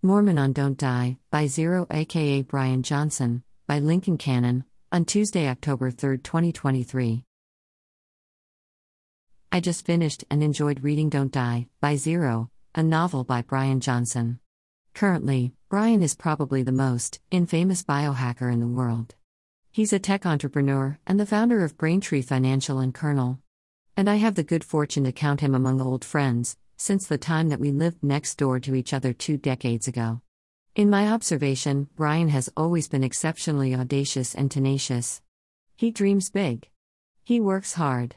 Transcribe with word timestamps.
Mormon 0.00 0.38
on 0.38 0.52
Don't 0.52 0.78
Die, 0.78 1.18
by 1.32 1.48
Zero 1.48 1.84
aka 1.90 2.42
Bryan 2.42 2.84
Johnson, 2.84 3.42
by 3.66 3.80
Lincoln 3.80 4.16
Cannon, 4.16 4.62
on 4.92 5.04
Tuesday, 5.04 5.48
October 5.48 5.90
3, 5.90 6.18
2023. 6.18 7.24
I 9.50 9.58
just 9.58 9.84
finished 9.84 10.22
and 10.30 10.40
enjoyed 10.40 10.84
reading 10.84 11.08
Don't 11.08 11.32
Die, 11.32 11.66
by 11.80 11.96
Zero, 11.96 12.48
a 12.76 12.82
novel 12.84 13.24
by 13.24 13.42
Bryan 13.42 13.80
Johnson. 13.80 14.38
Currently, 14.94 15.52
Bryan 15.68 16.00
is 16.00 16.14
probably 16.14 16.62
the 16.62 16.70
most 16.70 17.18
infamous 17.32 17.82
biohacker 17.82 18.52
in 18.52 18.60
the 18.60 18.68
world. 18.68 19.16
He's 19.72 19.92
a 19.92 19.98
tech 19.98 20.24
entrepreneur 20.24 20.96
and 21.08 21.18
the 21.18 21.26
founder 21.26 21.64
of 21.64 21.76
Braintree 21.76 22.22
Financial 22.22 22.78
and 22.78 22.94
Kernel. 22.94 23.40
And 23.96 24.08
I 24.08 24.14
have 24.14 24.36
the 24.36 24.44
good 24.44 24.62
fortune 24.62 25.02
to 25.02 25.12
count 25.12 25.40
him 25.40 25.56
among 25.56 25.80
old 25.80 26.04
friends, 26.04 26.56
since 26.78 27.06
the 27.06 27.18
time 27.18 27.50
that 27.50 27.60
we 27.60 27.70
lived 27.70 28.02
next 28.02 28.36
door 28.36 28.58
to 28.60 28.74
each 28.74 28.94
other 28.94 29.12
two 29.12 29.36
decades 29.36 29.86
ago. 29.86 30.22
In 30.74 30.88
my 30.88 31.08
observation, 31.08 31.88
Bryan 31.96 32.28
has 32.28 32.48
always 32.56 32.88
been 32.88 33.02
exceptionally 33.02 33.74
audacious 33.74 34.34
and 34.34 34.50
tenacious. 34.50 35.20
He 35.76 35.90
dreams 35.90 36.30
big. 36.30 36.70
He 37.24 37.40
works 37.40 37.74
hard. 37.74 38.14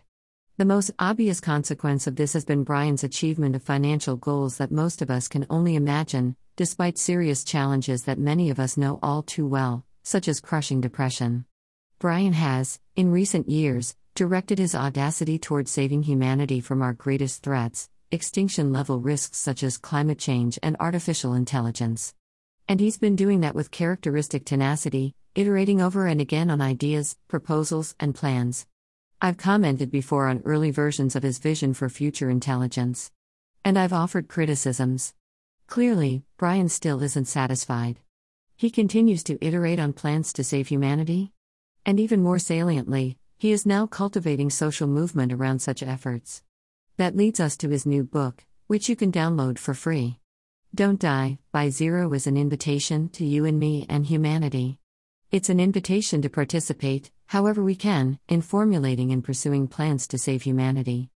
The 0.57 0.65
most 0.65 0.91
obvious 0.99 1.39
consequence 1.39 2.05
of 2.05 2.17
this 2.17 2.33
has 2.33 2.45
been 2.45 2.63
Bryan's 2.63 3.03
achievement 3.03 3.55
of 3.55 3.63
financial 3.63 4.15
goals 4.15 4.57
that 4.57 4.71
most 4.71 5.01
of 5.01 5.09
us 5.09 5.27
can 5.27 5.47
only 5.49 5.75
imagine, 5.75 6.35
despite 6.55 6.99
serious 6.99 7.43
challenges 7.43 8.03
that 8.03 8.19
many 8.19 8.51
of 8.51 8.59
us 8.59 8.77
know 8.77 8.99
all 9.01 9.23
too 9.23 9.47
well, 9.47 9.83
such 10.03 10.27
as 10.27 10.39
crushing 10.39 10.79
depression. 10.79 11.45
Bryan 11.97 12.33
has, 12.33 12.79
in 12.95 13.11
recent 13.11 13.49
years, 13.49 13.95
directed 14.13 14.59
his 14.59 14.75
audacity 14.75 15.39
toward 15.39 15.67
saving 15.67 16.03
humanity 16.03 16.59
from 16.59 16.83
our 16.83 16.93
greatest 16.93 17.41
threats, 17.41 17.89
extinction 18.11 18.73
level 18.73 18.99
risks 18.99 19.37
such 19.37 19.63
as 19.63 19.77
climate 19.77 20.19
change 20.19 20.59
and 20.61 20.75
artificial 20.79 21.33
intelligence. 21.33 22.13
And 22.67 22.79
he's 22.79 22.97
been 22.97 23.15
doing 23.15 23.39
that 23.41 23.55
with 23.55 23.71
characteristic 23.71 24.45
tenacity, 24.45 25.15
iterating 25.33 25.81
over 25.81 26.07
and 26.07 26.19
again 26.19 26.49
on 26.49 26.61
ideas, 26.61 27.17
proposals, 27.27 27.95
and 27.99 28.13
plans. 28.13 28.67
I've 29.21 29.37
commented 29.37 29.91
before 29.91 30.27
on 30.27 30.41
early 30.43 30.71
versions 30.71 31.15
of 31.15 31.23
his 31.23 31.39
vision 31.39 31.73
for 31.73 31.87
future 31.87 32.29
intelligence. 32.29 33.11
And 33.63 33.79
I've 33.79 33.93
offered 33.93 34.27
criticisms. 34.27 35.13
Clearly, 35.67 36.23
Bryan 36.37 36.67
still 36.67 37.01
isn't 37.01 37.25
satisfied. 37.25 37.99
He 38.57 38.69
continues 38.69 39.23
to 39.23 39.43
iterate 39.45 39.79
on 39.79 39.93
plans 39.93 40.33
to 40.33 40.43
save 40.43 40.67
humanity. 40.67 41.31
And 41.85 41.99
even 41.99 42.21
more 42.21 42.39
saliently, 42.39 43.17
he 43.37 43.51
is 43.51 43.65
now 43.65 43.87
cultivating 43.87 44.49
social 44.49 44.87
movement 44.87 45.31
around 45.31 45.61
such 45.61 45.81
efforts. 45.81 46.43
That 46.97 47.15
leads 47.15 47.39
us 47.39 47.57
to 47.57 47.69
his 47.69 47.85
new 47.85 48.03
book, 48.03 48.45
which 48.67 48.89
you 48.89 48.95
can 48.95 49.11
download 49.11 49.57
for 49.57 49.73
free. 49.73 50.19
Don't 50.73 50.99
Die, 50.99 51.39
by 51.51 51.69
Zero 51.69 52.13
is 52.13 52.27
an 52.27 52.37
invitation 52.37 53.09
to 53.09 53.25
you 53.25 53.45
and 53.45 53.59
me 53.59 53.85
and 53.89 54.05
humanity. 54.05 54.77
It's 55.31 55.49
an 55.49 55.59
invitation 55.59 56.21
to 56.21 56.29
participate, 56.29 57.11
however 57.27 57.63
we 57.63 57.75
can, 57.75 58.19
in 58.27 58.41
formulating 58.41 59.11
and 59.11 59.23
pursuing 59.23 59.67
plans 59.67 60.07
to 60.07 60.17
save 60.17 60.43
humanity. 60.43 61.09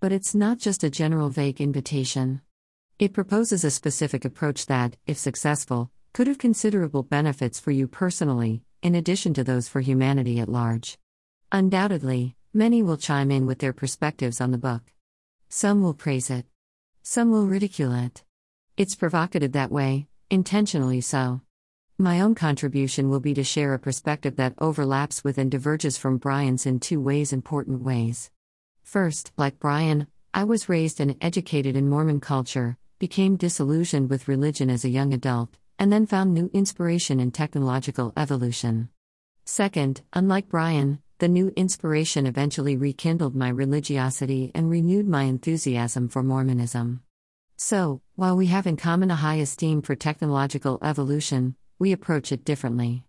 But 0.00 0.12
it's 0.12 0.34
not 0.34 0.58
just 0.58 0.84
a 0.84 0.90
general 0.90 1.28
vague 1.28 1.60
invitation. 1.60 2.42
It 2.98 3.12
proposes 3.12 3.64
a 3.64 3.70
specific 3.70 4.24
approach 4.24 4.66
that, 4.66 4.96
if 5.06 5.16
successful, 5.16 5.90
could 6.12 6.26
have 6.26 6.38
considerable 6.38 7.02
benefits 7.02 7.60
for 7.60 7.70
you 7.70 7.86
personally, 7.86 8.62
in 8.82 8.94
addition 8.94 9.32
to 9.34 9.44
those 9.44 9.68
for 9.68 9.80
humanity 9.80 10.40
at 10.40 10.48
large. 10.48 10.98
Undoubtedly, 11.52 12.36
many 12.52 12.82
will 12.82 12.96
chime 12.96 13.30
in 13.30 13.46
with 13.46 13.60
their 13.60 13.72
perspectives 13.72 14.40
on 14.40 14.50
the 14.50 14.58
book. 14.58 14.82
Some 15.52 15.82
will 15.82 15.94
praise 15.94 16.30
it. 16.30 16.46
Some 17.02 17.32
will 17.32 17.48
ridicule 17.48 17.92
it. 17.92 18.22
It's 18.76 18.94
provocative 18.94 19.50
that 19.50 19.72
way, 19.72 20.06
intentionally 20.30 21.00
so. 21.00 21.40
My 21.98 22.20
own 22.20 22.36
contribution 22.36 23.10
will 23.10 23.18
be 23.18 23.34
to 23.34 23.42
share 23.42 23.74
a 23.74 23.78
perspective 23.80 24.36
that 24.36 24.54
overlaps 24.58 25.24
with 25.24 25.38
and 25.38 25.50
diverges 25.50 25.98
from 25.98 26.18
Bryan's 26.18 26.66
in 26.66 26.78
two 26.78 27.00
ways 27.00 27.32
important 27.32 27.82
ways. 27.82 28.30
First, 28.84 29.32
like 29.36 29.58
Bryan, 29.58 30.06
I 30.32 30.44
was 30.44 30.68
raised 30.68 31.00
and 31.00 31.16
educated 31.20 31.74
in 31.74 31.90
Mormon 31.90 32.20
culture, 32.20 32.78
became 33.00 33.34
disillusioned 33.34 34.08
with 34.08 34.28
religion 34.28 34.70
as 34.70 34.84
a 34.84 34.88
young 34.88 35.12
adult, 35.12 35.58
and 35.80 35.92
then 35.92 36.06
found 36.06 36.32
new 36.32 36.48
inspiration 36.52 37.18
in 37.18 37.32
technological 37.32 38.12
evolution. 38.16 38.88
Second, 39.44 40.02
unlike 40.12 40.48
Bryan, 40.48 41.02
the 41.20 41.28
new 41.28 41.52
inspiration 41.54 42.26
eventually 42.26 42.78
rekindled 42.78 43.36
my 43.36 43.50
religiosity 43.50 44.50
and 44.54 44.70
renewed 44.70 45.06
my 45.06 45.24
enthusiasm 45.24 46.08
for 46.08 46.22
Mormonism. 46.22 47.02
So, 47.58 48.00
while 48.16 48.38
we 48.38 48.46
have 48.46 48.66
in 48.66 48.78
common 48.78 49.10
a 49.10 49.16
high 49.16 49.36
esteem 49.36 49.82
for 49.82 49.94
technological 49.94 50.78
evolution, 50.82 51.56
we 51.78 51.92
approach 51.92 52.32
it 52.32 52.42
differently. 52.42 53.04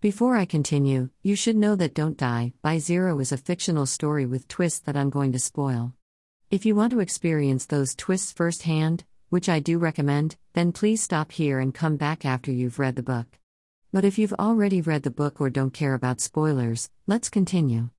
Before 0.00 0.36
I 0.36 0.44
continue, 0.44 1.10
you 1.22 1.36
should 1.36 1.56
know 1.56 1.76
that 1.76 1.94
Don't 1.94 2.16
Die 2.16 2.52
by 2.62 2.78
Zero 2.78 3.20
is 3.20 3.30
a 3.30 3.36
fictional 3.36 3.86
story 3.86 4.26
with 4.26 4.48
twists 4.48 4.80
that 4.80 4.96
I'm 4.96 5.10
going 5.10 5.30
to 5.30 5.38
spoil. 5.38 5.94
If 6.50 6.66
you 6.66 6.74
want 6.74 6.90
to 6.90 7.00
experience 7.00 7.66
those 7.66 7.94
twists 7.94 8.32
firsthand, 8.32 9.04
which 9.28 9.48
I 9.48 9.60
do 9.60 9.78
recommend, 9.78 10.34
then 10.54 10.72
please 10.72 11.00
stop 11.00 11.30
here 11.30 11.60
and 11.60 11.72
come 11.72 11.96
back 11.96 12.24
after 12.24 12.50
you've 12.50 12.80
read 12.80 12.96
the 12.96 13.04
book. 13.04 13.38
But 13.92 14.06
if 14.06 14.18
you've 14.18 14.32
already 14.32 14.80
read 14.80 15.02
the 15.02 15.10
book 15.10 15.38
or 15.38 15.50
don't 15.50 15.74
care 15.74 15.92
about 15.92 16.18
spoilers, 16.18 16.88
let's 17.06 17.28
continue. 17.28 17.90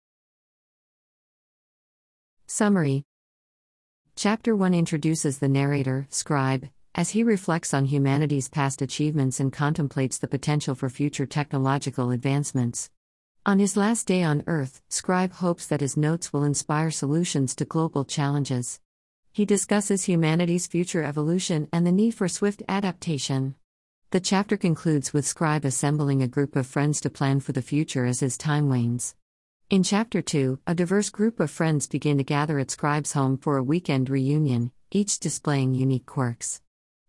Summary 2.48 3.04
Chapter 4.16 4.56
1 4.56 4.74
introduces 4.74 5.38
the 5.38 5.48
narrator, 5.48 6.08
Scribe, 6.10 6.70
as 6.96 7.12
he 7.12 7.24
reflects 7.24 7.76
on 7.76 7.86
humanity's 7.86 8.50
past 8.50 8.82
achievements 8.82 9.40
and 9.40 9.54
contemplates 9.54 10.18
the 10.18 10.28
potential 10.28 10.74
for 10.74 10.90
future 10.90 11.28
technological 11.28 12.10
advancements. 12.10 12.90
On 13.46 13.60
his 13.60 13.78
last 13.78 14.08
day 14.08 14.24
on 14.24 14.44
Earth, 14.48 14.82
Scribe 14.90 15.34
hopes 15.34 15.68
that 15.68 15.82
his 15.82 15.96
notes 15.96 16.34
will 16.34 16.44
inspire 16.44 16.90
solutions 16.90 17.56
to 17.56 17.66
global 17.66 18.04
challenges. 18.04 18.80
He 19.32 19.46
discusses 19.46 20.06
humanity's 20.06 20.66
future 20.66 21.04
evolution 21.04 21.68
and 21.72 21.86
the 21.86 21.92
need 21.92 22.16
for 22.16 22.28
swift 22.28 22.64
adaptation. 22.68 23.54
The 24.14 24.20
chapter 24.20 24.58
concludes 24.58 25.12
with 25.12 25.26
Scribe 25.26 25.66
assembling 25.66 26.22
a 26.22 26.28
group 26.28 26.56
of 26.56 26.68
friends 26.68 27.02
to 27.02 27.10
plan 27.10 27.40
for 27.40 27.52
the 27.52 27.64
future 27.64 28.06
as 28.06 28.20
his 28.20 28.38
time 28.38 28.70
wanes. 28.70 29.16
In 29.72 29.82
Chapter 29.82 30.22
2, 30.22 30.60
a 30.68 30.76
diverse 30.76 31.10
group 31.10 31.40
of 31.40 31.50
friends 31.50 31.88
begin 31.88 32.20
to 32.20 32.24
gather 32.24 32.60
at 32.60 32.70
Scribe's 32.70 33.14
home 33.14 33.40
for 33.40 33.58
a 33.58 33.64
weekend 33.64 34.12
reunion, 34.12 34.72
each 34.92 35.20
displaying 35.20 35.74
unique 35.74 36.06
quirks. 36.06 36.62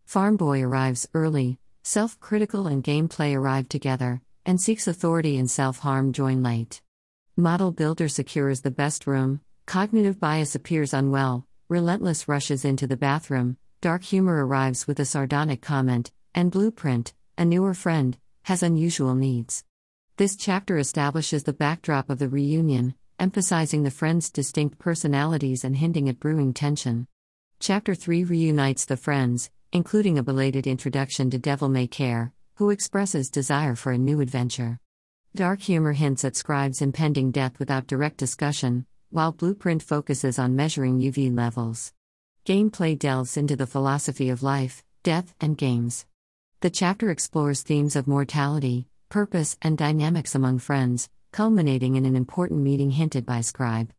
Farm 0.07 0.39
Boy 0.39 0.63
arrives 0.63 1.07
early, 1.13 1.59
self 1.83 2.19
critical 2.21 2.67
and 2.67 2.83
gameplay 2.83 3.37
arrive 3.37 3.69
together, 3.69 4.23
and 4.47 4.59
seeks 4.59 4.89
authority 4.89 5.37
and 5.37 5.51
self 5.51 5.81
harm 5.81 6.11
join 6.11 6.43
late. 6.43 6.81
Model 7.37 7.71
Builder 7.71 8.09
secures 8.09 8.63
the 8.63 8.71
best 8.71 9.07
room, 9.07 9.43
cognitive 9.67 10.19
bias 10.19 10.55
appears 10.55 10.95
unwell, 10.95 11.47
relentless 11.69 12.29
rushes 12.29 12.65
into 12.65 12.87
the 12.87 12.97
bathroom, 12.97 13.59
dark 13.83 14.05
humor 14.05 14.47
arrives 14.47 14.87
with 14.87 14.99
a 14.99 15.05
sardonic 15.05 15.61
comment, 15.61 16.11
and 16.35 16.51
Blueprint, 16.51 17.15
a 17.39 17.45
newer 17.45 17.75
friend, 17.75 18.17
has 18.43 18.63
unusual 18.63 19.15
needs. 19.15 19.65
This 20.17 20.37
chapter 20.37 20.79
establishes 20.79 21.45
the 21.45 21.53
backdrop 21.53 22.11
of 22.11 22.19
the 22.19 22.29
reunion, 22.29 22.95
emphasizing 23.19 23.83
the 23.83 23.91
friends' 23.91 24.31
distinct 24.31 24.79
personalities 24.79 25.65
and 25.65 25.77
hinting 25.77 26.09
at 26.09 26.21
brewing 26.21 26.53
tension. 26.53 27.07
Chapter 27.61 27.95
3 27.95 28.25
reunites 28.25 28.85
the 28.85 28.97
friends, 28.97 29.51
including 29.73 30.19
a 30.19 30.23
belated 30.23 30.67
introduction 30.67 31.31
to 31.31 31.39
Devil 31.39 31.69
May 31.69 31.87
Care, 31.87 32.33
who 32.57 32.71
expresses 32.71 33.31
desire 33.31 33.75
for 33.75 33.93
a 33.93 33.99
new 33.99 34.21
adventure. 34.21 34.79
Dark 35.35 35.61
humor 35.63 35.93
hints 35.93 36.25
at 36.25 36.37
Scribe's 36.37 36.81
impending 36.81 37.33
death 37.33 37.59
without 37.59 37.89
direct 37.89 38.19
discussion, 38.19 38.87
while 39.11 39.33
Blueprint 39.33 39.83
focuses 39.83 40.39
on 40.39 40.55
measuring 40.55 41.01
UV 41.01 41.35
levels. 41.35 41.93
Gameplay 42.45 42.99
delves 42.99 43.37
into 43.37 43.57
the 43.57 43.67
philosophy 43.67 44.29
of 44.29 44.43
life, 44.43 44.85
death, 45.03 45.35
and 45.41 45.57
games. 45.57 46.07
The 46.65 46.71
chapter 46.71 47.11
explores 47.11 47.61
themes 47.61 47.95
of 47.95 48.09
mortality, 48.09 48.89
purpose, 49.11 49.59
and 49.61 49.77
dynamics 49.77 50.35
among 50.35 50.61
friends, 50.61 51.11
culminating 51.31 51.97
in 51.97 52.07
an 52.07 52.17
important 52.17 52.63
meeting 52.63 52.93
hinted 52.93 53.27
by 53.27 53.43
Scribe. 53.43 53.93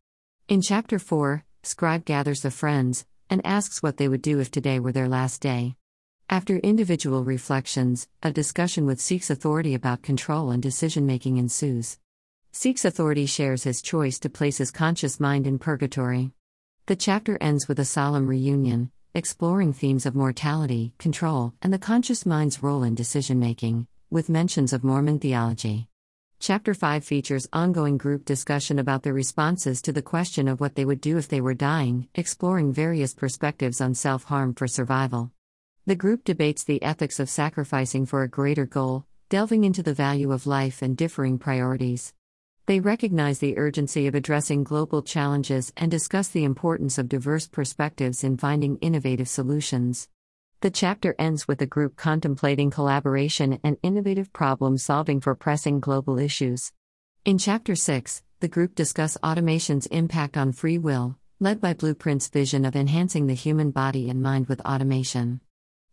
In 0.48 0.64
Chapter 0.64 0.98
4, 0.98 1.44
Scribe 1.62 2.06
gathers 2.06 2.42
the 2.42 2.50
friends 2.50 3.06
and 3.30 3.46
asks 3.46 3.84
what 3.84 3.98
they 3.98 4.08
would 4.08 4.24
do 4.24 4.40
if 4.40 4.50
today 4.50 4.80
were 4.80 4.92
their 4.92 5.08
last 5.08 5.42
day. 5.42 5.76
After 6.28 6.58
individual 6.58 7.24
reflections, 7.24 8.08
a 8.24 8.32
discussion 8.32 8.88
with 8.88 9.00
Seek's 9.00 9.30
authority 9.30 9.76
about 9.76 10.02
control 10.02 10.50
and 10.50 10.64
decision 10.64 11.06
making 11.06 11.38
ensues. 11.38 12.00
Seek's 12.52 12.84
authority 12.84 13.28
shares 13.28 13.62
his 13.62 13.84
choice 13.84 14.18
to 14.18 14.30
place 14.32 14.58
his 14.58 14.72
conscious 14.72 15.20
mind 15.20 15.46
in 15.46 15.60
purgatory. 15.60 16.32
The 16.88 16.96
chapter 16.96 17.38
ends 17.40 17.68
with 17.68 17.78
a 17.78 17.86
solemn 17.86 18.26
reunion, 18.26 18.90
exploring 19.16 19.72
themes 19.72 20.06
of 20.06 20.14
mortality, 20.14 20.92
control, 20.98 21.54
and 21.62 21.72
the 21.72 21.80
conscious 21.80 22.26
mind's 22.26 22.62
role 22.62 22.84
in 22.84 22.94
decision 22.94 23.40
making, 23.40 23.88
with 24.10 24.28
mentions 24.28 24.74
of 24.74 24.84
Mormon 24.84 25.20
theology. 25.20 25.88
Chapter 26.42 26.74
5 26.74 27.02
features 27.02 27.48
ongoing 27.54 27.98
group 27.98 28.26
discussion 28.26 28.78
about 28.78 29.04
their 29.04 29.14
responses 29.14 29.82
to 29.84 29.94
the 29.94 30.02
question 30.02 30.50
of 30.50 30.60
what 30.60 30.76
they 30.76 30.84
would 30.84 31.00
do 31.00 31.18
if 31.18 31.30
they 31.30 31.40
were 31.40 31.54
dying, 31.54 32.10
exploring 32.14 32.74
various 32.74 33.14
perspectives 33.14 33.80
on 33.80 33.96
self 33.96 34.26
harm 34.26 34.54
for 34.54 34.68
survival. 34.68 35.32
The 35.86 35.96
group 35.96 36.26
debates 36.26 36.66
the 36.66 36.84
ethics 36.84 37.18
of 37.18 37.30
sacrificing 37.30 38.06
for 38.06 38.22
a 38.22 38.28
greater 38.28 38.66
goal, 38.66 39.06
delving 39.30 39.64
into 39.64 39.82
the 39.82 39.94
value 39.94 40.34
of 40.34 40.46
life 40.46 40.82
and 40.82 40.98
differing 40.98 41.38
priorities. 41.38 42.14
They 42.68 42.80
recognize 42.80 43.38
the 43.38 43.60
urgency 43.60 44.08
of 44.08 44.16
addressing 44.16 44.64
global 44.64 45.04
challenges 45.04 45.72
and 45.78 45.92
discuss 45.92 46.30
the 46.30 46.44
importance 46.44 46.98
of 46.98 47.08
diverse 47.08 47.48
perspectives 47.48 48.24
in 48.24 48.38
finding 48.38 48.78
innovative 48.78 49.28
solutions. 49.28 50.10
The 50.62 50.72
chapter 50.72 51.14
ends 51.20 51.48
with 51.48 51.60
the 51.60 51.68
group 51.68 51.96
contemplating 51.96 52.72
collaboration 52.72 53.60
and 53.64 53.78
innovative 53.84 54.34
problem 54.34 54.80
solving 54.80 55.22
for 55.22 55.36
pressing 55.36 55.80
global 55.80 56.18
issues. 56.18 56.72
In 57.24 57.38
Chapter 57.38 57.76
6, 57.76 58.24
the 58.40 58.48
group 58.48 58.74
discuss 58.74 59.16
automation's 59.22 59.86
impact 59.88 60.36
on 60.36 60.52
free 60.52 60.80
will, 60.80 61.20
led 61.40 61.62
by 61.62 61.76
Blueprint's 61.76 62.30
vision 62.30 62.66
of 62.66 62.76
enhancing 62.76 63.28
the 63.28 63.36
human 63.36 63.70
body 63.70 64.10
and 64.10 64.24
mind 64.24 64.48
with 64.48 64.62
automation. 64.62 65.40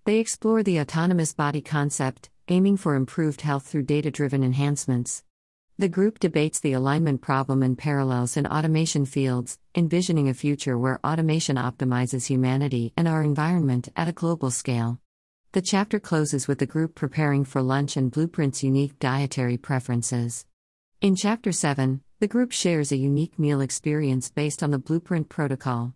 They 0.06 0.20
explore 0.20 0.62
the 0.62 0.80
autonomous 0.80 1.34
body 1.34 1.60
concept, 1.60 2.30
aiming 2.48 2.78
for 2.78 2.94
improved 2.94 3.42
health 3.42 3.66
through 3.66 3.82
data 3.82 4.10
driven 4.10 4.42
enhancements. 4.42 5.22
The 5.78 5.88
group 5.88 6.18
debates 6.18 6.60
the 6.60 6.74
alignment 6.74 7.22
problem 7.22 7.62
and 7.62 7.78
parallels 7.78 8.36
in 8.36 8.46
automation 8.46 9.06
fields, 9.06 9.58
envisioning 9.74 10.28
a 10.28 10.34
future 10.34 10.78
where 10.78 11.00
automation 11.04 11.56
optimizes 11.56 12.26
humanity 12.26 12.92
and 12.96 13.08
our 13.08 13.22
environment 13.22 13.88
at 13.96 14.06
a 14.06 14.12
global 14.12 14.50
scale. 14.50 15.00
The 15.52 15.62
chapter 15.62 15.98
closes 15.98 16.46
with 16.46 16.58
the 16.58 16.66
group 16.66 16.94
preparing 16.94 17.44
for 17.44 17.62
lunch 17.62 17.96
and 17.96 18.12
Blueprint's 18.12 18.62
unique 18.62 18.98
dietary 18.98 19.56
preferences. 19.56 20.44
In 21.00 21.16
Chapter 21.16 21.52
7, 21.52 22.02
the 22.20 22.28
group 22.28 22.52
shares 22.52 22.92
a 22.92 22.96
unique 22.96 23.38
meal 23.38 23.60
experience 23.60 24.30
based 24.30 24.62
on 24.62 24.70
the 24.70 24.78
Blueprint 24.78 25.30
protocol. 25.30 25.94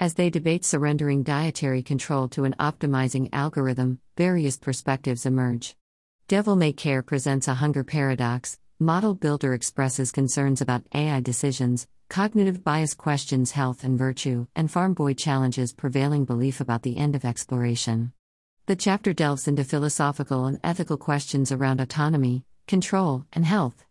As 0.00 0.14
they 0.14 0.30
debate 0.30 0.64
surrendering 0.64 1.22
dietary 1.22 1.82
control 1.82 2.28
to 2.30 2.44
an 2.44 2.56
optimizing 2.58 3.28
algorithm, 3.32 4.00
various 4.16 4.58
perspectives 4.58 5.24
emerge. 5.24 5.76
Devil 6.28 6.56
May 6.56 6.72
Care 6.72 7.02
presents 7.02 7.46
a 7.46 7.54
hunger 7.54 7.84
paradox, 7.84 8.58
Model 8.82 9.14
Builder 9.14 9.54
expresses 9.54 10.10
concerns 10.10 10.60
about 10.60 10.82
AI 10.92 11.20
decisions, 11.20 11.86
cognitive 12.08 12.64
bias 12.64 12.94
questions 12.94 13.52
health 13.52 13.84
and 13.84 13.96
virtue, 13.96 14.48
and 14.56 14.68
Farm 14.68 14.92
Boy 14.92 15.14
challenges 15.14 15.72
prevailing 15.72 16.24
belief 16.24 16.60
about 16.60 16.82
the 16.82 16.96
end 16.96 17.14
of 17.14 17.24
exploration. 17.24 18.12
The 18.66 18.74
chapter 18.74 19.12
delves 19.12 19.46
into 19.46 19.62
philosophical 19.62 20.46
and 20.46 20.58
ethical 20.64 20.96
questions 20.96 21.52
around 21.52 21.80
autonomy, 21.80 22.44
control, 22.66 23.24
and 23.32 23.46
health. 23.46 23.84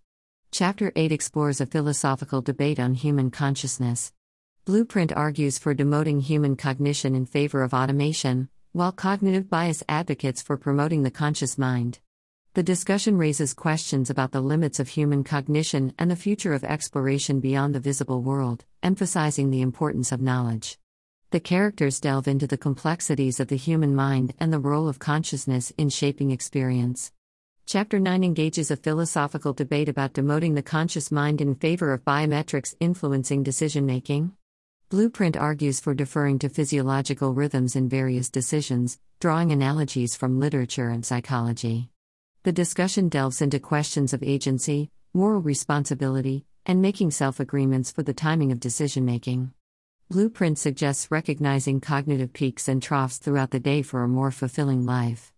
Chapter 0.52 0.92
8 0.94 1.14
explores 1.14 1.62
a 1.62 1.66
philosophical 1.66 2.42
debate 2.42 2.78
on 2.78 2.96
human 2.96 3.32
consciousness. 3.32 4.12
Blueprint 4.66 5.14
argues 5.14 5.58
for 5.58 5.74
demoting 5.74 6.22
human 6.22 6.58
cognition 6.58 7.16
in 7.16 7.26
favor 7.26 7.64
of 7.64 7.74
automation, 7.74 8.50
while 8.74 8.92
cognitive 8.92 9.50
bias 9.50 9.84
advocates 9.88 10.42
for 10.42 10.58
promoting 10.58 11.04
the 11.04 11.12
conscious 11.12 11.58
mind. 11.58 12.00
The 12.54 12.64
discussion 12.64 13.18
raises 13.18 13.54
questions 13.54 14.10
about 14.10 14.34
the 14.34 14.42
limits 14.42 14.82
of 14.82 14.90
human 14.90 15.24
cognition 15.24 15.94
and 15.98 16.12
the 16.12 16.18
future 16.18 16.52
of 16.52 16.66
exploration 16.66 17.40
beyond 17.40 17.74
the 17.74 17.80
visible 17.80 18.22
world, 18.22 18.66
emphasizing 18.84 19.52
the 19.52 19.62
importance 19.62 20.12
of 20.12 20.20
knowledge. 20.20 20.78
The 21.30 21.40
characters 21.40 22.02
delve 22.02 22.28
into 22.28 22.48
the 22.48 22.58
complexities 22.58 23.40
of 23.40 23.48
the 23.48 23.56
human 23.56 23.96
mind 23.96 24.34
and 24.38 24.52
the 24.52 24.60
role 24.60 24.90
of 24.90 25.00
consciousness 25.00 25.72
in 25.78 25.88
shaping 25.88 26.32
experience. 26.32 27.14
Chapter 27.66 28.02
9 28.02 28.22
engages 28.22 28.70
a 28.70 28.76
philosophical 28.76 29.54
debate 29.54 29.88
about 29.88 30.12
demoting 30.12 30.56
the 30.56 30.62
conscious 30.62 31.10
mind 31.10 31.40
in 31.40 31.56
favor 31.56 31.94
of 31.94 32.04
biometrics 32.04 32.76
influencing 32.82 33.44
decision 33.44 33.86
making. 33.86 34.34
Blueprint 34.90 35.38
argues 35.38 35.80
for 35.80 35.94
deferring 35.94 36.38
to 36.40 36.50
physiological 36.50 37.34
rhythms 37.34 37.78
in 37.78 37.88
various 37.88 38.30
decisions, 38.30 39.00
drawing 39.22 39.54
analogies 39.54 40.18
from 40.18 40.38
literature 40.38 40.90
and 40.90 41.06
psychology. 41.06 41.88
The 42.44 42.52
discussion 42.52 43.08
delves 43.08 43.40
into 43.40 43.60
questions 43.60 44.14
of 44.14 44.24
agency, 44.24 44.90
moral 45.14 45.42
responsibility, 45.42 46.44
and 46.66 46.82
making 46.82 47.12
self 47.12 47.40
agreements 47.40 47.92
for 47.92 48.02
the 48.02 48.16
timing 48.16 48.52
of 48.52 48.60
decision 48.60 49.06
making. 49.06 49.54
Blueprint 50.10 50.58
suggests 50.58 51.12
recognizing 51.12 51.80
cognitive 51.80 52.34
peaks 52.34 52.68
and 52.68 52.82
troughs 52.82 53.20
throughout 53.20 53.52
the 53.52 53.60
day 53.60 53.84
for 53.84 54.02
a 54.02 54.08
more 54.08 54.32
fulfilling 54.32 54.88
life. 54.88 55.32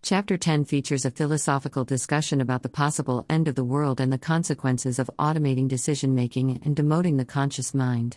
Chapter 0.00 0.38
10 0.38 0.64
features 0.64 1.04
a 1.04 1.10
philosophical 1.10 1.84
discussion 1.84 2.40
about 2.40 2.62
the 2.62 2.70
possible 2.70 3.26
end 3.28 3.48
of 3.48 3.54
the 3.54 3.62
world 3.62 4.00
and 4.00 4.10
the 4.10 4.16
consequences 4.16 4.98
of 4.98 5.10
automating 5.18 5.68
decision 5.68 6.14
making 6.14 6.62
and 6.64 6.74
demoting 6.74 7.18
the 7.18 7.26
conscious 7.26 7.74
mind. 7.74 8.16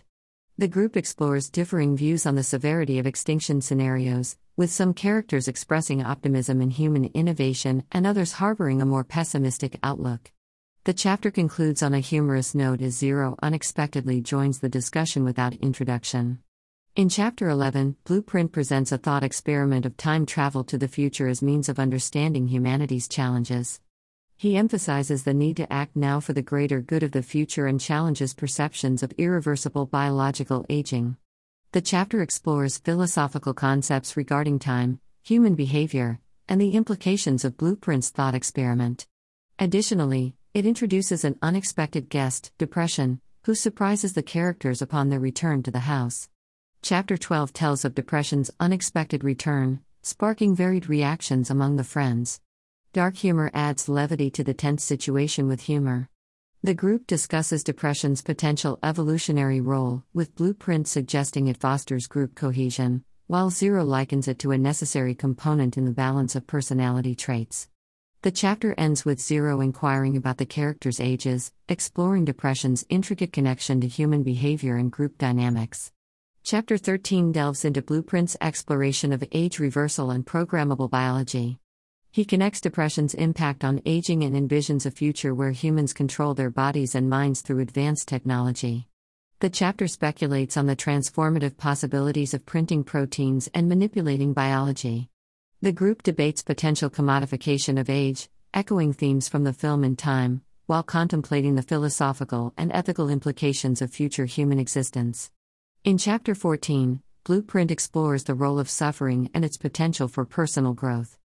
The 0.60 0.68
group 0.68 0.98
explores 0.98 1.50
differing 1.50 1.96
views 1.96 2.26
on 2.26 2.36
the 2.36 2.44
severity 2.44 3.00
of 3.00 3.08
extinction 3.08 3.62
scenarios, 3.62 4.36
with 4.58 4.70
some 4.70 4.94
characters 4.94 5.48
expressing 5.48 6.04
optimism 6.04 6.60
in 6.60 6.70
human 6.70 7.06
innovation 7.14 7.84
and 7.94 8.06
others 8.06 8.34
harboring 8.34 8.82
a 8.82 8.86
more 8.86 9.06
pessimistic 9.06 9.80
outlook. 9.82 10.34
The 10.84 10.92
chapter 10.92 11.32
concludes 11.32 11.82
on 11.82 11.94
a 11.94 12.02
humorous 12.02 12.54
note 12.54 12.82
as 12.82 12.98
Zero 12.98 13.38
unexpectedly 13.42 14.20
joins 14.20 14.60
the 14.60 14.68
discussion 14.68 15.24
without 15.24 15.54
introduction. 15.54 16.40
In 16.94 17.08
Chapter 17.08 17.48
11, 17.48 17.96
Blueprint 18.04 18.52
presents 18.52 18.92
a 18.92 18.98
thought 18.98 19.24
experiment 19.24 19.86
of 19.86 19.96
time 19.96 20.26
travel 20.26 20.66
to 20.66 20.78
the 20.78 20.90
future 20.90 21.30
as 21.30 21.42
means 21.42 21.70
of 21.70 21.80
understanding 21.80 22.50
humanity's 22.50 23.08
challenges. 23.08 23.80
He 24.40 24.56
emphasizes 24.56 25.24
the 25.24 25.34
need 25.34 25.58
to 25.58 25.70
act 25.72 25.98
now 25.98 26.22
for 26.22 26.32
the 26.32 26.42
greater 26.42 26.80
good 26.80 27.04
of 27.04 27.12
the 27.12 27.22
future 27.22 27.68
and 27.68 27.78
challenges 27.78 28.34
perceptions 28.34 29.04
of 29.04 29.12
irreversible 29.18 29.86
biological 29.86 30.66
aging. 30.70 31.18
The 31.74 31.82
chapter 31.82 32.22
explores 32.22 32.78
philosophical 32.78 33.54
concepts 33.54 34.16
regarding 34.16 34.60
time, 34.60 35.02
human 35.24 35.56
behavior, 35.56 36.22
and 36.48 36.62
the 36.62 36.72
implications 36.72 37.44
of 37.44 37.58
Blueprint's 37.58 38.12
thought 38.12 38.34
experiment. 38.34 39.08
Additionally, 39.60 40.36
it 40.54 40.66
introduces 40.66 41.26
an 41.26 41.38
unexpected 41.42 42.08
guest, 42.08 42.54
Depression, 42.58 43.20
who 43.44 43.54
surprises 43.54 44.14
the 44.14 44.24
characters 44.24 44.82
upon 44.82 45.10
their 45.10 45.20
return 45.20 45.64
to 45.64 45.72
the 45.72 45.80
house. 45.80 46.30
Chapter 46.82 47.18
12 47.18 47.52
tells 47.52 47.84
of 47.84 47.94
Depression's 47.94 48.52
unexpected 48.58 49.22
return, 49.22 49.82
sparking 50.02 50.56
varied 50.56 50.88
reactions 50.88 51.50
among 51.50 51.76
the 51.76 51.84
friends. 51.84 52.40
Dark 52.92 53.18
humor 53.18 53.52
adds 53.54 53.88
levity 53.88 54.32
to 54.32 54.44
the 54.44 54.56
tense 54.56 54.84
situation 54.84 55.48
with 55.48 55.62
humor. 55.62 56.10
The 56.64 56.74
group 56.74 57.06
discusses 57.06 57.64
depression's 57.64 58.24
potential 58.24 58.80
evolutionary 58.82 59.62
role, 59.62 60.04
with 60.12 60.34
Blueprint 60.34 60.88
suggesting 60.88 61.48
it 61.48 61.58
fosters 61.58 62.08
group 62.08 62.34
cohesion, 62.34 63.04
while 63.28 63.52
Zero 63.52 63.86
likens 63.86 64.28
it 64.28 64.40
to 64.40 64.50
a 64.50 64.58
necessary 64.58 65.14
component 65.14 65.78
in 65.78 65.86
the 65.86 65.92
balance 65.92 66.36
of 66.36 66.48
personality 66.48 67.14
traits. 67.14 67.70
The 68.24 68.32
chapter 68.32 68.74
ends 68.76 69.06
with 69.06 69.22
Zero 69.22 69.62
inquiring 69.62 70.18
about 70.18 70.38
the 70.38 70.48
characters' 70.48 71.00
ages, 71.00 71.52
exploring 71.68 72.26
depression's 72.26 72.88
intricate 72.90 73.32
connection 73.32 73.82
to 73.82 73.88
human 73.88 74.24
behavior 74.24 74.78
and 74.78 74.92
group 74.92 75.20
dynamics. 75.20 75.92
Chapter 76.42 76.76
13 76.76 77.32
delves 77.32 77.64
into 77.64 77.84
Blueprint's 77.84 78.36
exploration 78.42 79.14
of 79.14 79.24
age 79.32 79.60
reversal 79.60 80.10
and 80.10 80.26
programmable 80.26 80.90
biology. 80.90 81.60
He 82.12 82.26
connects 82.26 82.60
depression's 82.60 83.14
impact 83.14 83.64
on 83.64 83.84
aging 83.86 84.24
and 84.24 84.36
envisions 84.36 84.88
a 84.88 84.92
future 84.92 85.36
where 85.36 85.52
humans 85.52 85.94
control 85.94 86.34
their 86.34 86.50
bodies 86.50 86.96
and 86.96 87.08
minds 87.08 87.42
through 87.42 87.60
advanced 87.60 88.08
technology. 88.08 88.88
The 89.42 89.50
chapter 89.52 89.88
speculates 89.88 90.58
on 90.58 90.66
the 90.66 90.76
transformative 90.76 91.56
possibilities 91.56 92.34
of 92.34 92.48
printing 92.48 92.84
proteins 92.84 93.48
and 93.54 93.70
manipulating 93.70 94.34
biology. 94.34 95.10
The 95.62 95.72
group 95.72 96.02
debates 96.02 96.42
potential 96.42 96.90
commodification 96.90 97.80
of 97.80 97.92
age, 97.92 98.28
echoing 98.56 98.92
themes 98.92 99.30
from 99.30 99.44
the 99.44 99.54
film 99.54 99.84
in 99.84 99.96
time, 99.96 100.42
while 100.66 100.82
contemplating 100.82 101.54
the 101.54 101.62
philosophical 101.62 102.54
and 102.58 102.72
ethical 102.74 103.10
implications 103.10 103.84
of 103.84 103.92
future 103.92 104.26
human 104.26 104.58
existence. 104.58 105.30
In 105.84 106.00
Chapter 106.00 106.34
14, 106.34 107.04
Blueprint 107.24 107.70
explores 107.70 108.24
the 108.24 108.34
role 108.34 108.58
of 108.58 108.68
suffering 108.68 109.30
and 109.36 109.46
its 109.46 109.58
potential 109.58 110.08
for 110.08 110.26
personal 110.26 110.74
growth. 110.74 111.19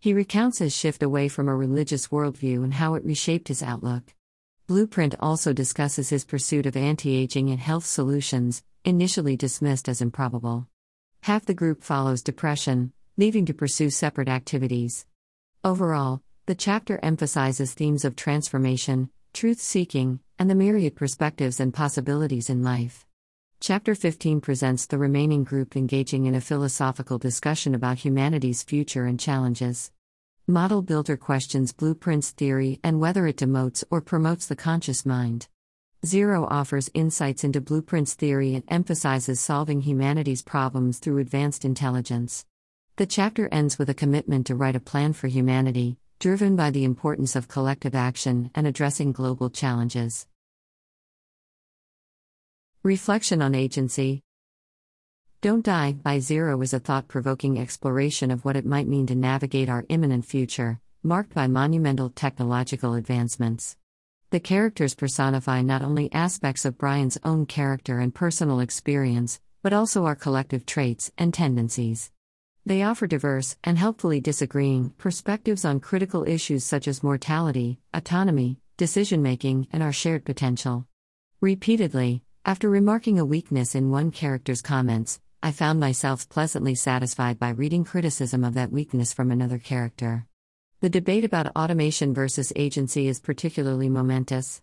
He 0.00 0.14
recounts 0.14 0.58
his 0.58 0.76
shift 0.76 1.02
away 1.02 1.26
from 1.26 1.48
a 1.48 1.56
religious 1.56 2.08
worldview 2.08 2.62
and 2.62 2.74
how 2.74 2.94
it 2.94 3.04
reshaped 3.04 3.48
his 3.48 3.64
outlook. 3.64 4.14
Blueprint 4.68 5.16
also 5.18 5.52
discusses 5.52 6.10
his 6.10 6.24
pursuit 6.24 6.66
of 6.66 6.76
anti 6.76 7.16
aging 7.16 7.50
and 7.50 7.58
health 7.58 7.84
solutions, 7.84 8.62
initially 8.84 9.36
dismissed 9.36 9.88
as 9.88 10.00
improbable. 10.00 10.68
Half 11.22 11.46
the 11.46 11.54
group 11.54 11.82
follows 11.82 12.22
depression, 12.22 12.92
leaving 13.16 13.44
to 13.46 13.54
pursue 13.54 13.90
separate 13.90 14.28
activities. 14.28 15.04
Overall, 15.64 16.22
the 16.46 16.54
chapter 16.54 17.00
emphasizes 17.02 17.74
themes 17.74 18.04
of 18.04 18.14
transformation, 18.14 19.10
truth 19.32 19.60
seeking, 19.60 20.20
and 20.38 20.48
the 20.48 20.54
myriad 20.54 20.94
perspectives 20.94 21.58
and 21.58 21.74
possibilities 21.74 22.48
in 22.48 22.62
life. 22.62 23.07
Chapter 23.60 23.96
15 23.96 24.40
presents 24.40 24.86
the 24.86 24.98
remaining 24.98 25.42
group 25.42 25.74
engaging 25.74 26.26
in 26.26 26.34
a 26.36 26.40
philosophical 26.40 27.18
discussion 27.18 27.74
about 27.74 27.98
humanity's 27.98 28.62
future 28.62 29.04
and 29.04 29.18
challenges. 29.18 29.90
Model 30.46 30.80
Builder 30.80 31.16
questions 31.16 31.72
Blueprint's 31.72 32.30
theory 32.30 32.78
and 32.84 33.00
whether 33.00 33.26
it 33.26 33.36
demotes 33.36 33.82
or 33.90 34.00
promotes 34.00 34.46
the 34.46 34.54
conscious 34.54 35.04
mind. 35.04 35.48
Zero 36.06 36.46
offers 36.48 36.88
insights 36.94 37.42
into 37.42 37.60
Blueprint's 37.60 38.14
theory 38.14 38.54
and 38.54 38.62
emphasizes 38.68 39.40
solving 39.40 39.80
humanity's 39.80 40.40
problems 40.40 41.00
through 41.00 41.18
advanced 41.18 41.64
intelligence. 41.64 42.46
The 42.94 43.06
chapter 43.06 43.48
ends 43.50 43.76
with 43.76 43.90
a 43.90 43.94
commitment 43.94 44.46
to 44.46 44.54
write 44.54 44.76
a 44.76 44.80
plan 44.80 45.14
for 45.14 45.26
humanity, 45.26 45.98
driven 46.20 46.54
by 46.54 46.70
the 46.70 46.84
importance 46.84 47.34
of 47.34 47.48
collective 47.48 47.96
action 47.96 48.52
and 48.54 48.68
addressing 48.68 49.10
global 49.10 49.50
challenges. 49.50 50.28
Reflection 52.88 53.42
on 53.42 53.54
Agency 53.54 54.22
Don't 55.42 55.62
Die 55.62 55.92
by 55.92 56.20
Zero 56.20 56.62
is 56.62 56.72
a 56.72 56.78
thought 56.78 57.06
provoking 57.06 57.58
exploration 57.58 58.30
of 58.30 58.46
what 58.46 58.56
it 58.56 58.64
might 58.64 58.88
mean 58.88 59.06
to 59.08 59.14
navigate 59.14 59.68
our 59.68 59.84
imminent 59.90 60.24
future, 60.24 60.80
marked 61.02 61.34
by 61.34 61.48
monumental 61.48 62.08
technological 62.08 62.94
advancements. 62.94 63.76
The 64.30 64.40
characters 64.40 64.94
personify 64.94 65.60
not 65.60 65.82
only 65.82 66.10
aspects 66.14 66.64
of 66.64 66.78
Bryan's 66.78 67.18
own 67.24 67.44
character 67.44 67.98
and 67.98 68.14
personal 68.14 68.58
experience, 68.58 69.38
but 69.62 69.74
also 69.74 70.06
our 70.06 70.16
collective 70.16 70.64
traits 70.64 71.12
and 71.18 71.34
tendencies. 71.34 72.10
They 72.64 72.82
offer 72.82 73.06
diverse, 73.06 73.58
and 73.62 73.76
helpfully 73.76 74.22
disagreeing, 74.22 74.94
perspectives 74.96 75.66
on 75.66 75.80
critical 75.80 76.24
issues 76.26 76.64
such 76.64 76.88
as 76.88 77.02
mortality, 77.02 77.80
autonomy, 77.92 78.60
decision 78.78 79.22
making, 79.22 79.68
and 79.74 79.82
our 79.82 79.92
shared 79.92 80.24
potential. 80.24 80.86
Repeatedly, 81.42 82.22
after 82.48 82.70
remarking 82.70 83.18
a 83.18 83.26
weakness 83.26 83.74
in 83.74 83.90
one 83.90 84.10
character's 84.10 84.62
comments, 84.62 85.20
I 85.42 85.52
found 85.52 85.78
myself 85.80 86.30
pleasantly 86.30 86.74
satisfied 86.74 87.38
by 87.38 87.50
reading 87.50 87.84
criticism 87.84 88.42
of 88.42 88.54
that 88.54 88.72
weakness 88.72 89.12
from 89.12 89.30
another 89.30 89.58
character. 89.58 90.24
The 90.80 90.88
debate 90.88 91.24
about 91.24 91.54
automation 91.54 92.14
versus 92.14 92.50
agency 92.56 93.06
is 93.06 93.20
particularly 93.20 93.90
momentous. 93.90 94.62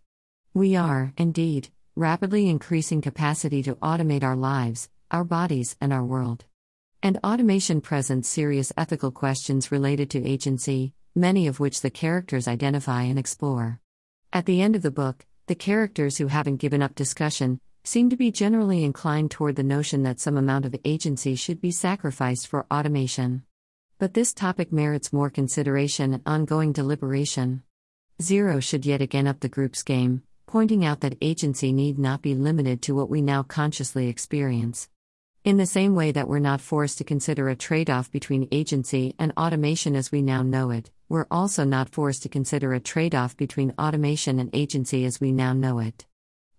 We 0.51 0.75
are, 0.75 1.13
indeed, 1.15 1.69
rapidly 1.95 2.49
increasing 2.49 3.01
capacity 3.03 3.61
to 3.61 3.75
automate 3.75 4.23
our 4.23 4.35
lives, 4.35 4.89
our 5.11 5.23
bodies, 5.23 5.75
and 5.79 5.93
our 5.93 6.03
world. 6.03 6.43
And 7.03 7.19
automation 7.23 7.81
presents 7.81 8.27
serious 8.27 8.73
ethical 8.75 9.11
questions 9.11 9.71
related 9.71 10.09
to 10.09 10.27
agency, 10.27 10.95
many 11.13 11.45
of 11.45 11.59
which 11.59 11.81
the 11.81 11.91
characters 11.91 12.47
identify 12.47 13.03
and 13.03 13.19
explore. 13.19 13.79
At 14.33 14.47
the 14.47 14.63
end 14.63 14.75
of 14.75 14.81
the 14.81 14.89
book, 14.89 15.23
the 15.45 15.53
characters 15.53 16.17
who 16.17 16.25
haven't 16.25 16.57
given 16.57 16.81
up 16.81 16.95
discussion 16.95 17.59
seem 17.87 18.09
to 18.09 18.17
be 18.17 18.31
generally 18.31 18.83
inclined 18.83 19.29
toward 19.29 19.55
the 19.55 19.63
notion 19.63 20.01
that 20.03 20.19
some 20.19 20.37
amount 20.37 20.65
of 20.65 20.75
agency 20.83 21.35
should 21.35 21.61
be 21.61 21.69
sacrificed 21.69 22.47
for 22.47 22.65
automation. 22.71 23.43
But 23.99 24.15
this 24.15 24.33
topic 24.33 24.73
merits 24.73 25.13
more 25.13 25.29
consideration 25.29 26.13
and 26.13 26.23
ongoing 26.25 26.73
deliberation. 26.73 27.61
Zero 28.21 28.59
should 28.59 28.85
yet 28.85 29.01
again 29.01 29.27
up 29.27 29.39
the 29.39 29.49
group's 29.49 29.83
game, 29.83 30.23
pointing 30.47 30.83
out 30.83 31.01
that 31.01 31.17
agency 31.21 31.71
need 31.71 31.99
not 31.99 32.23
be 32.23 32.33
limited 32.33 32.81
to 32.81 32.95
what 32.95 33.09
we 33.09 33.21
now 33.21 33.43
consciously 33.43 34.07
experience. 34.07 34.89
In 35.43 35.57
the 35.57 35.67
same 35.67 35.93
way 35.93 36.11
that 36.11 36.27
we're 36.27 36.39
not 36.39 36.61
forced 36.61 36.97
to 36.97 37.03
consider 37.03 37.49
a 37.49 37.55
trade 37.55 37.91
off 37.91 38.11
between 38.11 38.47
agency 38.51 39.13
and 39.19 39.31
automation 39.37 39.95
as 39.95 40.11
we 40.11 40.23
now 40.23 40.41
know 40.41 40.71
it, 40.71 40.89
we're 41.07 41.27
also 41.29 41.63
not 41.63 41.89
forced 41.89 42.23
to 42.23 42.29
consider 42.29 42.73
a 42.73 42.79
trade 42.79 43.13
off 43.13 43.37
between 43.37 43.75
automation 43.77 44.39
and 44.39 44.49
agency 44.53 45.05
as 45.05 45.21
we 45.21 45.31
now 45.31 45.53
know 45.53 45.77
it. 45.77 46.07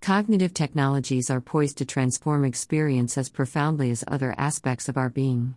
Cognitive 0.00 0.54
technologies 0.54 1.30
are 1.30 1.40
poised 1.40 1.78
to 1.78 1.84
transform 1.84 2.44
experience 2.44 3.18
as 3.18 3.28
profoundly 3.28 3.90
as 3.90 4.04
other 4.06 4.34
aspects 4.38 4.88
of 4.88 4.96
our 4.96 5.10
being. 5.10 5.56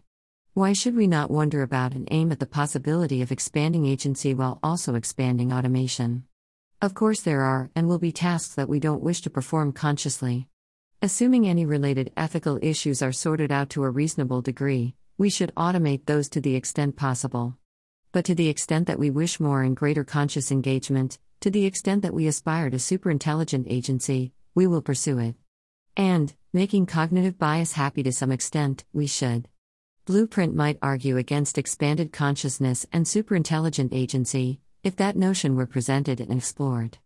Why 0.53 0.73
should 0.73 0.95
we 0.95 1.07
not 1.07 1.29
wonder 1.29 1.61
about 1.61 1.93
and 1.93 2.07
aim 2.09 2.31
at 2.31 2.39
the 2.39 2.45
possibility 2.45 3.21
of 3.21 3.31
expanding 3.31 3.85
agency 3.85 4.33
while 4.33 4.59
also 4.63 4.95
expanding 4.95 5.53
automation? 5.53 6.23
Of 6.81 6.95
course, 6.95 7.21
there 7.21 7.41
are 7.41 7.69
and 7.75 7.87
will 7.87 7.99
be 7.99 8.11
tasks 8.11 8.55
that 8.55 8.69
we 8.69 8.79
don't 8.79 9.03
wish 9.03 9.21
to 9.21 9.29
perform 9.29 9.71
consciously. 9.71 10.47
Assuming 11.01 11.47
any 11.47 11.65
related 11.65 12.11
ethical 12.17 12.57
issues 12.61 13.01
are 13.01 13.11
sorted 13.11 13.51
out 13.51 13.69
to 13.69 13.83
a 13.83 13.89
reasonable 13.89 14.41
degree, 14.41 14.95
we 15.17 15.29
should 15.29 15.53
automate 15.55 16.05
those 16.05 16.27
to 16.29 16.41
the 16.41 16.55
extent 16.55 16.95
possible. 16.95 17.57
But 18.11 18.25
to 18.25 18.33
the 18.33 18.49
extent 18.49 18.87
that 18.87 18.99
we 18.99 19.11
wish 19.11 19.39
more 19.39 19.61
and 19.61 19.75
greater 19.75 20.03
conscious 20.03 20.51
engagement, 20.51 21.19
to 21.41 21.49
the 21.49 21.65
extent 21.65 22.01
that 22.01 22.13
we 22.13 22.27
aspire 22.27 22.69
to 22.69 22.77
superintelligent 22.77 23.65
agency, 23.67 24.33
we 24.55 24.67
will 24.67 24.81
pursue 24.81 25.19
it. 25.19 25.35
And, 25.95 26.33
making 26.51 26.85
cognitive 26.85 27.37
bias 27.37 27.73
happy 27.73 28.03
to 28.03 28.11
some 28.11 28.31
extent, 28.31 28.83
we 28.91 29.07
should. 29.07 29.47
Blueprint 30.05 30.53
might 30.53 30.77
argue 30.81 31.15
against 31.15 31.57
expanded 31.57 32.11
consciousness 32.11 32.85
and 32.91 33.05
superintelligent 33.05 33.93
agency, 33.93 34.59
if 34.83 34.95
that 34.97 35.15
notion 35.15 35.55
were 35.55 35.65
presented 35.65 36.19
and 36.19 36.31
explored. 36.33 36.97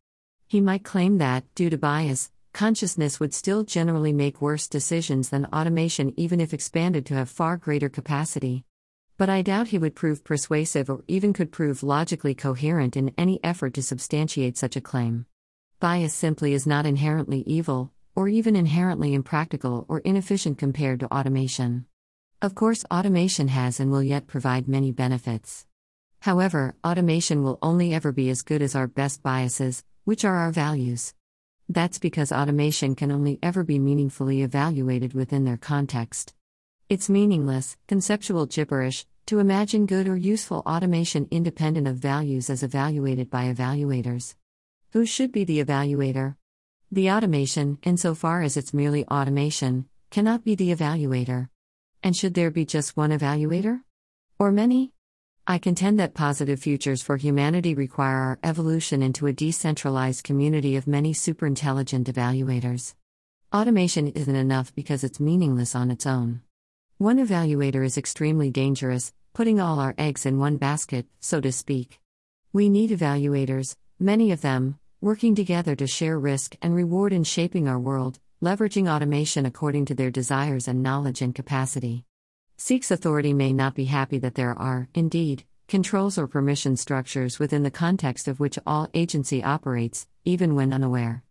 He 0.48 0.62
might 0.62 0.84
claim 0.84 1.20
that, 1.20 1.44
due 1.54 1.70
to 1.70 1.78
bias, 1.78 2.32
consciousness 2.54 3.20
would 3.20 3.34
still 3.34 3.64
generally 3.64 4.14
make 4.14 4.42
worse 4.42 4.68
decisions 4.68 5.30
than 5.30 5.46
automation 5.48 6.14
even 6.18 6.40
if 6.40 6.54
expanded 6.54 7.06
to 7.08 7.16
have 7.16 7.30
far 7.30 7.58
greater 7.58 7.90
capacity. 7.90 8.64
But 9.18 9.30
I 9.30 9.44
doubt 9.44 9.68
he 9.68 9.78
would 9.78 9.96
prove 9.96 10.24
persuasive 10.24 10.90
or 10.90 11.04
even 11.08 11.34
could 11.34 11.52
prove 11.52 11.84
logically 11.84 12.34
coherent 12.34 12.98
in 12.98 13.14
any 13.18 13.40
effort 13.44 13.76
to 13.76 13.84
substantiate 13.84 14.58
such 14.58 14.76
a 14.76 14.82
claim. 14.82 15.28
Bias 15.80 16.14
simply 16.14 16.54
is 16.54 16.66
not 16.66 16.86
inherently 16.86 17.42
evil, 17.46 17.92
or 18.16 18.28
even 18.28 18.56
inherently 18.56 19.14
impractical 19.14 19.86
or 19.88 20.00
inefficient 20.00 20.58
compared 20.58 21.00
to 21.02 21.14
automation. 21.14 21.86
Of 22.42 22.56
course, 22.56 22.86
automation 22.92 23.50
has 23.50 23.80
and 23.80 23.92
will 23.92 24.04
yet 24.04 24.28
provide 24.28 24.68
many 24.68 24.92
benefits. 24.92 25.66
However, 26.22 26.76
automation 26.86 27.44
will 27.44 27.60
only 27.62 27.94
ever 27.94 28.12
be 28.12 28.30
as 28.30 28.42
good 28.42 28.62
as 28.62 28.76
our 28.76 28.88
best 28.88 29.22
biases, 29.22 29.84
which 30.06 30.26
are 30.26 30.36
our 30.36 30.52
values. 30.52 31.14
That's 31.70 32.00
because 32.00 32.32
automation 32.32 32.96
can 32.96 33.12
only 33.12 33.40
ever 33.44 33.64
be 33.64 33.78
meaningfully 33.78 34.42
evaluated 34.42 35.14
within 35.14 35.46
their 35.46 35.58
context. 35.58 36.34
It's 36.94 37.10
meaningless, 37.10 37.76
conceptual 37.88 38.46
gibberish, 38.46 39.08
to 39.26 39.40
imagine 39.40 39.88
good 39.88 40.08
or 40.08 40.16
useful 40.16 40.60
automation 40.60 41.28
independent 41.32 41.88
of 41.88 41.96
values 41.96 42.52
as 42.52 42.62
evaluated 42.62 43.32
by 43.32 43.52
evaluators. 43.52 44.36
Who 44.92 45.04
should 45.04 45.32
be 45.32 45.44
the 45.44 45.58
evaluator? 45.60 46.36
The 46.92 47.10
automation, 47.10 47.80
insofar 47.82 48.44
as 48.44 48.58
it's 48.58 48.76
merely 48.76 49.08
automation, 49.08 49.90
cannot 50.12 50.44
be 50.44 50.54
the 50.54 50.70
evaluator. 50.70 51.50
And 52.04 52.16
should 52.16 52.36
there 52.36 52.52
be 52.52 52.64
just 52.64 52.96
one 52.96 53.10
evaluator? 53.10 53.82
Or 54.38 54.52
many? 54.52 54.94
I 55.48 55.58
contend 55.58 56.00
that 56.00 56.14
positive 56.14 56.60
futures 56.60 57.02
for 57.02 57.18
humanity 57.18 57.74
require 57.74 58.18
our 58.18 58.40
evolution 58.44 59.02
into 59.02 59.26
a 59.26 59.34
decentralized 59.34 60.24
community 60.24 60.76
of 60.76 60.86
many 60.86 61.12
superintelligent 61.12 62.04
evaluators. 62.04 62.94
Automation 63.52 64.10
isn't 64.10 64.36
enough 64.36 64.76
because 64.76 65.04
it's 65.04 65.20
meaningless 65.20 65.74
on 65.74 65.90
its 65.90 66.06
own. 66.06 66.42
One 67.00 67.18
evaluator 67.18 67.84
is 67.84 67.98
extremely 67.98 68.52
dangerous, 68.52 69.12
putting 69.34 69.60
all 69.60 69.80
our 69.80 69.96
eggs 69.98 70.28
in 70.28 70.38
one 70.38 70.58
basket, 70.58 71.08
so 71.20 71.42
to 71.42 71.52
speak. 71.52 72.00
We 72.54 72.70
need 72.70 72.92
evaluators, 72.92 73.76
many 74.00 74.32
of 74.32 74.42
them, 74.42 74.78
working 75.02 75.34
together 75.34 75.76
to 75.76 75.88
share 75.88 76.20
risk 76.20 76.56
and 76.62 76.76
reward 76.76 77.12
in 77.12 77.24
shaping 77.24 77.68
our 77.68 77.80
world, 77.80 78.20
leveraging 78.44 78.88
automation 78.88 79.46
according 79.46 79.86
to 79.86 79.96
their 79.96 80.12
desires 80.12 80.68
and 80.68 80.84
knowledge 80.84 81.22
and 81.24 81.34
capacity. 81.34 82.06
Seek's 82.58 82.92
authority 82.92 83.34
may 83.34 83.52
not 83.52 83.74
be 83.74 83.86
happy 83.86 84.20
that 84.20 84.36
there 84.36 84.58
are, 84.58 84.88
indeed, 84.94 85.46
controls 85.68 86.20
or 86.20 86.28
permission 86.28 86.78
structures 86.78 87.40
within 87.40 87.64
the 87.64 87.72
context 87.72 88.28
of 88.28 88.40
which 88.40 88.60
all 88.68 88.88
agency 88.94 89.44
operates, 89.44 90.08
even 90.26 90.54
when 90.54 90.72
unaware. 90.72 91.24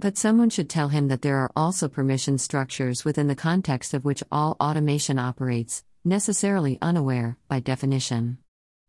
But 0.00 0.16
someone 0.16 0.48
should 0.48 0.70
tell 0.70 0.88
him 0.88 1.08
that 1.08 1.20
there 1.20 1.36
are 1.36 1.52
also 1.54 1.86
permission 1.86 2.38
structures 2.38 3.04
within 3.04 3.26
the 3.26 3.34
context 3.34 3.92
of 3.92 4.02
which 4.02 4.22
all 4.32 4.56
automation 4.58 5.18
operates, 5.18 5.84
necessarily 6.06 6.78
unaware, 6.80 7.36
by 7.48 7.60
definition. 7.60 8.38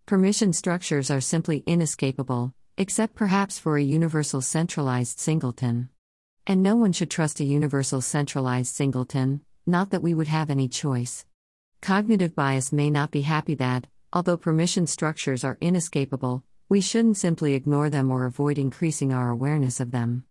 Permission 0.06 0.54
structures 0.54 1.12
are 1.12 1.20
simply 1.20 1.66
inescapable, 1.66 2.54
except 2.78 3.14
perhaps 3.16 3.60
for 3.60 3.76
a 3.76 3.84
universal 3.84 4.40
centralized 4.40 5.20
singleton. 5.20 5.90
And 6.48 6.64
no 6.64 6.78
one 6.78 6.94
should 6.94 7.12
trust 7.12 7.42
a 7.42 7.44
universal 7.44 8.00
centralized 8.00 8.74
singleton, 8.74 9.42
not 9.68 9.90
that 9.90 10.02
we 10.02 10.14
would 10.14 10.30
have 10.30 10.50
any 10.50 10.70
choice. 10.70 11.26
Cognitive 11.82 12.38
bias 12.38 12.72
may 12.72 12.90
not 12.90 13.12
be 13.12 13.24
happy 13.24 13.56
that, 13.56 13.86
although 14.14 14.38
permission 14.38 14.88
structures 14.88 15.44
are 15.44 15.58
inescapable, 15.60 16.46
we 16.70 16.80
shouldn't 16.80 17.18
simply 17.18 17.54
ignore 17.54 17.90
them 17.90 18.10
or 18.10 18.26
avoid 18.26 18.58
increasing 18.58 19.12
our 19.12 19.28
awareness 19.28 19.82
of 19.82 19.92
them. 19.92 20.24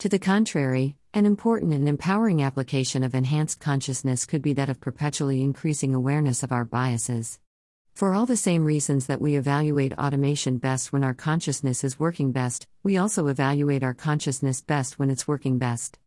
To 0.00 0.08
the 0.08 0.18
contrary, 0.18 0.96
an 1.12 1.26
important 1.26 1.74
and 1.74 1.86
empowering 1.86 2.42
application 2.42 3.02
of 3.02 3.14
enhanced 3.14 3.60
consciousness 3.60 4.24
could 4.24 4.40
be 4.40 4.54
that 4.54 4.70
of 4.70 4.80
perpetually 4.80 5.42
increasing 5.42 5.94
awareness 5.94 6.42
of 6.42 6.52
our 6.52 6.64
biases. 6.64 7.38
For 7.92 8.14
all 8.14 8.24
the 8.24 8.34
same 8.34 8.64
reasons 8.64 9.08
that 9.08 9.20
we 9.20 9.36
evaluate 9.36 9.92
automation 9.98 10.56
best 10.56 10.90
when 10.90 11.04
our 11.04 11.12
consciousness 11.12 11.84
is 11.84 12.00
working 12.00 12.32
best, 12.32 12.66
we 12.82 12.96
also 12.96 13.26
evaluate 13.26 13.82
our 13.82 13.92
consciousness 13.92 14.62
best 14.62 14.98
when 14.98 15.10
it's 15.10 15.28
working 15.28 15.58
best. 15.58 15.98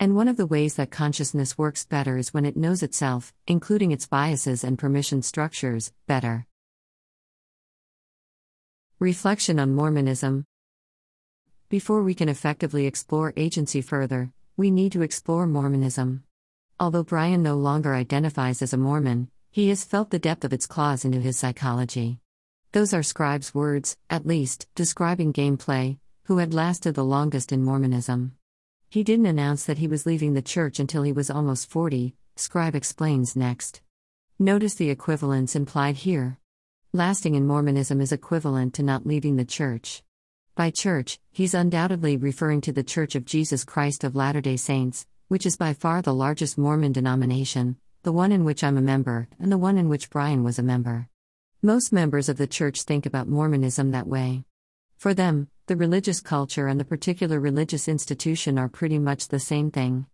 And 0.00 0.16
one 0.16 0.28
of 0.28 0.38
the 0.38 0.46
ways 0.46 0.76
that 0.76 0.90
consciousness 0.90 1.58
works 1.58 1.84
better 1.84 2.16
is 2.16 2.32
when 2.32 2.46
it 2.46 2.56
knows 2.56 2.82
itself, 2.82 3.34
including 3.46 3.92
its 3.92 4.06
biases 4.06 4.64
and 4.64 4.78
permission 4.78 5.20
structures, 5.20 5.92
better. 6.06 6.46
Reflection 8.98 9.60
on 9.60 9.74
Mormonism 9.74 10.46
Before 11.74 12.04
we 12.04 12.14
can 12.14 12.28
effectively 12.28 12.86
explore 12.86 13.32
agency 13.36 13.80
further, 13.80 14.30
we 14.56 14.70
need 14.70 14.92
to 14.92 15.02
explore 15.02 15.44
Mormonism. 15.44 16.22
Although 16.78 17.02
Bryan 17.02 17.42
no 17.42 17.56
longer 17.56 17.96
identifies 17.96 18.62
as 18.62 18.72
a 18.72 18.76
Mormon, 18.76 19.28
He 19.50 19.70
has 19.70 19.82
felt 19.82 20.10
the 20.10 20.20
depth 20.20 20.44
of 20.44 20.52
its 20.52 20.68
claws 20.68 21.04
into 21.04 21.18
his 21.18 21.36
psychology. 21.36 22.20
Those 22.70 22.94
are 22.94 23.02
Scribe's 23.02 23.52
words, 23.56 23.96
at 24.08 24.24
least, 24.24 24.68
describing 24.76 25.32
gameplay, 25.32 25.98
who 26.26 26.38
had 26.38 26.54
lasted 26.54 26.94
the 26.94 27.04
longest 27.04 27.50
in 27.50 27.64
Mormonism. 27.64 28.36
He 28.88 29.02
didn't 29.02 29.26
announce 29.26 29.64
that 29.64 29.78
he 29.78 29.88
was 29.88 30.06
leaving 30.06 30.34
the 30.34 30.42
church 30.42 30.78
until 30.78 31.02
he 31.02 31.10
was 31.10 31.28
almost 31.28 31.68
40, 31.68 32.14
Scribe 32.36 32.76
explains 32.76 33.34
next. 33.34 33.82
Notice 34.38 34.76
the 34.76 34.90
equivalence 34.90 35.56
implied 35.56 35.96
here. 35.96 36.38
Lasting 36.92 37.34
in 37.34 37.48
Mormonism 37.48 38.00
is 38.00 38.12
equivalent 38.12 38.74
to 38.74 38.84
not 38.84 39.08
leaving 39.08 39.34
the 39.34 39.44
church. 39.44 40.04
By 40.56 40.70
church, 40.70 41.18
he's 41.32 41.52
undoubtedly 41.52 42.16
referring 42.16 42.60
to 42.60 42.72
the 42.72 42.84
Church 42.84 43.16
of 43.16 43.24
Jesus 43.24 43.64
Christ 43.64 44.04
of 44.04 44.14
Latter 44.14 44.40
day 44.40 44.56
Saints, 44.56 45.04
which 45.26 45.46
is 45.46 45.56
by 45.56 45.74
far 45.74 46.00
the 46.00 46.14
largest 46.14 46.56
Mormon 46.56 46.92
denomination, 46.92 47.76
the 48.04 48.12
one 48.12 48.30
in 48.30 48.44
which 48.44 48.62
I'm 48.62 48.76
a 48.76 48.80
member, 48.80 49.26
and 49.40 49.50
the 49.50 49.58
one 49.58 49.76
in 49.78 49.88
which 49.88 50.10
Bryan 50.10 50.44
was 50.44 50.60
a 50.60 50.62
member. 50.62 51.08
Most 51.60 51.92
members 51.92 52.28
of 52.28 52.36
the 52.36 52.46
church 52.46 52.82
think 52.82 53.04
about 53.04 53.26
Mormonism 53.26 53.90
that 53.90 54.06
way. 54.06 54.44
For 54.96 55.12
them, 55.12 55.48
the 55.66 55.74
religious 55.74 56.20
culture 56.20 56.68
and 56.68 56.78
the 56.78 56.84
particular 56.84 57.40
religious 57.40 57.88
institution 57.88 58.56
are 58.56 58.68
pretty 58.68 59.00
much 59.00 59.26
the 59.26 59.40
same 59.40 59.72
thing. 59.72 60.06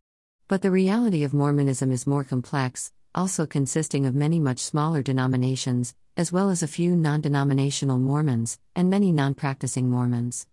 But 0.49 0.63
the 0.63 0.71
reality 0.71 1.23
of 1.23 1.35
Mormonism 1.35 1.93
is 1.93 2.07
more 2.07 2.25
complex, 2.25 2.93
also 3.15 3.45
consisting 3.45 4.07
of 4.07 4.15
many 4.15 4.41
much 4.41 4.61
smaller 4.61 5.03
denominations, 5.03 5.95
as 6.21 6.31
well 6.31 6.51
as 6.51 6.63
a 6.63 6.69
few 6.69 6.95
non 6.95 7.23
denominational 7.23 7.99
Mormons, 7.99 8.59
and 8.77 8.91
many 8.91 9.11
non 9.11 9.33
practicing 9.33 9.89
Mormons. 9.89 10.47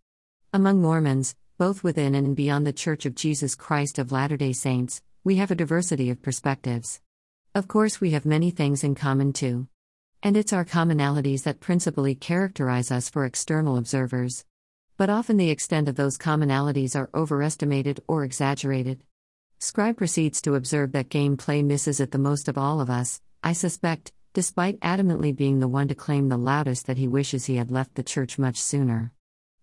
Among 0.54 0.82
Mormons, 0.82 1.36
both 1.58 1.84
within 1.84 2.16
and 2.16 2.38
beyond 2.38 2.66
the 2.66 2.72
Church 2.72 3.06
of 3.06 3.16
Jesus 3.16 3.54
Christ 3.54 4.00
of 4.00 4.14
Latter 4.14 4.38
day 4.38 4.54
Saints, 4.54 5.02
we 5.26 5.36
have 5.36 5.52
a 5.52 5.56
diversity 5.56 6.10
of 6.10 6.22
perspectives. 6.22 7.02
Of 7.54 7.68
course, 7.68 8.00
we 8.00 8.12
have 8.12 8.26
many 8.26 8.50
things 8.50 8.82
in 8.82 8.96
common 8.96 9.34
too. 9.34 9.68
And 10.24 10.38
it's 10.38 10.54
our 10.54 10.64
commonalities 10.64 11.44
that 11.44 11.60
principally 11.60 12.16
characterize 12.16 12.90
us 12.90 13.10
for 13.10 13.26
external 13.26 13.76
observers. 13.76 14.46
But 14.96 15.10
often 15.10 15.36
the 15.36 15.50
extent 15.50 15.90
of 15.90 15.98
those 15.98 16.18
commonalities 16.18 16.96
are 16.96 17.10
overestimated 17.14 18.00
or 18.08 18.24
exaggerated. 18.24 19.04
Scribe 19.60 19.98
proceeds 19.98 20.42
to 20.44 20.56
observe 20.56 20.94
that 20.94 21.10
gameplay 21.10 21.62
misses 21.62 22.00
it 22.00 22.12
the 22.12 22.18
most 22.18 22.48
of 22.48 22.58
all 22.58 22.80
of 22.80 22.90
us, 22.90 23.20
I 23.44 23.52
suspect, 23.52 24.14
despite 24.38 24.80
adamantly 24.82 25.36
being 25.36 25.60
the 25.60 25.68
one 25.68 25.88
to 25.88 25.96
claim 25.96 26.30
the 26.30 26.38
loudest 26.38 26.86
that 26.86 27.00
he 27.00 27.08
wishes 27.08 27.48
he 27.48 27.56
had 27.56 27.72
left 27.72 27.96
the 27.96 28.04
church 28.04 28.38
much 28.38 28.62
sooner. 28.62 29.12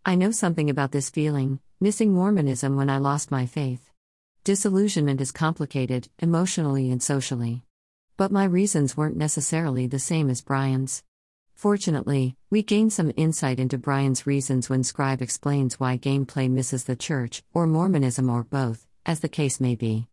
I 0.04 0.16
know 0.16 0.32
something 0.32 0.68
about 0.68 0.90
this 0.90 1.10
feeling, 1.10 1.60
missing 1.80 2.12
Mormonism 2.12 2.74
when 2.74 2.90
I 2.90 2.98
lost 2.98 3.30
my 3.30 3.46
faith. 3.46 3.88
Disillusionment 4.42 5.20
is 5.20 5.30
complicated, 5.30 6.08
emotionally 6.18 6.90
and 6.90 7.00
socially. 7.00 7.62
But 8.16 8.32
my 8.32 8.42
reasons 8.42 8.96
weren't 8.96 9.16
necessarily 9.16 9.86
the 9.86 10.00
same 10.00 10.28
as 10.28 10.42
Bryan's. 10.42 11.04
Fortunately, 11.54 12.34
we 12.50 12.64
gain 12.64 12.90
some 12.90 13.12
insight 13.16 13.60
into 13.60 13.78
Bryan's 13.78 14.26
reasons 14.26 14.68
when 14.68 14.82
Scribe 14.82 15.22
explains 15.22 15.78
why 15.78 15.98
gameplay 15.98 16.50
misses 16.50 16.82
the 16.82 16.96
church, 16.96 17.44
or 17.52 17.68
Mormonism, 17.68 18.28
or 18.28 18.42
both, 18.42 18.88
as 19.06 19.20
the 19.20 19.28
case 19.28 19.60
may 19.60 19.76
be. 19.76 20.08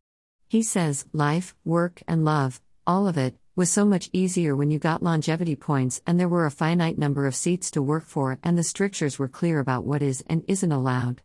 He 0.48 0.62
says, 0.62 1.06
life, 1.14 1.56
work, 1.66 2.04
and 2.08 2.24
love, 2.24 2.62
all 2.86 3.08
of 3.08 3.18
it, 3.18 3.36
was 3.54 3.70
so 3.70 3.86
much 3.86 4.10
easier 4.14 4.56
when 4.56 4.72
you 4.72 4.80
got 4.80 5.04
longevity 5.04 5.58
points 5.58 6.02
and 6.08 6.18
there 6.18 6.30
were 6.30 6.46
a 6.46 6.52
finite 6.52 6.98
number 6.98 7.26
of 7.26 7.36
seats 7.36 7.70
to 7.72 7.82
work 7.82 8.06
for 8.06 8.40
and 8.44 8.58
the 8.58 8.64
strictures 8.64 9.20
were 9.20 9.28
clear 9.28 9.60
about 9.60 9.84
what 9.84 10.02
is 10.02 10.24
and 10.28 10.46
isn't 10.48 10.72
allowed. 10.72 11.22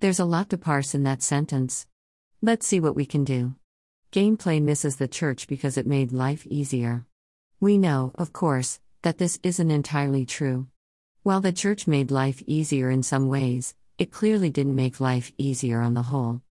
There's 0.00 0.20
a 0.20 0.26
lot 0.26 0.50
to 0.50 0.58
parse 0.58 0.94
in 0.94 1.04
that 1.04 1.22
sentence. 1.22 1.86
Let's 2.42 2.66
see 2.66 2.78
what 2.78 2.94
we 2.94 3.06
can 3.06 3.24
do. 3.24 3.54
Gameplay 4.12 4.60
misses 4.60 4.96
the 4.96 5.08
church 5.08 5.48
because 5.48 5.78
it 5.78 5.86
made 5.86 6.12
life 6.12 6.46
easier. 6.46 7.06
We 7.58 7.78
know, 7.78 8.12
of 8.16 8.34
course, 8.34 8.78
that 9.00 9.16
this 9.16 9.38
isn't 9.42 9.70
entirely 9.70 10.26
true. 10.26 10.66
While 11.22 11.40
the 11.40 11.52
church 11.52 11.86
made 11.86 12.10
life 12.10 12.42
easier 12.46 12.90
in 12.90 13.02
some 13.02 13.28
ways, 13.28 13.74
it 13.96 14.10
clearly 14.12 14.50
didn't 14.50 14.74
make 14.74 15.00
life 15.00 15.32
easier 15.38 15.80
on 15.80 15.94
the 15.94 16.02
whole. 16.02 16.42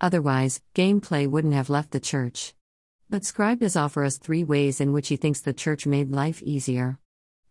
Otherwise, 0.00 0.62
gameplay 0.74 1.28
wouldn't 1.28 1.54
have 1.54 1.70
left 1.70 1.92
the 1.92 2.00
church. 2.00 2.53
But 3.14 3.24
Scribe 3.24 3.60
does 3.60 3.76
offer 3.76 4.02
us 4.02 4.18
three 4.18 4.42
ways 4.42 4.80
in 4.80 4.92
which 4.92 5.06
he 5.06 5.14
thinks 5.14 5.40
the 5.40 5.52
church 5.52 5.86
made 5.86 6.10
life 6.10 6.42
easier. 6.42 6.98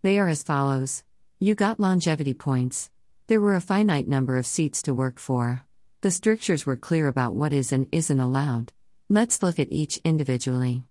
They 0.02 0.20
are 0.20 0.28
as 0.28 0.44
follows 0.44 1.06
You 1.40 1.56
got 1.56 1.80
longevity 1.80 2.34
points. 2.34 2.92
There 3.28 3.40
were 3.40 3.56
a 3.56 3.62
finite 3.62 4.06
number 4.06 4.36
of 4.36 4.46
seats 4.46 4.82
to 4.82 4.94
work 4.94 5.20
for. 5.20 5.64
The 6.02 6.12
strictures 6.12 6.66
were 6.66 6.76
clear 6.76 7.08
about 7.08 7.34
what 7.34 7.54
is 7.54 7.72
and 7.72 7.88
isn't 7.94 8.20
allowed. 8.20 8.74
Let's 9.08 9.42
look 9.42 9.58
at 9.58 9.72
each 9.72 10.02
individually. 10.04 10.84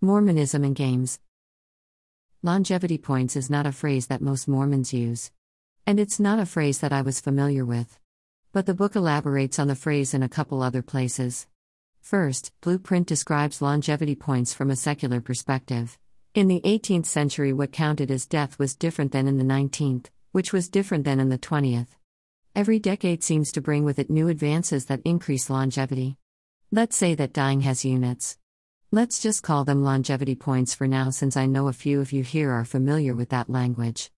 Mormonism 0.00 0.62
and 0.62 0.76
games. 0.76 1.18
Longevity 2.44 2.98
points 2.98 3.34
is 3.34 3.50
not 3.50 3.66
a 3.66 3.72
phrase 3.72 4.06
that 4.06 4.22
most 4.22 4.46
Mormons 4.46 4.92
use. 4.92 5.32
And 5.88 5.98
it's 5.98 6.20
not 6.20 6.38
a 6.38 6.46
phrase 6.46 6.78
that 6.82 6.92
I 6.92 7.02
was 7.02 7.18
familiar 7.18 7.64
with. 7.64 7.98
But 8.52 8.66
the 8.66 8.74
book 8.74 8.94
elaborates 8.94 9.58
on 9.58 9.66
the 9.66 9.74
phrase 9.74 10.14
in 10.14 10.22
a 10.22 10.28
couple 10.28 10.62
other 10.62 10.82
places. 10.82 11.48
First, 12.02 12.52
Blueprint 12.60 13.06
describes 13.06 13.62
longevity 13.62 14.16
points 14.16 14.52
from 14.52 14.70
a 14.70 14.76
secular 14.76 15.20
perspective. 15.20 15.96
In 16.34 16.48
the 16.48 16.60
18th 16.64 17.06
century, 17.06 17.52
what 17.52 17.70
counted 17.70 18.10
as 18.10 18.26
death 18.26 18.58
was 18.58 18.74
different 18.74 19.12
than 19.12 19.28
in 19.28 19.38
the 19.38 19.44
19th, 19.44 20.06
which 20.32 20.52
was 20.52 20.68
different 20.68 21.04
than 21.04 21.20
in 21.20 21.28
the 21.28 21.38
20th. 21.38 21.86
Every 22.56 22.80
decade 22.80 23.22
seems 23.22 23.52
to 23.52 23.60
bring 23.60 23.84
with 23.84 24.00
it 24.00 24.10
new 24.10 24.26
advances 24.26 24.86
that 24.86 25.00
increase 25.04 25.48
longevity. 25.48 26.16
Let's 26.72 26.96
say 26.96 27.14
that 27.14 27.32
dying 27.32 27.60
has 27.60 27.84
units. 27.84 28.36
Let's 28.90 29.20
just 29.20 29.44
call 29.44 29.64
them 29.64 29.84
longevity 29.84 30.34
points 30.34 30.74
for 30.74 30.88
now 30.88 31.10
since 31.10 31.36
I 31.36 31.46
know 31.46 31.68
a 31.68 31.72
few 31.72 32.00
of 32.00 32.12
you 32.12 32.24
here 32.24 32.50
are 32.50 32.64
familiar 32.64 33.14
with 33.14 33.28
that 33.28 33.48
language. 33.48 34.10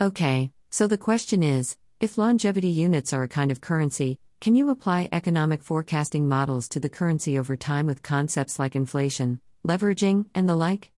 Okay, 0.00 0.52
so 0.70 0.86
the 0.86 0.98
question 0.98 1.42
is 1.42 1.76
if 2.00 2.16
longevity 2.16 2.68
units 2.68 3.12
are 3.12 3.22
a 3.22 3.28
kind 3.28 3.50
of 3.50 3.60
currency, 3.60 4.18
can 4.40 4.54
you 4.54 4.68
apply 4.68 5.08
economic 5.12 5.62
forecasting 5.62 6.28
models 6.28 6.68
to 6.68 6.78
the 6.78 6.90
currency 6.90 7.38
over 7.38 7.56
time 7.56 7.86
with 7.86 8.02
concepts 8.02 8.58
like 8.58 8.76
inflation, 8.76 9.40
leveraging, 9.66 10.26
and 10.34 10.48
the 10.48 10.54
like? 10.54 10.92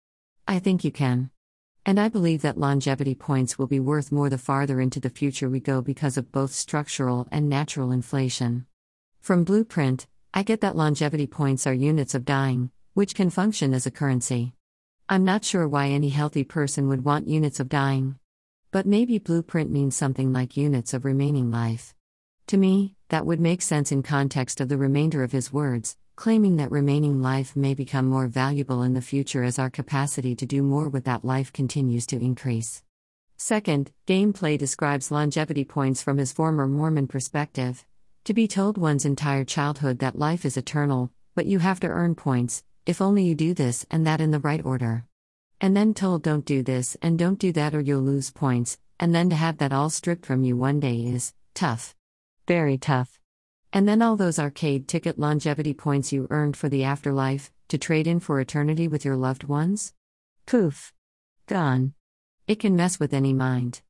I 0.47 0.59
think 0.59 0.83
you 0.83 0.91
can. 0.91 1.29
And 1.85 1.99
I 1.99 2.09
believe 2.09 2.41
that 2.41 2.57
longevity 2.57 3.15
points 3.15 3.57
will 3.57 3.67
be 3.67 3.79
worth 3.79 4.11
more 4.11 4.29
the 4.29 4.37
farther 4.37 4.81
into 4.81 4.99
the 4.99 5.09
future 5.09 5.49
we 5.49 5.61
go 5.61 5.81
because 5.81 6.17
of 6.17 6.31
both 6.31 6.51
structural 6.51 7.27
and 7.31 7.47
natural 7.47 7.91
inflation. 7.91 8.65
From 9.21 9.45
Blueprint, 9.45 10.07
I 10.33 10.43
get 10.43 10.59
that 10.61 10.75
longevity 10.75 11.27
points 11.27 11.65
are 11.65 11.73
units 11.73 12.13
of 12.13 12.25
dying, 12.25 12.71
which 12.93 13.15
can 13.15 13.29
function 13.29 13.73
as 13.73 13.85
a 13.85 13.91
currency. 13.91 14.53
I'm 15.07 15.23
not 15.23 15.45
sure 15.45 15.67
why 15.67 15.87
any 15.87 16.09
healthy 16.09 16.43
person 16.43 16.89
would 16.89 17.05
want 17.05 17.29
units 17.29 17.61
of 17.61 17.69
dying. 17.69 18.19
But 18.71 18.85
maybe 18.85 19.19
Blueprint 19.19 19.71
means 19.71 19.95
something 19.95 20.33
like 20.33 20.57
units 20.57 20.93
of 20.93 21.05
remaining 21.05 21.51
life. 21.51 21.95
To 22.47 22.57
me, 22.57 22.96
that 23.09 23.25
would 23.25 23.39
make 23.39 23.61
sense 23.61 23.91
in 23.91 24.03
context 24.03 24.59
of 24.59 24.69
the 24.69 24.77
remainder 24.77 25.23
of 25.23 25.31
his 25.31 25.53
words, 25.53 25.97
claiming 26.15 26.57
that 26.57 26.71
remaining 26.71 27.21
life 27.21 27.55
may 27.55 27.73
become 27.73 28.07
more 28.07 28.27
valuable 28.27 28.83
in 28.83 28.93
the 28.93 29.01
future 29.01 29.43
as 29.43 29.59
our 29.59 29.69
capacity 29.69 30.35
to 30.35 30.45
do 30.45 30.63
more 30.63 30.89
with 30.89 31.05
that 31.05 31.23
life 31.23 31.53
continues 31.53 32.05
to 32.07 32.19
increase. 32.19 32.83
Second, 33.37 33.91
gameplay 34.07 34.57
describes 34.57 35.11
longevity 35.11 35.63
points 35.63 36.01
from 36.01 36.17
his 36.17 36.33
former 36.33 36.67
Mormon 36.67 37.07
perspective. 37.07 37.85
To 38.25 38.33
be 38.33 38.47
told 38.47 38.77
one's 38.77 39.05
entire 39.05 39.45
childhood 39.45 39.99
that 39.99 40.17
life 40.17 40.43
is 40.43 40.57
eternal, 40.57 41.11
but 41.35 41.45
you 41.45 41.59
have 41.59 41.79
to 41.81 41.87
earn 41.87 42.15
points, 42.15 42.63
if 42.87 42.99
only 42.99 43.23
you 43.23 43.35
do 43.35 43.53
this 43.53 43.85
and 43.91 44.07
that 44.07 44.21
in 44.21 44.31
the 44.31 44.39
right 44.39 44.65
order. 44.65 45.05
And 45.61 45.77
then 45.77 45.93
told 45.93 46.23
don't 46.23 46.45
do 46.45 46.63
this 46.63 46.97
and 47.01 47.17
don't 47.17 47.39
do 47.39 47.51
that 47.53 47.75
or 47.75 47.79
you'll 47.79 48.01
lose 48.01 48.31
points, 48.31 48.79
and 48.99 49.13
then 49.13 49.29
to 49.29 49.35
have 49.35 49.59
that 49.59 49.71
all 49.71 49.89
stripped 49.89 50.25
from 50.25 50.43
you 50.43 50.57
one 50.57 50.79
day 50.79 51.01
is 51.01 51.33
tough. 51.53 51.95
Very 52.47 52.77
tough. 52.77 53.19
And 53.73 53.85
then 53.89 54.01
all 54.01 54.15
those 54.15 54.39
arcade 54.39 54.87
ticket 54.87 55.19
longevity 55.19 55.73
points 55.73 56.13
you 56.13 56.27
earned 56.29 56.55
for 56.55 56.69
the 56.69 56.85
afterlife, 56.85 57.51
to 57.67 57.77
trade 57.77 58.07
in 58.07 58.21
for 58.21 58.39
eternity 58.39 58.87
with 58.87 59.03
your 59.03 59.17
loved 59.17 59.43
ones? 59.43 59.93
Poof. 60.45 60.93
Gone. 61.45 61.93
It 62.47 62.61
can 62.61 62.77
mess 62.77 63.01
with 63.01 63.13
any 63.13 63.33
mind. 63.33 63.81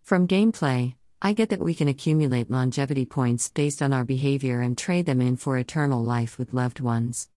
From 0.00 0.28
gameplay, 0.28 0.94
I 1.20 1.32
get 1.32 1.48
that 1.48 1.58
we 1.58 1.74
can 1.74 1.88
accumulate 1.88 2.52
longevity 2.52 3.04
points 3.04 3.48
based 3.48 3.82
on 3.82 3.92
our 3.92 4.04
behavior 4.04 4.60
and 4.60 4.78
trade 4.78 5.06
them 5.06 5.20
in 5.20 5.36
for 5.36 5.58
eternal 5.58 6.04
life 6.04 6.38
with 6.38 6.54
loved 6.54 6.78
ones. 6.78 7.28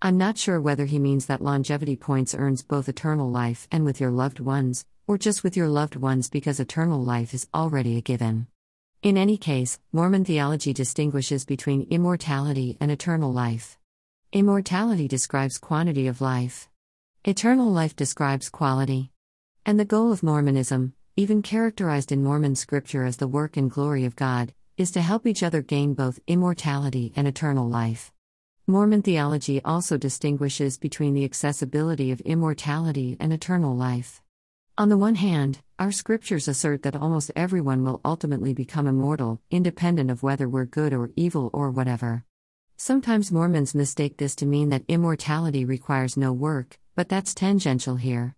I'm 0.00 0.16
not 0.16 0.38
sure 0.38 0.62
whether 0.62 0.86
he 0.86 0.98
means 0.98 1.26
that 1.26 1.42
longevity 1.42 1.96
points 1.96 2.34
earns 2.34 2.62
both 2.62 2.88
eternal 2.88 3.30
life 3.30 3.68
and 3.70 3.84
with 3.84 4.00
your 4.00 4.10
loved 4.10 4.40
ones, 4.40 4.86
or 5.06 5.18
just 5.18 5.44
with 5.44 5.58
your 5.58 5.68
loved 5.68 5.96
ones 5.96 6.30
because 6.30 6.58
eternal 6.58 7.04
life 7.04 7.34
is 7.34 7.48
already 7.52 7.98
a 7.98 8.00
given. 8.00 8.46
In 9.02 9.18
any 9.18 9.36
case, 9.36 9.80
Mormon 9.90 10.24
theology 10.24 10.72
distinguishes 10.72 11.44
between 11.44 11.88
immortality 11.90 12.76
and 12.80 12.88
eternal 12.88 13.32
life. 13.32 13.76
Immortality 14.32 15.08
describes 15.08 15.58
quantity 15.58 16.06
of 16.06 16.20
life, 16.20 16.68
eternal 17.24 17.68
life 17.68 17.96
describes 17.96 18.48
quality. 18.48 19.10
And 19.66 19.78
the 19.78 19.84
goal 19.84 20.12
of 20.12 20.22
Mormonism, 20.22 20.92
even 21.16 21.42
characterized 21.42 22.12
in 22.12 22.22
Mormon 22.22 22.54
scripture 22.54 23.04
as 23.04 23.16
the 23.16 23.26
work 23.26 23.56
and 23.56 23.68
glory 23.68 24.04
of 24.04 24.14
God, 24.14 24.54
is 24.76 24.92
to 24.92 25.00
help 25.00 25.26
each 25.26 25.42
other 25.42 25.62
gain 25.62 25.94
both 25.94 26.20
immortality 26.28 27.12
and 27.16 27.26
eternal 27.26 27.68
life. 27.68 28.12
Mormon 28.68 29.02
theology 29.02 29.60
also 29.64 29.96
distinguishes 29.96 30.78
between 30.78 31.14
the 31.14 31.24
accessibility 31.24 32.12
of 32.12 32.20
immortality 32.20 33.16
and 33.18 33.32
eternal 33.32 33.76
life. 33.76 34.22
On 34.78 34.88
the 34.88 34.96
one 34.96 35.16
hand, 35.16 35.60
our 35.78 35.92
scriptures 35.92 36.48
assert 36.48 36.82
that 36.82 36.96
almost 36.96 37.30
everyone 37.36 37.84
will 37.84 38.00
ultimately 38.06 38.54
become 38.54 38.86
immortal, 38.86 39.38
independent 39.50 40.10
of 40.10 40.22
whether 40.22 40.48
we're 40.48 40.64
good 40.64 40.94
or 40.94 41.10
evil 41.14 41.50
or 41.52 41.70
whatever. 41.70 42.24
Sometimes 42.78 43.30
Mormons 43.30 43.74
mistake 43.74 44.16
this 44.16 44.34
to 44.36 44.46
mean 44.46 44.70
that 44.70 44.84
immortality 44.88 45.66
requires 45.66 46.16
no 46.16 46.32
work, 46.32 46.78
but 46.94 47.10
that's 47.10 47.34
tangential 47.34 47.96
here. 47.96 48.34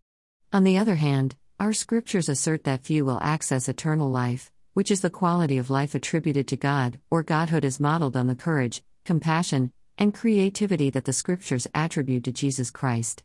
On 0.53 0.64
the 0.64 0.77
other 0.77 0.97
hand, 0.97 1.37
our 1.61 1.73
scriptures 1.73 2.29
assert 2.29 2.64
that 2.64 2.85
few 2.85 3.05
will 3.05 3.20
access 3.23 3.68
eternal 3.68 4.11
life, 4.11 4.51
which 4.73 4.90
is 4.90 5.03
the 5.03 5.11
quality 5.11 5.57
of 5.57 5.70
life 5.70 5.94
attributed 5.94 6.49
to 6.49 6.57
God, 6.57 6.99
or 7.12 7.23
Godhood 7.23 7.64
is 7.64 7.79
modeled 7.79 8.16
on 8.16 8.27
the 8.27 8.35
courage, 8.35 8.83
compassion, 9.05 9.73
and 9.99 10.12
creativity 10.12 10.90
that 10.90 11.05
the 11.05 11.12
scriptures 11.12 11.68
attribute 11.75 12.25
to 12.25 12.33
Jesus 12.33 12.73
Christ. 12.73 13.23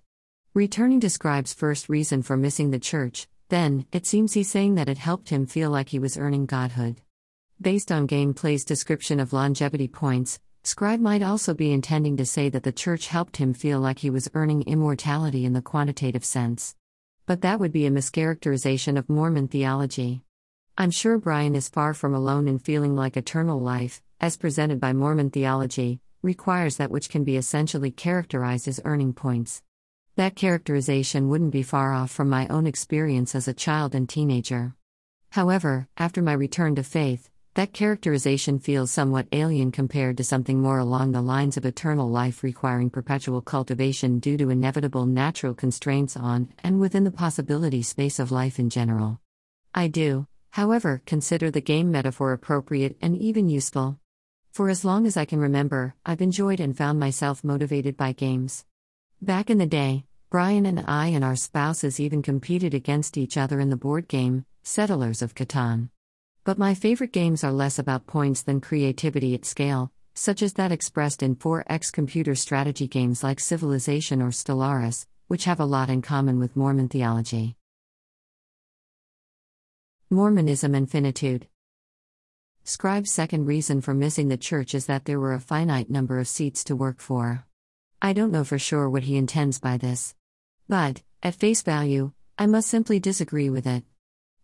Returning 0.55 0.99
to 1.01 1.11
Scribe's 1.11 1.53
first 1.53 1.89
reason 1.89 2.23
for 2.23 2.35
missing 2.35 2.71
the 2.71 2.79
church, 2.79 3.27
then, 3.49 3.85
it 3.91 4.07
seems 4.07 4.33
he's 4.33 4.49
saying 4.49 4.75
that 4.75 4.89
it 4.89 4.97
helped 4.97 5.29
him 5.29 5.45
feel 5.45 5.69
like 5.69 5.89
he 5.89 5.99
was 5.99 6.17
earning 6.17 6.47
godhood. 6.47 7.01
Based 7.61 7.91
on 7.91 8.07
Gameplay's 8.07 8.65
description 8.65 9.19
of 9.19 9.31
longevity 9.31 9.87
points, 9.87 10.39
Scribe 10.63 10.99
might 10.99 11.21
also 11.21 11.53
be 11.53 11.71
intending 11.71 12.17
to 12.17 12.25
say 12.25 12.49
that 12.49 12.63
the 12.63 12.71
church 12.71 13.09
helped 13.09 13.37
him 13.37 13.53
feel 13.53 13.79
like 13.79 13.99
he 13.99 14.09
was 14.09 14.27
earning 14.33 14.63
immortality 14.63 15.45
in 15.45 15.53
the 15.53 15.61
quantitative 15.61 16.25
sense. 16.25 16.75
But 17.27 17.41
that 17.41 17.59
would 17.59 17.71
be 17.71 17.85
a 17.85 17.91
mischaracterization 17.91 18.97
of 18.97 19.07
Mormon 19.07 19.49
theology. 19.49 20.23
I'm 20.79 20.89
sure 20.89 21.19
Bryan 21.19 21.53
is 21.53 21.69
far 21.69 21.93
from 21.93 22.15
alone 22.15 22.47
in 22.47 22.57
feeling 22.57 22.95
like 22.95 23.17
eternal 23.17 23.59
life, 23.61 24.01
as 24.19 24.35
presented 24.35 24.79
by 24.79 24.93
Mormon 24.93 25.29
theology, 25.29 25.99
requires 26.23 26.77
that 26.77 26.89
which 26.89 27.07
can 27.07 27.23
be 27.23 27.37
essentially 27.37 27.91
characterized 27.91 28.67
as 28.67 28.81
earning 28.83 29.13
points. 29.13 29.61
That 30.19 30.35
characterization 30.35 31.29
wouldn't 31.29 31.53
be 31.53 31.63
far 31.63 31.93
off 31.93 32.11
from 32.11 32.27
my 32.27 32.45
own 32.49 32.67
experience 32.67 33.35
as 33.35 33.47
a 33.47 33.53
child 33.53 33.95
and 33.95 34.09
teenager. 34.09 34.75
However, 35.29 35.87
after 35.95 36.21
my 36.21 36.33
return 36.33 36.75
to 36.75 36.83
faith, 36.83 37.29
that 37.53 37.71
characterization 37.71 38.59
feels 38.59 38.91
somewhat 38.91 39.29
alien 39.31 39.71
compared 39.71 40.17
to 40.17 40.25
something 40.25 40.59
more 40.59 40.77
along 40.77 41.13
the 41.13 41.21
lines 41.21 41.55
of 41.55 41.65
eternal 41.65 42.09
life 42.09 42.43
requiring 42.43 42.89
perpetual 42.89 43.41
cultivation 43.41 44.19
due 44.19 44.35
to 44.35 44.49
inevitable 44.49 45.05
natural 45.05 45.53
constraints 45.53 46.17
on 46.17 46.49
and 46.65 46.81
within 46.81 47.05
the 47.05 47.11
possibility 47.11 47.81
space 47.81 48.19
of 48.19 48.29
life 48.29 48.59
in 48.59 48.69
general. 48.69 49.21
I 49.73 49.87
do, 49.87 50.27
however, 50.49 51.01
consider 51.05 51.49
the 51.49 51.61
game 51.61 51.91
metaphor 51.91 52.33
appropriate 52.33 52.97
and 53.01 53.15
even 53.15 53.47
useful. 53.47 53.97
For 54.51 54.67
as 54.67 54.83
long 54.83 55.07
as 55.07 55.15
I 55.15 55.23
can 55.23 55.39
remember, 55.39 55.95
I've 56.05 56.21
enjoyed 56.21 56.59
and 56.59 56.75
found 56.75 56.99
myself 56.99 57.41
motivated 57.41 57.95
by 57.95 58.11
games. 58.11 58.65
Back 59.21 59.49
in 59.49 59.57
the 59.57 59.65
day, 59.65 60.05
Bryan 60.31 60.67
and 60.67 60.85
I 60.87 61.07
and 61.07 61.23
our 61.25 61.35
spouses 61.35 61.99
even 61.99 62.21
competed 62.21 62.75
against 62.75 63.17
each 63.17 63.35
other 63.35 63.59
in 63.59 63.71
the 63.71 63.75
board 63.75 64.07
game, 64.07 64.45
Settlers 64.61 65.23
of 65.23 65.33
Catan. 65.33 65.89
But 66.43 66.59
my 66.59 66.75
favorite 66.75 67.11
games 67.11 67.43
are 67.43 67.51
less 67.51 67.79
about 67.79 68.05
points 68.05 68.43
than 68.43 68.61
creativity 68.61 69.33
at 69.33 69.43
scale, 69.43 69.91
such 70.13 70.43
as 70.43 70.53
that 70.53 70.71
expressed 70.71 71.23
in 71.23 71.35
4X 71.35 71.91
computer 71.91 72.35
strategy 72.35 72.87
games 72.87 73.23
like 73.23 73.39
Civilization 73.39 74.21
or 74.21 74.29
Stellaris, 74.29 75.07
which 75.29 75.45
have 75.45 75.59
a 75.59 75.65
lot 75.65 75.89
in 75.89 76.03
common 76.03 76.37
with 76.37 76.55
Mormon 76.55 76.89
theology. 76.89 77.55
Mormonism 80.11 80.75
and 80.75 80.87
finitude. 80.87 81.47
Scribe's 82.63 83.11
second 83.11 83.47
reason 83.47 83.81
for 83.81 83.95
missing 83.95 84.27
the 84.27 84.37
church 84.37 84.75
is 84.75 84.85
that 84.85 85.05
there 85.05 85.19
were 85.19 85.33
a 85.33 85.39
finite 85.39 85.89
number 85.89 86.19
of 86.19 86.27
seats 86.27 86.63
to 86.65 86.75
work 86.75 86.99
for. 86.99 87.47
I 87.99 88.13
don't 88.13 88.31
know 88.31 88.43
for 88.43 88.59
sure 88.59 88.87
what 88.87 89.03
he 89.03 89.17
intends 89.17 89.59
by 89.59 89.77
this. 89.77 90.13
But, 90.69 91.01
at 91.23 91.33
face 91.33 91.63
value, 91.63 92.11
I 92.37 92.45
must 92.45 92.69
simply 92.69 92.99
disagree 92.99 93.49
with 93.49 93.65
it. 93.65 93.83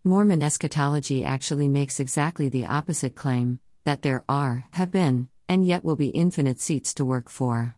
Mormon 0.04 0.42
eschatology 0.42 1.24
actually 1.24 1.68
makes 1.68 2.00
exactly 2.00 2.50
the 2.50 2.66
opposite 2.66 3.14
claim 3.16 3.60
that 3.84 4.02
there 4.02 4.24
are, 4.28 4.66
have 4.72 4.90
been, 4.90 5.30
and 5.48 5.68
yet 5.68 5.86
will 5.86 5.96
be 5.96 6.08
infinite 6.08 6.60
seats 6.60 6.96
to 6.96 7.06
work 7.06 7.30
for. 7.30 7.76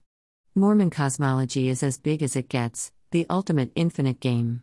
Mormon 0.55 0.89
cosmology 0.89 1.67
is 1.67 1.83
as 1.83 1.97
big 1.97 2.23
as 2.23 2.37
it 2.37 2.47
gets, 2.47 2.93
the 3.11 3.25
ultimate 3.29 3.73
infinite 3.75 4.21
game. 4.21 4.61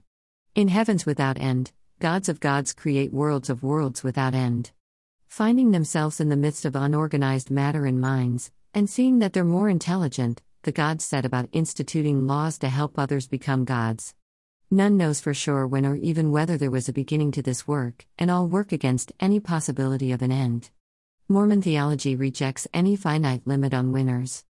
In 0.55 0.69
heavens 0.69 1.05
without 1.05 1.39
end, 1.39 1.71
gods 1.99 2.31
of 2.31 2.41
gods 2.41 2.73
create 2.73 3.13
worlds 3.13 3.51
of 3.51 3.63
worlds 3.63 4.03
without 4.03 4.35
end. 4.35 4.71
Finding 5.29 5.73
themselves 5.73 6.21
in 6.21 6.31
the 6.31 6.37
midst 6.37 6.65
of 6.65 6.75
unorganized 6.75 7.51
matter 7.51 7.85
and 7.85 8.01
minds, 8.01 8.51
and 8.73 8.89
seeing 8.89 9.19
that 9.19 9.35
they're 9.35 9.45
more 9.45 9.69
intelligent, 9.69 10.41
the 10.65 10.73
gods 10.73 11.05
set 11.05 11.25
about 11.25 11.49
instituting 11.53 12.27
laws 12.27 12.59
to 12.59 12.69
help 12.69 12.99
others 12.99 13.29
become 13.29 13.65
gods. 13.65 14.15
None 14.71 14.97
knows 14.97 15.21
for 15.21 15.33
sure 15.33 15.67
when 15.67 15.87
or 15.87 15.95
even 15.95 16.33
whether 16.33 16.57
there 16.57 16.71
was 16.71 16.89
a 16.89 16.93
beginning 16.93 17.33
to 17.33 17.43
this 17.43 17.69
work, 17.69 18.07
and 18.19 18.31
all 18.31 18.49
work 18.49 18.73
against 18.73 19.13
any 19.21 19.39
possibility 19.41 20.11
of 20.11 20.23
an 20.23 20.33
end. 20.33 20.71
Mormon 21.29 21.63
theology 21.63 22.17
rejects 22.17 22.67
any 22.75 22.97
finite 22.97 23.47
limit 23.47 23.73
on 23.73 23.93
winners. 23.93 24.45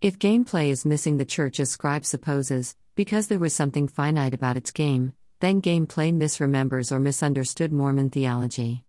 If 0.00 0.18
gameplay 0.18 0.70
is 0.70 0.84
missing 0.84 1.16
the 1.16 1.24
church 1.24 1.60
Scribe 1.64 2.04
supposes, 2.04 2.76
because 2.94 3.28
there 3.28 3.38
was 3.38 3.54
something 3.54 3.88
finite 3.88 4.34
about 4.34 4.56
its 4.56 4.70
game, 4.70 5.12
then 5.40 5.62
gameplay 5.62 6.12
misremembers 6.12 6.92
or 6.92 7.00
misunderstood 7.00 7.72
Mormon 7.72 8.10
theology. 8.10 8.84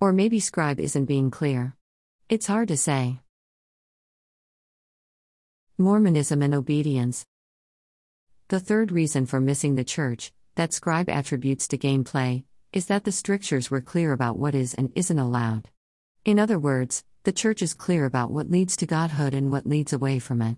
Or 0.00 0.12
maybe 0.12 0.40
Scribe 0.40 0.80
isn't 0.80 1.04
being 1.04 1.30
clear. 1.30 1.76
It's 2.28 2.46
hard 2.46 2.68
to 2.68 2.76
say. 2.76 3.20
Mormonism 5.82 6.42
and 6.42 6.54
obedience. 6.54 7.26
The 8.50 8.60
third 8.60 8.92
reason 8.92 9.26
for 9.26 9.40
missing 9.40 9.74
the 9.74 9.82
church, 9.82 10.32
that 10.54 10.72
Scribe 10.72 11.08
attributes 11.08 11.66
to 11.66 11.76
gameplay, 11.76 12.44
is 12.72 12.86
that 12.86 13.02
the 13.02 13.10
strictures 13.10 13.68
were 13.68 13.80
clear 13.80 14.12
about 14.12 14.38
what 14.38 14.54
is 14.54 14.74
and 14.74 14.92
isn't 14.94 15.18
allowed. 15.18 15.70
In 16.24 16.38
other 16.38 16.56
words, 16.56 17.02
the 17.24 17.32
church 17.32 17.62
is 17.62 17.74
clear 17.74 18.04
about 18.04 18.30
what 18.30 18.48
leads 18.48 18.76
to 18.76 18.86
godhood 18.86 19.34
and 19.34 19.50
what 19.50 19.66
leads 19.66 19.92
away 19.92 20.20
from 20.20 20.40
it. 20.40 20.56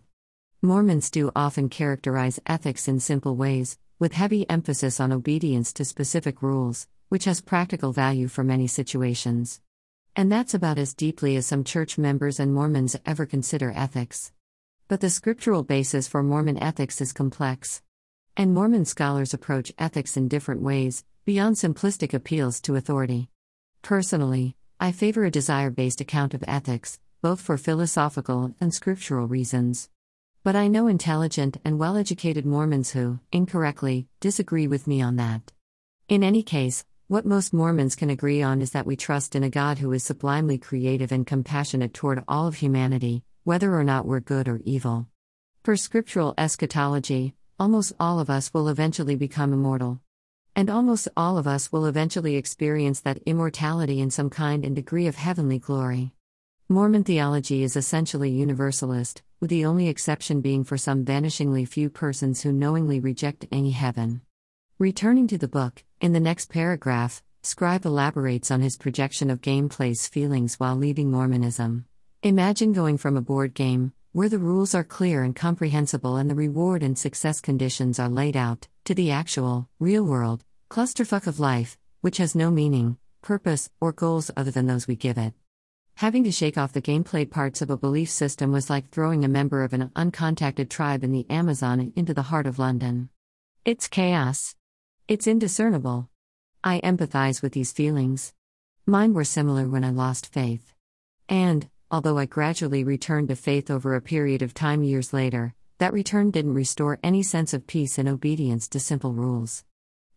Mormons 0.60 1.10
do 1.10 1.32
often 1.34 1.70
characterize 1.70 2.38
ethics 2.44 2.86
in 2.86 3.00
simple 3.00 3.34
ways, 3.34 3.78
with 3.98 4.12
heavy 4.12 4.46
emphasis 4.50 5.00
on 5.00 5.10
obedience 5.10 5.72
to 5.72 5.86
specific 5.86 6.42
rules, 6.42 6.86
which 7.08 7.24
has 7.24 7.40
practical 7.40 7.94
value 7.94 8.28
for 8.28 8.44
many 8.44 8.66
situations. 8.66 9.62
And 10.14 10.30
that's 10.30 10.52
about 10.52 10.76
as 10.76 10.92
deeply 10.92 11.34
as 11.36 11.46
some 11.46 11.64
church 11.64 11.96
members 11.96 12.38
and 12.38 12.52
Mormons 12.52 12.94
ever 13.06 13.24
consider 13.24 13.72
ethics. 13.74 14.33
But 14.86 15.00
the 15.00 15.08
scriptural 15.08 15.62
basis 15.62 16.06
for 16.06 16.22
Mormon 16.22 16.62
ethics 16.62 17.00
is 17.00 17.14
complex. 17.14 17.80
And 18.36 18.52
Mormon 18.52 18.84
scholars 18.84 19.32
approach 19.32 19.72
ethics 19.78 20.14
in 20.14 20.28
different 20.28 20.60
ways, 20.60 21.04
beyond 21.24 21.56
simplistic 21.56 22.12
appeals 22.12 22.60
to 22.60 22.76
authority. 22.76 23.30
Personally, 23.80 24.56
I 24.78 24.92
favor 24.92 25.24
a 25.24 25.30
desire 25.30 25.70
based 25.70 26.02
account 26.02 26.34
of 26.34 26.44
ethics, 26.46 26.98
both 27.22 27.40
for 27.40 27.56
philosophical 27.56 28.54
and 28.60 28.74
scriptural 28.74 29.26
reasons. 29.26 29.88
But 30.42 30.54
I 30.54 30.68
know 30.68 30.86
intelligent 30.86 31.56
and 31.64 31.78
well 31.78 31.96
educated 31.96 32.44
Mormons 32.44 32.90
who, 32.90 33.20
incorrectly, 33.32 34.06
disagree 34.20 34.66
with 34.66 34.86
me 34.86 35.00
on 35.00 35.16
that. 35.16 35.50
In 36.10 36.22
any 36.22 36.42
case, 36.42 36.84
what 37.08 37.24
most 37.24 37.54
Mormons 37.54 37.96
can 37.96 38.10
agree 38.10 38.42
on 38.42 38.60
is 38.60 38.72
that 38.72 38.84
we 38.84 38.96
trust 38.96 39.34
in 39.34 39.44
a 39.44 39.48
God 39.48 39.78
who 39.78 39.92
is 39.92 40.04
sublimely 40.04 40.58
creative 40.58 41.10
and 41.10 41.26
compassionate 41.26 41.94
toward 41.94 42.22
all 42.28 42.46
of 42.46 42.56
humanity, 42.56 43.24
whether 43.44 43.74
or 43.74 43.84
not 43.84 44.06
we're 44.06 44.20
good 44.20 44.48
or 44.48 44.60
evil. 44.64 45.06
Per 45.62 45.76
scriptural 45.76 46.32
eschatology, 46.38 47.34
almost 47.60 47.92
all 48.00 48.18
of 48.18 48.30
us 48.30 48.52
will 48.54 48.68
eventually 48.68 49.16
become 49.16 49.52
immortal. 49.52 50.00
And 50.56 50.70
almost 50.70 51.08
all 51.14 51.36
of 51.36 51.46
us 51.46 51.70
will 51.70 51.84
eventually 51.84 52.36
experience 52.36 53.00
that 53.00 53.22
immortality 53.26 54.00
in 54.00 54.10
some 54.10 54.30
kind 54.30 54.64
and 54.64 54.74
degree 54.74 55.06
of 55.06 55.16
heavenly 55.16 55.58
glory. 55.58 56.12
Mormon 56.70 57.04
theology 57.04 57.62
is 57.62 57.76
essentially 57.76 58.30
universalist, 58.30 59.22
with 59.40 59.50
the 59.50 59.66
only 59.66 59.88
exception 59.88 60.40
being 60.40 60.64
for 60.64 60.78
some 60.78 61.04
vanishingly 61.04 61.68
few 61.68 61.90
persons 61.90 62.40
who 62.40 62.50
knowingly 62.50 62.98
reject 62.98 63.46
any 63.52 63.72
heaven. 63.72 64.22
Returning 64.78 65.26
to 65.28 65.36
the 65.36 65.48
book, 65.48 65.84
in 66.00 66.14
the 66.14 66.20
next 66.20 66.50
paragraph, 66.50 67.22
Scribe 67.42 67.84
elaborates 67.84 68.50
on 68.50 68.62
his 68.62 68.78
projection 68.78 69.28
of 69.28 69.42
gameplay's 69.42 70.08
feelings 70.08 70.54
while 70.54 70.76
leaving 70.76 71.10
Mormonism. 71.10 71.84
Imagine 72.24 72.72
going 72.72 72.96
from 72.96 73.18
a 73.18 73.20
board 73.20 73.52
game, 73.52 73.92
where 74.12 74.30
the 74.30 74.38
rules 74.38 74.74
are 74.74 74.82
clear 74.82 75.22
and 75.22 75.36
comprehensible 75.36 76.16
and 76.16 76.30
the 76.30 76.34
reward 76.34 76.82
and 76.82 76.98
success 76.98 77.38
conditions 77.38 77.98
are 77.98 78.08
laid 78.08 78.34
out, 78.34 78.66
to 78.86 78.94
the 78.94 79.10
actual, 79.10 79.68
real 79.78 80.02
world, 80.02 80.42
clusterfuck 80.70 81.26
of 81.26 81.38
life, 81.38 81.76
which 82.00 82.16
has 82.16 82.34
no 82.34 82.50
meaning, 82.50 82.96
purpose, 83.20 83.68
or 83.78 83.92
goals 83.92 84.30
other 84.38 84.50
than 84.50 84.66
those 84.66 84.88
we 84.88 84.96
give 84.96 85.18
it. 85.18 85.34
Having 85.96 86.24
to 86.24 86.32
shake 86.32 86.56
off 86.56 86.72
the 86.72 86.80
gameplay 86.80 87.30
parts 87.30 87.60
of 87.60 87.68
a 87.68 87.76
belief 87.76 88.08
system 88.08 88.52
was 88.52 88.70
like 88.70 88.88
throwing 88.88 89.22
a 89.22 89.28
member 89.28 89.62
of 89.62 89.74
an 89.74 89.90
uncontacted 89.94 90.70
tribe 90.70 91.04
in 91.04 91.12
the 91.12 91.28
Amazon 91.28 91.92
into 91.94 92.14
the 92.14 92.22
heart 92.22 92.46
of 92.46 92.58
London. 92.58 93.10
It's 93.66 93.86
chaos. 93.86 94.54
It's 95.08 95.26
indiscernible. 95.26 96.08
I 96.64 96.80
empathize 96.80 97.42
with 97.42 97.52
these 97.52 97.72
feelings. 97.72 98.32
Mine 98.86 99.12
were 99.12 99.24
similar 99.24 99.68
when 99.68 99.84
I 99.84 99.90
lost 99.90 100.32
faith. 100.32 100.72
And, 101.28 101.68
although 101.94 102.18
I 102.18 102.26
gradually 102.26 102.82
returned 102.82 103.28
to 103.28 103.36
faith 103.36 103.70
over 103.70 103.94
a 103.94 104.00
period 104.00 104.42
of 104.42 104.52
time 104.52 104.82
years 104.82 105.12
later, 105.12 105.54
that 105.78 105.92
return 105.92 106.32
didn't 106.32 106.54
restore 106.54 106.98
any 107.04 107.22
sense 107.22 107.54
of 107.54 107.68
peace 107.68 107.98
and 107.98 108.08
obedience 108.08 108.66
to 108.70 108.80
simple 108.80 109.12
rules. 109.12 109.62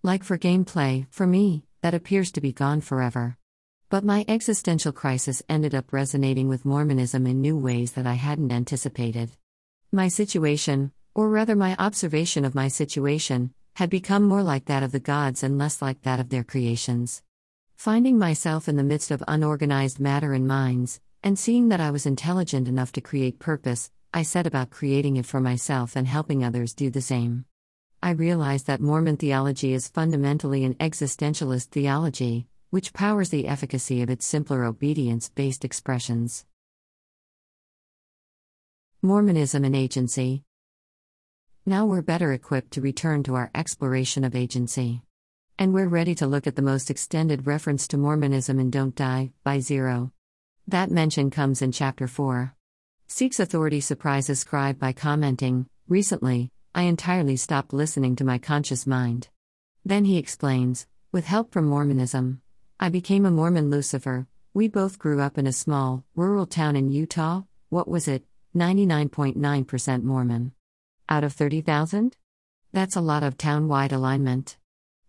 Like 0.02 0.24
for 0.24 0.40
gameplay, 0.40 1.06
for 1.12 1.28
me, 1.28 1.66
that 1.84 1.94
appears 1.94 2.32
to 2.32 2.42
be 2.42 2.52
gone 2.52 2.82
forever. 2.82 3.38
But 3.90 4.04
my 4.04 4.26
existential 4.28 4.92
crisis 4.92 5.44
ended 5.48 5.76
up 5.76 5.94
resonating 5.94 6.48
with 6.48 6.66
Mormonism 6.66 7.28
in 7.28 7.42
new 7.42 7.56
ways 7.56 7.92
that 7.92 8.08
I 8.08 8.16
hadn't 8.16 8.52
anticipated. 8.52 9.30
My 9.92 10.08
situation, 10.08 10.92
or 11.14 11.30
rather 11.30 11.56
my 11.56 11.76
observation 11.78 12.44
of 12.44 12.56
my 12.56 12.70
situation, 12.70 13.54
had 13.76 13.92
become 13.92 14.24
more 14.24 14.42
like 14.42 14.66
that 14.66 14.82
of 14.82 14.92
the 14.92 15.00
gods 15.00 15.44
and 15.44 15.60
less 15.60 15.80
like 15.80 16.02
that 16.02 16.20
of 16.20 16.30
their 16.30 16.44
creations. 16.44 17.22
Finding 17.76 18.18
myself 18.18 18.68
in 18.68 18.78
the 18.78 18.84
midst 18.84 19.12
of 19.12 19.24
unorganized 19.28 20.00
matter 20.00 20.34
and 20.34 20.48
minds, 20.48 21.00
and 21.24 21.38
seeing 21.38 21.70
that 21.70 21.80
I 21.80 21.92
was 21.92 22.06
intelligent 22.06 22.68
enough 22.68 22.92
to 22.94 23.02
create 23.02 23.40
purpose, 23.40 23.92
I 24.14 24.24
set 24.24 24.48
about 24.48 24.70
creating 24.70 25.18
it 25.18 25.26
for 25.26 25.40
myself 25.40 25.96
and 25.96 26.08
helping 26.08 26.44
others 26.44 26.74
do 26.74 26.90
the 26.90 27.02
same. 27.02 27.46
I 28.02 28.12
realized 28.12 28.68
that 28.68 28.80
Mormon 28.80 29.18
theology 29.18 29.74
is 29.74 29.88
fundamentally 29.88 30.64
an 30.64 30.76
existentialist 30.76 31.66
theology, 31.66 32.48
which 32.70 32.94
powers 32.94 33.30
the 33.30 33.48
efficacy 33.48 34.02
of 34.02 34.10
its 34.10 34.26
simpler 34.26 34.64
obedience 34.64 35.30
based 35.30 35.66
expressions. 35.66 36.46
Mormonism 39.02 39.64
and 39.64 39.76
Agency 39.76 40.44
Now 41.66 41.86
we're 41.86 42.02
better 42.02 42.34
equipped 42.34 42.72
to 42.72 42.82
return 42.82 43.24
to 43.24 43.36
our 43.36 43.52
exploration 43.56 44.24
of 44.24 44.36
agency. 44.36 45.02
And 45.60 45.74
we're 45.74 45.88
ready 45.88 46.14
to 46.16 46.28
look 46.28 46.46
at 46.46 46.56
the 46.56 46.62
most 46.62 46.90
extended 46.92 47.48
reference 47.48 47.88
to 47.90 47.98
Mormonism 47.98 48.60
in 48.60 48.70
Don't 48.70 48.96
Die, 48.96 49.32
by 49.44 49.60
Zero. 49.60 50.12
That 50.70 50.92
mention 50.92 51.30
comes 51.30 51.62
in 51.62 51.72
Chapter 51.72 52.10
4. 52.10 52.54
Seeks 53.08 53.40
authority 53.40 53.80
surprises 53.80 54.40
scribe 54.40 54.78
by 54.78 54.92
commenting, 54.92 55.68
Recently, 55.88 56.52
I 56.76 56.82
entirely 56.82 57.38
stopped 57.38 57.72
listening 57.72 58.18
to 58.18 58.26
my 58.26 58.38
conscious 58.38 58.86
mind. 58.86 59.30
Then 59.86 60.04
he 60.04 60.18
explains, 60.18 60.86
with 61.14 61.26
help 61.26 61.54
from 61.54 61.68
Mormonism. 61.68 62.42
I 62.82 62.90
became 62.90 63.26
a 63.26 63.32
Mormon 63.32 63.70
Lucifer. 63.70 64.28
We 64.54 64.68
both 64.68 65.00
grew 65.00 65.22
up 65.22 65.38
in 65.38 65.48
a 65.48 65.54
small, 65.54 66.04
rural 66.18 66.46
town 66.46 66.76
in 66.76 66.92
Utah. 66.92 67.44
What 67.70 67.88
was 67.88 68.10
it? 68.10 68.26
99.9% 68.54 70.04
Mormon. 70.04 70.52
Out 71.08 71.24
of 71.24 71.32
30,000? 71.32 72.18
That's 72.74 72.98
a 72.98 73.02
lot 73.02 73.24
of 73.24 73.38
town 73.38 73.70
wide 73.70 73.94
alignment. 73.94 74.58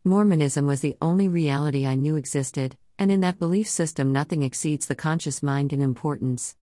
Mormonism 0.04 0.68
was 0.68 0.82
the 0.82 0.96
only 1.02 1.26
reality 1.26 1.84
I 1.84 1.96
knew 1.96 2.14
existed, 2.14 2.76
and 2.98 3.12
in 3.12 3.20
that 3.20 3.38
belief 3.38 3.68
system, 3.68 4.12
nothing 4.12 4.42
exceeds 4.42 4.86
the 4.86 4.94
conscious 4.94 5.42
mind 5.42 5.72
in 5.72 5.80
importance. 5.80 6.56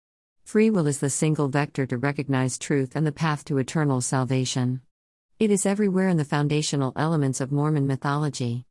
Free 0.44 0.70
will 0.70 0.86
is 0.86 1.00
the 1.00 1.10
single 1.10 1.48
vector 1.48 1.86
to 1.88 1.98
recognize 1.98 2.58
truth 2.58 2.96
and 2.96 3.08
the 3.08 3.12
path 3.12 3.46
to 3.46 3.58
eternal 3.58 4.02
salvation. 4.02 4.82
It 5.40 5.50
is 5.50 5.66
everywhere 5.66 6.10
in 6.10 6.18
the 6.18 6.26
foundational 6.26 6.94
elements 6.96 7.42
of 7.42 7.52
Mormon 7.52 7.88
mythology. 7.88 8.66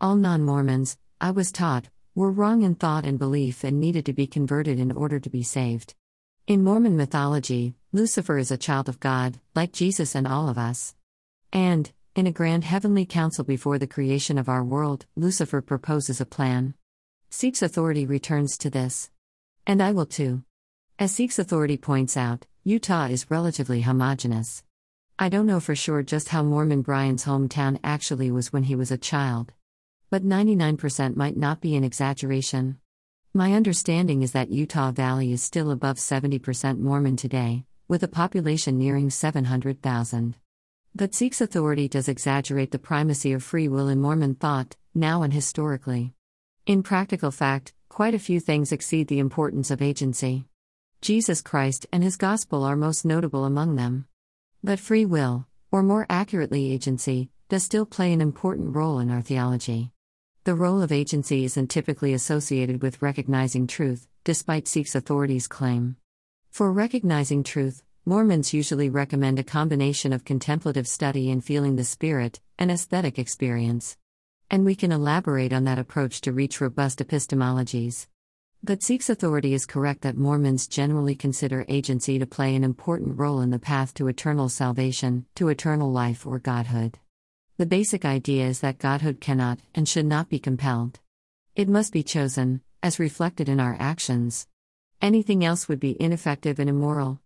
All 0.00 0.16
non 0.16 0.42
Mormons, 0.42 0.98
I 1.20 1.30
was 1.30 1.50
taught, 1.50 1.88
were 2.14 2.30
wrong 2.30 2.62
in 2.62 2.74
thought 2.74 3.04
and 3.04 3.18
belief 3.18 3.64
and 3.64 3.80
needed 3.80 4.06
to 4.06 4.12
be 4.12 4.26
converted 4.26 4.78
in 4.78 4.92
order 4.92 5.18
to 5.18 5.30
be 5.30 5.42
saved. 5.42 5.94
In 6.46 6.62
Mormon 6.62 6.96
mythology, 6.96 7.74
Lucifer 7.92 8.38
is 8.38 8.50
a 8.50 8.56
child 8.56 8.88
of 8.88 9.00
God, 9.00 9.40
like 9.54 9.72
Jesus 9.72 10.14
and 10.14 10.26
all 10.26 10.48
of 10.48 10.58
us. 10.58 10.94
And, 11.52 11.90
in 12.14 12.26
a 12.26 12.32
grand 12.32 12.64
heavenly 12.64 13.04
council 13.04 13.44
before 13.44 13.78
the 13.78 13.86
creation 13.86 14.38
of 14.38 14.48
our 14.48 14.62
world, 14.62 15.06
Lucifer 15.16 15.60
proposes 15.60 16.20
a 16.20 16.26
plan. 16.26 16.74
Seeks 17.28 17.60
authority 17.60 18.06
returns 18.06 18.56
to 18.58 18.70
this. 18.70 19.10
And 19.66 19.82
I 19.82 19.92
will 19.92 20.06
too. 20.06 20.44
As 20.98 21.12
Seeks 21.12 21.38
Authority 21.38 21.76
points 21.76 22.16
out, 22.16 22.46
Utah 22.64 23.06
is 23.06 23.30
relatively 23.30 23.82
homogenous. 23.82 24.62
I 25.18 25.28
don't 25.28 25.46
know 25.46 25.60
for 25.60 25.74
sure 25.74 26.02
just 26.02 26.30
how 26.30 26.42
Mormon 26.42 26.82
Bryan's 26.82 27.24
hometown 27.24 27.78
actually 27.84 28.30
was 28.30 28.52
when 28.52 28.62
he 28.62 28.74
was 28.74 28.90
a 28.90 28.96
child. 28.96 29.52
But 30.08 30.24
99% 30.24 31.16
might 31.16 31.36
not 31.36 31.60
be 31.60 31.76
an 31.76 31.84
exaggeration. 31.84 32.78
My 33.34 33.52
understanding 33.52 34.22
is 34.22 34.32
that 34.32 34.50
Utah 34.50 34.92
Valley 34.92 35.32
is 35.32 35.42
still 35.42 35.70
above 35.70 35.96
70% 35.98 36.78
Mormon 36.78 37.16
today, 37.16 37.66
with 37.88 38.02
a 38.02 38.08
population 38.08 38.78
nearing 38.78 39.10
700,000. 39.10 40.36
But 40.94 41.14
Seeks 41.14 41.42
Authority 41.42 41.88
does 41.88 42.08
exaggerate 42.08 42.70
the 42.70 42.78
primacy 42.78 43.32
of 43.32 43.42
free 43.42 43.68
will 43.68 43.88
in 43.88 44.00
Mormon 44.00 44.36
thought, 44.36 44.76
now 44.94 45.22
and 45.22 45.34
historically. 45.34 46.15
In 46.66 46.82
practical 46.82 47.30
fact, 47.30 47.74
quite 47.88 48.12
a 48.12 48.18
few 48.18 48.40
things 48.40 48.72
exceed 48.72 49.06
the 49.06 49.20
importance 49.20 49.70
of 49.70 49.80
agency. 49.80 50.46
Jesus 51.00 51.40
Christ 51.40 51.86
and 51.92 52.02
his 52.02 52.16
gospel 52.16 52.64
are 52.64 52.74
most 52.74 53.04
notable 53.04 53.44
among 53.44 53.76
them. 53.76 54.06
But 54.64 54.80
free 54.80 55.04
will, 55.04 55.46
or 55.70 55.84
more 55.84 56.06
accurately 56.10 56.72
agency, 56.72 57.30
does 57.48 57.62
still 57.62 57.86
play 57.86 58.12
an 58.12 58.20
important 58.20 58.74
role 58.74 58.98
in 58.98 59.12
our 59.12 59.22
theology. 59.22 59.92
The 60.42 60.56
role 60.56 60.82
of 60.82 60.90
agency 60.90 61.44
isn't 61.44 61.68
typically 61.68 62.12
associated 62.12 62.82
with 62.82 63.00
recognizing 63.00 63.68
truth, 63.68 64.08
despite 64.24 64.66
Seeks 64.66 64.96
Authority's 64.96 65.46
claim. 65.46 65.94
For 66.50 66.72
recognizing 66.72 67.44
truth, 67.44 67.84
Mormons 68.04 68.52
usually 68.52 68.90
recommend 68.90 69.38
a 69.38 69.44
combination 69.44 70.12
of 70.12 70.24
contemplative 70.24 70.88
study 70.88 71.30
and 71.30 71.44
feeling 71.44 71.76
the 71.76 71.84
Spirit, 71.84 72.40
an 72.58 72.70
aesthetic 72.70 73.20
experience. 73.20 73.96
And 74.50 74.64
we 74.64 74.76
can 74.76 74.92
elaborate 74.92 75.52
on 75.52 75.64
that 75.64 75.78
approach 75.78 76.20
to 76.20 76.32
reach 76.32 76.60
robust 76.60 77.00
epistemologies. 77.00 78.06
But 78.62 78.82
Seeks 78.82 79.10
Authority 79.10 79.54
is 79.54 79.66
correct 79.66 80.02
that 80.02 80.16
Mormons 80.16 80.66
generally 80.68 81.14
consider 81.14 81.64
agency 81.68 82.18
to 82.18 82.26
play 82.26 82.54
an 82.54 82.64
important 82.64 83.18
role 83.18 83.40
in 83.40 83.50
the 83.50 83.58
path 83.58 83.92
to 83.94 84.08
eternal 84.08 84.48
salvation, 84.48 85.26
to 85.34 85.48
eternal 85.48 85.90
life 85.90 86.26
or 86.26 86.38
godhood. 86.38 86.98
The 87.58 87.66
basic 87.66 88.04
idea 88.04 88.46
is 88.46 88.60
that 88.60 88.78
godhood 88.78 89.20
cannot 89.20 89.58
and 89.74 89.88
should 89.88 90.06
not 90.06 90.28
be 90.28 90.38
compelled. 90.38 91.00
It 91.54 91.68
must 91.68 91.92
be 91.92 92.02
chosen, 92.02 92.60
as 92.82 92.98
reflected 92.98 93.48
in 93.48 93.60
our 93.60 93.76
actions. 93.80 94.46
Anything 95.02 95.44
else 95.44 95.68
would 95.68 95.80
be 95.80 96.00
ineffective 96.00 96.58
and 96.58 96.70
immoral. 96.70 97.20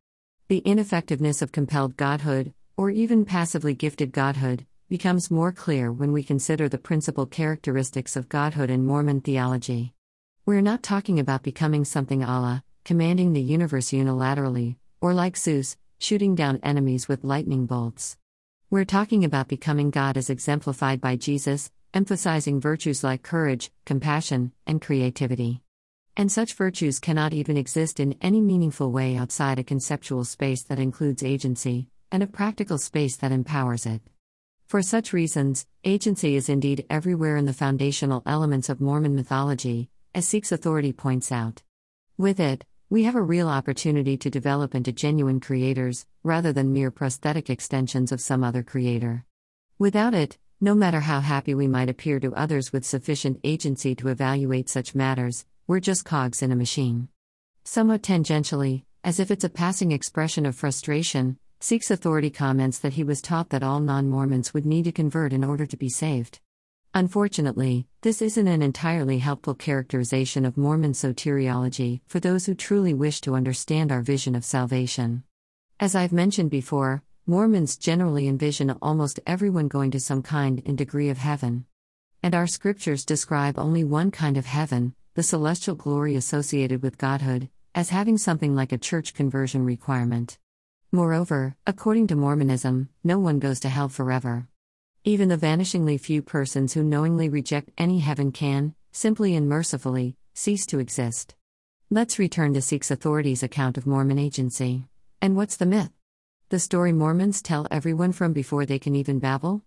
The 0.48 0.58
ineffectiveness 0.58 1.42
of 1.42 1.52
compelled 1.52 1.96
godhood, 1.96 2.54
or 2.76 2.90
even 2.90 3.24
passively 3.24 3.74
gifted 3.74 4.12
godhood, 4.12 4.66
becomes 4.90 5.30
more 5.30 5.52
clear 5.52 5.92
when 5.92 6.10
we 6.10 6.20
consider 6.20 6.68
the 6.68 6.76
principal 6.76 7.24
characteristics 7.24 8.16
of 8.16 8.28
godhood 8.28 8.70
in 8.70 8.84
Mormon 8.84 9.20
theology. 9.20 9.94
We're 10.44 10.60
not 10.60 10.82
talking 10.82 11.20
about 11.20 11.44
becoming 11.44 11.84
something 11.84 12.24
Allah, 12.24 12.64
commanding 12.84 13.32
the 13.32 13.40
universe 13.40 13.90
unilaterally, 13.90 14.78
or 15.00 15.14
like 15.14 15.36
Zeus, 15.36 15.76
shooting 16.00 16.34
down 16.34 16.58
enemies 16.64 17.06
with 17.06 17.22
lightning 17.22 17.66
bolts. 17.66 18.16
We're 18.68 18.84
talking 18.84 19.24
about 19.24 19.46
becoming 19.46 19.92
God 19.92 20.16
as 20.16 20.28
exemplified 20.28 21.00
by 21.00 21.14
Jesus, 21.14 21.70
emphasizing 21.94 22.60
virtues 22.60 23.04
like 23.04 23.22
courage, 23.22 23.70
compassion, 23.86 24.50
and 24.66 24.82
creativity. 24.82 25.62
And 26.16 26.32
such 26.32 26.54
virtues 26.54 26.98
cannot 26.98 27.32
even 27.32 27.56
exist 27.56 28.00
in 28.00 28.16
any 28.20 28.40
meaningful 28.40 28.90
way 28.90 29.16
outside 29.16 29.60
a 29.60 29.64
conceptual 29.64 30.24
space 30.24 30.64
that 30.64 30.80
includes 30.80 31.22
agency, 31.22 31.86
and 32.10 32.24
a 32.24 32.26
practical 32.26 32.76
space 32.76 33.16
that 33.18 33.30
empowers 33.30 33.86
it. 33.86 34.02
For 34.70 34.82
such 34.82 35.12
reasons, 35.12 35.66
agency 35.82 36.36
is 36.36 36.48
indeed 36.48 36.86
everywhere 36.88 37.36
in 37.36 37.44
the 37.44 37.52
foundational 37.52 38.22
elements 38.24 38.68
of 38.68 38.80
Mormon 38.80 39.16
mythology, 39.16 39.90
as 40.14 40.28
Seeks 40.28 40.52
Authority 40.52 40.92
points 40.92 41.32
out. 41.32 41.64
With 42.16 42.38
it, 42.38 42.64
we 42.88 43.02
have 43.02 43.16
a 43.16 43.20
real 43.20 43.48
opportunity 43.48 44.16
to 44.18 44.30
develop 44.30 44.76
into 44.76 44.92
genuine 44.92 45.40
creators, 45.40 46.06
rather 46.22 46.52
than 46.52 46.72
mere 46.72 46.92
prosthetic 46.92 47.50
extensions 47.50 48.12
of 48.12 48.20
some 48.20 48.44
other 48.44 48.62
creator. 48.62 49.24
Without 49.76 50.14
it, 50.14 50.38
no 50.60 50.76
matter 50.76 51.00
how 51.00 51.18
happy 51.18 51.52
we 51.52 51.66
might 51.66 51.88
appear 51.88 52.20
to 52.20 52.32
others 52.36 52.72
with 52.72 52.86
sufficient 52.86 53.40
agency 53.42 53.96
to 53.96 54.06
evaluate 54.06 54.68
such 54.68 54.94
matters, 54.94 55.44
we're 55.66 55.80
just 55.80 56.04
cogs 56.04 56.42
in 56.42 56.52
a 56.52 56.54
machine. 56.54 57.08
Somewhat 57.64 58.02
tangentially, 58.02 58.84
as 59.02 59.18
if 59.18 59.32
it's 59.32 59.42
a 59.42 59.48
passing 59.48 59.90
expression 59.90 60.46
of 60.46 60.54
frustration, 60.54 61.40
Seeks 61.62 61.90
Authority 61.90 62.30
comments 62.30 62.78
that 62.78 62.94
he 62.94 63.04
was 63.04 63.20
taught 63.20 63.50
that 63.50 63.62
all 63.62 63.80
non 63.80 64.08
Mormons 64.08 64.54
would 64.54 64.64
need 64.64 64.84
to 64.84 64.92
convert 64.92 65.30
in 65.34 65.44
order 65.44 65.66
to 65.66 65.76
be 65.76 65.90
saved. 65.90 66.40
Unfortunately, 66.94 67.86
this 68.00 68.22
isn't 68.22 68.48
an 68.48 68.62
entirely 68.62 69.18
helpful 69.18 69.54
characterization 69.54 70.46
of 70.46 70.56
Mormon 70.56 70.92
soteriology 70.92 72.00
for 72.06 72.18
those 72.18 72.46
who 72.46 72.54
truly 72.54 72.94
wish 72.94 73.20
to 73.20 73.34
understand 73.34 73.92
our 73.92 74.00
vision 74.00 74.34
of 74.34 74.42
salvation. 74.42 75.22
As 75.78 75.94
I've 75.94 76.12
mentioned 76.12 76.50
before, 76.50 77.02
Mormons 77.26 77.76
generally 77.76 78.26
envision 78.26 78.74
almost 78.80 79.20
everyone 79.26 79.68
going 79.68 79.90
to 79.90 80.00
some 80.00 80.22
kind 80.22 80.62
and 80.64 80.78
degree 80.78 81.10
of 81.10 81.18
heaven. 81.18 81.66
And 82.22 82.34
our 82.34 82.46
scriptures 82.46 83.04
describe 83.04 83.58
only 83.58 83.84
one 83.84 84.10
kind 84.10 84.38
of 84.38 84.46
heaven, 84.46 84.94
the 85.12 85.22
celestial 85.22 85.74
glory 85.74 86.16
associated 86.16 86.80
with 86.80 86.96
Godhood, 86.96 87.50
as 87.74 87.90
having 87.90 88.16
something 88.16 88.54
like 88.54 88.72
a 88.72 88.78
church 88.78 89.12
conversion 89.12 89.62
requirement. 89.66 90.38
Moreover, 90.92 91.54
according 91.68 92.08
to 92.08 92.16
Mormonism, 92.16 92.88
no 93.04 93.20
one 93.20 93.38
goes 93.38 93.60
to 93.60 93.68
hell 93.68 93.88
forever. 93.88 94.48
Even 95.04 95.28
the 95.28 95.36
vanishingly 95.36 96.00
few 96.00 96.20
persons 96.20 96.72
who 96.72 96.82
knowingly 96.82 97.28
reject 97.28 97.70
any 97.78 98.00
heaven 98.00 98.32
can, 98.32 98.74
simply 98.90 99.36
and 99.36 99.48
mercifully, 99.48 100.16
cease 100.34 100.66
to 100.66 100.80
exist. 100.80 101.36
Let's 101.90 102.18
return 102.18 102.54
to 102.54 102.60
Seeks 102.60 102.90
Authority's 102.90 103.44
account 103.44 103.78
of 103.78 103.86
Mormon 103.86 104.18
agency. 104.18 104.88
And 105.22 105.36
what's 105.36 105.54
the 105.54 105.64
myth? 105.64 105.92
The 106.48 106.58
story 106.58 106.92
Mormons 106.92 107.40
tell 107.40 107.68
everyone 107.70 108.10
from 108.10 108.32
before 108.32 108.66
they 108.66 108.80
can 108.80 108.96
even 108.96 109.20
babble? 109.20 109.62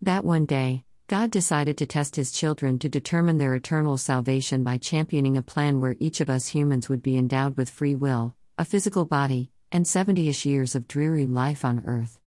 That 0.00 0.24
one 0.24 0.46
day, 0.46 0.84
God 1.06 1.30
decided 1.30 1.76
to 1.78 1.86
test 1.86 2.16
his 2.16 2.32
children 2.32 2.78
to 2.78 2.88
determine 2.88 3.36
their 3.36 3.54
eternal 3.54 3.98
salvation 3.98 4.64
by 4.64 4.78
championing 4.78 5.36
a 5.36 5.42
plan 5.42 5.82
where 5.82 5.96
each 6.00 6.22
of 6.22 6.30
us 6.30 6.48
humans 6.48 6.88
would 6.88 7.02
be 7.02 7.18
endowed 7.18 7.58
with 7.58 7.68
free 7.68 7.94
will, 7.94 8.34
a 8.56 8.64
physical 8.64 9.04
body, 9.04 9.50
and 9.72 9.88
70 9.88 10.28
ish 10.28 10.44
years 10.44 10.74
of 10.74 10.86
dreary 10.86 11.26
life 11.26 11.64
on 11.64 11.82
earth. 11.86 12.20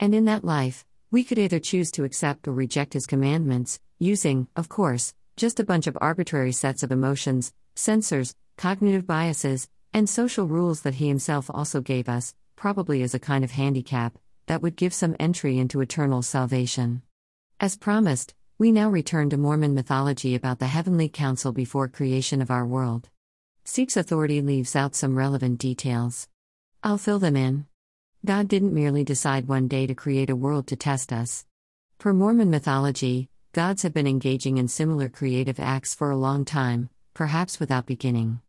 And 0.00 0.14
in 0.14 0.26
that 0.26 0.44
life, 0.44 0.84
we 1.10 1.24
could 1.24 1.38
either 1.38 1.60
choose 1.60 1.90
to 1.92 2.04
accept 2.04 2.46
or 2.46 2.52
reject 2.52 2.92
his 2.92 3.06
commandments, 3.06 3.80
using, 3.98 4.48
of 4.56 4.68
course, 4.68 5.14
just 5.36 5.60
a 5.60 5.64
bunch 5.64 5.86
of 5.86 5.96
arbitrary 6.00 6.52
sets 6.52 6.82
of 6.82 6.92
emotions, 6.92 7.52
censors, 7.74 8.34
cognitive 8.56 9.06
biases, 9.06 9.68
and 9.94 10.08
social 10.08 10.46
rules 10.46 10.82
that 10.82 10.96
he 10.96 11.08
himself 11.08 11.48
also 11.54 11.80
gave 11.80 12.08
us, 12.08 12.34
probably 12.56 13.02
as 13.02 13.14
a 13.14 13.18
kind 13.18 13.44
of 13.44 13.52
handicap, 13.52 14.18
that 14.46 14.60
would 14.60 14.76
give 14.76 14.92
some 14.92 15.16
entry 15.18 15.58
into 15.58 15.80
eternal 15.80 16.20
salvation. 16.20 17.02
As 17.60 17.76
promised, 17.76 18.34
we 18.58 18.72
now 18.72 18.90
return 18.90 19.30
to 19.30 19.36
Mormon 19.36 19.74
mythology 19.74 20.34
about 20.34 20.58
the 20.58 20.66
heavenly 20.66 21.08
council 21.08 21.52
before 21.52 21.86
creation 21.86 22.42
of 22.42 22.50
our 22.50 22.66
world. 22.66 23.08
Seeks 23.64 23.96
Authority 23.96 24.42
leaves 24.42 24.74
out 24.74 24.96
some 24.96 25.16
relevant 25.16 25.58
details. 25.58 26.28
I'll 26.82 26.98
fill 26.98 27.18
them 27.18 27.36
in. 27.36 27.66
God 28.24 28.46
didn't 28.46 28.72
merely 28.72 29.02
decide 29.02 29.48
one 29.48 29.66
day 29.66 29.86
to 29.88 29.94
create 29.94 30.30
a 30.30 30.36
world 30.36 30.68
to 30.68 30.76
test 30.76 31.12
us. 31.12 31.44
Per 31.98 32.12
Mormon 32.12 32.50
mythology, 32.50 33.28
gods 33.52 33.82
have 33.82 33.92
been 33.92 34.06
engaging 34.06 34.58
in 34.58 34.68
similar 34.68 35.08
creative 35.08 35.58
acts 35.58 35.92
for 35.92 36.10
a 36.10 36.16
long 36.16 36.44
time, 36.44 36.88
perhaps 37.14 37.58
without 37.58 37.86
beginning. 37.86 38.40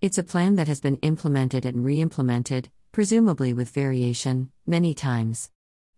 It's 0.00 0.18
a 0.18 0.22
plan 0.22 0.54
that 0.56 0.68
has 0.68 0.80
been 0.80 0.96
implemented 0.98 1.66
and 1.66 1.84
re 1.84 2.00
implemented, 2.00 2.70
presumably 2.92 3.52
with 3.52 3.70
variation, 3.70 4.52
many 4.64 4.94
times. 4.94 5.50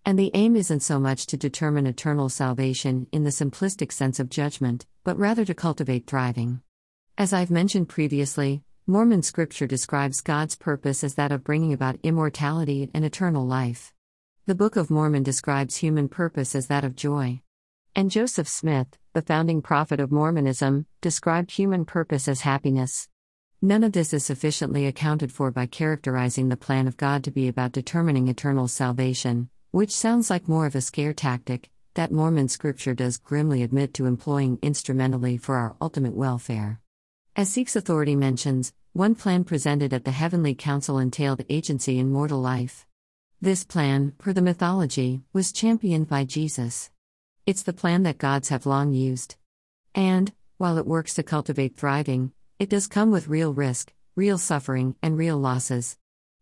And 0.07 0.19
the 0.19 0.31
aim 0.33 0.57
isn't 0.57 0.81
so 0.81 0.99
much 0.99 1.27
to 1.27 1.37
determine 1.37 1.87
eternal 1.87 2.31
salvation 2.31 3.09
in 3.13 3.25
the 3.25 3.31
simplistic 3.31 3.93
sense 3.93 4.19
of 4.19 4.31
judgment, 4.31 4.87
but 5.03 5.19
rather 5.19 5.45
to 5.45 5.55
cultivate 5.55 6.07
thriving. 6.07 6.63
As 7.19 7.35
I've 7.35 7.51
mentioned 7.51 7.91
previously, 7.91 8.63
Mormon 8.87 9.23
scripture 9.23 9.67
describes 9.67 10.21
God's 10.21 10.57
purpose 10.57 11.03
as 11.03 11.15
that 11.15 11.33
of 11.33 11.43
bringing 11.43 11.73
about 11.73 11.99
immortality 12.03 12.91
and 12.93 13.03
eternal 13.03 13.47
life. 13.47 13.95
The 14.45 14.55
Book 14.55 14.77
of 14.77 14.91
Mormon 14.91 15.23
describes 15.23 15.77
human 15.77 16.07
purpose 16.07 16.55
as 16.55 16.67
that 16.67 16.85
of 16.85 16.95
joy. 16.95 17.41
And 17.97 18.11
Joseph 18.11 18.47
Smith, 18.47 18.99
the 19.15 19.23
founding 19.23 19.63
prophet 19.63 20.01
of 20.01 20.13
Mormonism, 20.13 20.85
described 21.01 21.53
human 21.53 21.87
purpose 21.87 22.29
as 22.29 22.43
happiness. 22.43 23.09
None 23.63 23.85
of 23.85 23.93
this 23.93 24.13
is 24.13 24.23
sufficiently 24.23 24.85
accounted 24.85 25.33
for 25.33 25.51
by 25.51 25.65
characterizing 25.65 26.51
the 26.51 26.57
plan 26.59 26.87
of 26.87 26.99
God 26.99 27.25
to 27.25 27.31
be 27.31 27.49
about 27.49 27.73
determining 27.73 28.29
eternal 28.29 28.69
salvation, 28.69 29.49
which 29.71 29.93
sounds 29.93 30.29
like 30.29 30.47
more 30.47 30.67
of 30.67 30.75
a 30.75 30.83
scare 30.83 31.15
tactic 31.15 31.71
that 31.95 32.13
Mormon 32.13 32.49
scripture 32.49 32.93
does 32.93 33.17
grimly 33.17 33.63
admit 33.63 33.95
to 33.95 34.05
employing 34.05 34.59
instrumentally 34.61 35.39
for 35.39 35.55
our 35.57 35.75
ultimate 35.81 36.15
welfare. 36.15 36.83
As 37.37 37.49
Seeks 37.49 37.75
Authority 37.75 38.15
mentions, 38.15 38.73
one 38.93 39.17
plan 39.17 39.43
presented 39.43 39.93
at 39.93 40.05
the 40.05 40.13
Heavenly 40.13 40.55
Council 40.55 41.01
entailed 41.01 41.45
agency 41.49 41.99
in 41.99 42.13
mortal 42.13 42.41
life. 42.41 42.87
This 43.41 43.65
plan, 43.65 44.13
per 44.19 44.33
the 44.33 44.41
mythology, 44.41 45.23
was 45.33 45.51
championed 45.51 46.09
by 46.09 46.27
Jesus. 46.27 46.93
It's 47.45 47.65
the 47.65 47.73
plan 47.73 48.05
that 48.05 48.19
gods 48.19 48.51
have 48.51 48.67
long 48.67 48.93
used. 48.93 49.35
And, 49.97 50.33
while 50.59 50.79
it 50.79 50.87
works 50.87 51.15
to 51.15 51.25
cultivate 51.25 51.77
thriving, 51.77 52.31
it 52.61 52.69
does 52.69 52.87
come 52.87 53.11
with 53.11 53.27
real 53.27 53.53
risk, 53.53 53.93
real 54.15 54.39
suffering, 54.39 54.95
and 55.03 55.19
real 55.19 55.37
losses. 55.37 55.99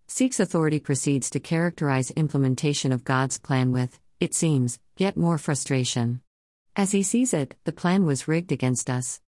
Seeks 0.09 0.41
Authority 0.41 0.79
proceeds 0.79 1.31
to 1.31 1.41
characterize 1.41 2.11
implementation 2.11 2.93
of 2.93 3.03
God's 3.03 3.39
plan 3.39 3.73
with, 3.73 3.99
it 4.21 4.35
seems, 4.35 4.79
yet 4.99 5.17
more 5.17 5.39
frustration. 5.39 6.21
As 6.77 6.93
he 6.93 7.03
sees 7.03 7.33
it, 7.33 7.55
the 7.65 7.73
plan 7.73 8.05
was 8.05 8.29
rigged 8.29 8.53
against 8.53 8.91
us. 8.91 9.22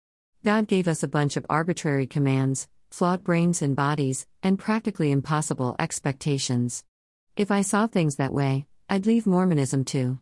God 0.43 0.67
gave 0.67 0.87
us 0.87 1.03
a 1.03 1.07
bunch 1.07 1.37
of 1.37 1.45
arbitrary 1.51 2.07
commands, 2.07 2.67
flawed 2.89 3.23
brains 3.23 3.61
and 3.61 3.75
bodies, 3.75 4.25
and 4.41 4.57
practically 4.57 5.11
impossible 5.11 5.75
expectations. 5.77 6.83
If 7.35 7.51
I 7.51 7.61
saw 7.61 7.85
things 7.85 8.15
that 8.15 8.33
way, 8.33 8.65
I'd 8.89 9.05
leave 9.05 9.27
Mormonism 9.27 9.85
too. 9.85 10.17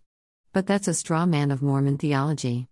But 0.52 0.68
that's 0.68 0.90
a 0.90 0.94
straw 0.94 1.26
man 1.26 1.52
of 1.52 1.62
Mormon 1.62 1.98
theology. 1.98 2.68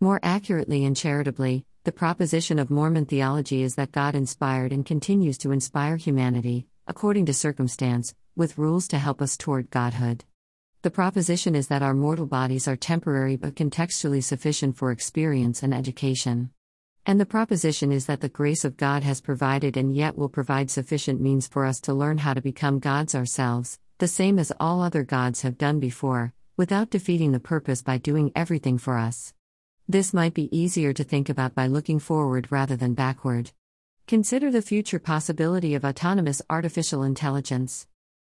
More 0.00 0.18
accurately 0.24 0.84
and 0.84 0.96
charitably, 0.96 1.64
the 1.84 1.92
proposition 1.92 2.58
of 2.58 2.68
Mormon 2.68 3.06
theology 3.06 3.62
is 3.62 3.76
that 3.76 3.92
God 3.92 4.16
inspired 4.16 4.72
and 4.72 4.84
continues 4.84 5.38
to 5.38 5.52
inspire 5.52 5.98
humanity, 5.98 6.66
according 6.88 7.26
to 7.26 7.32
circumstance, 7.32 8.12
with 8.34 8.58
rules 8.58 8.88
to 8.88 8.98
help 8.98 9.22
us 9.22 9.36
toward 9.36 9.70
Godhood. 9.70 10.24
The 10.82 10.90
proposition 10.90 11.54
is 11.54 11.68
that 11.68 11.82
our 11.82 11.94
mortal 11.94 12.26
bodies 12.26 12.66
are 12.66 12.76
temporary 12.76 13.36
but 13.36 13.54
contextually 13.54 14.24
sufficient 14.24 14.76
for 14.76 14.90
experience 14.90 15.62
and 15.62 15.72
education. 15.72 16.50
And 17.08 17.18
the 17.18 17.24
proposition 17.24 17.90
is 17.90 18.04
that 18.04 18.20
the 18.20 18.28
grace 18.28 18.66
of 18.66 18.76
God 18.76 19.02
has 19.02 19.22
provided 19.22 19.78
and 19.78 19.96
yet 19.96 20.18
will 20.18 20.28
provide 20.28 20.70
sufficient 20.70 21.22
means 21.22 21.48
for 21.48 21.64
us 21.64 21.80
to 21.80 21.94
learn 21.94 22.18
how 22.18 22.34
to 22.34 22.42
become 22.42 22.80
gods 22.80 23.14
ourselves, 23.14 23.78
the 23.96 24.06
same 24.06 24.38
as 24.38 24.52
all 24.60 24.82
other 24.82 25.04
gods 25.04 25.40
have 25.40 25.56
done 25.56 25.80
before, 25.80 26.34
without 26.58 26.90
defeating 26.90 27.32
the 27.32 27.40
purpose 27.40 27.80
by 27.80 27.96
doing 27.96 28.30
everything 28.36 28.76
for 28.76 28.98
us. 28.98 29.32
This 29.88 30.12
might 30.12 30.34
be 30.34 30.54
easier 30.54 30.92
to 30.92 31.02
think 31.02 31.30
about 31.30 31.54
by 31.54 31.66
looking 31.66 31.98
forward 31.98 32.52
rather 32.52 32.76
than 32.76 32.92
backward. 32.92 33.52
Consider 34.06 34.50
the 34.50 34.60
future 34.60 34.98
possibility 34.98 35.74
of 35.74 35.86
autonomous 35.86 36.42
artificial 36.50 37.02
intelligence. 37.02 37.86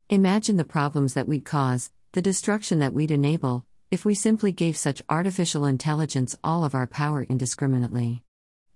Imagine 0.10 0.58
the 0.58 0.66
problems 0.66 1.14
that 1.14 1.30
we'd 1.30 1.46
cause, 1.46 1.94
the 2.12 2.22
destruction 2.22 2.80
that 2.80 2.92
we'd 2.92 3.10
enable, 3.10 3.66
if 3.90 4.04
we 4.04 4.16
simply 4.16 4.52
gave 4.52 4.76
such 4.76 5.02
artificial 5.08 5.64
intelligence 5.64 6.38
all 6.44 6.66
of 6.66 6.76
our 6.76 6.88
power 6.88 7.24
indiscriminately. 7.24 8.25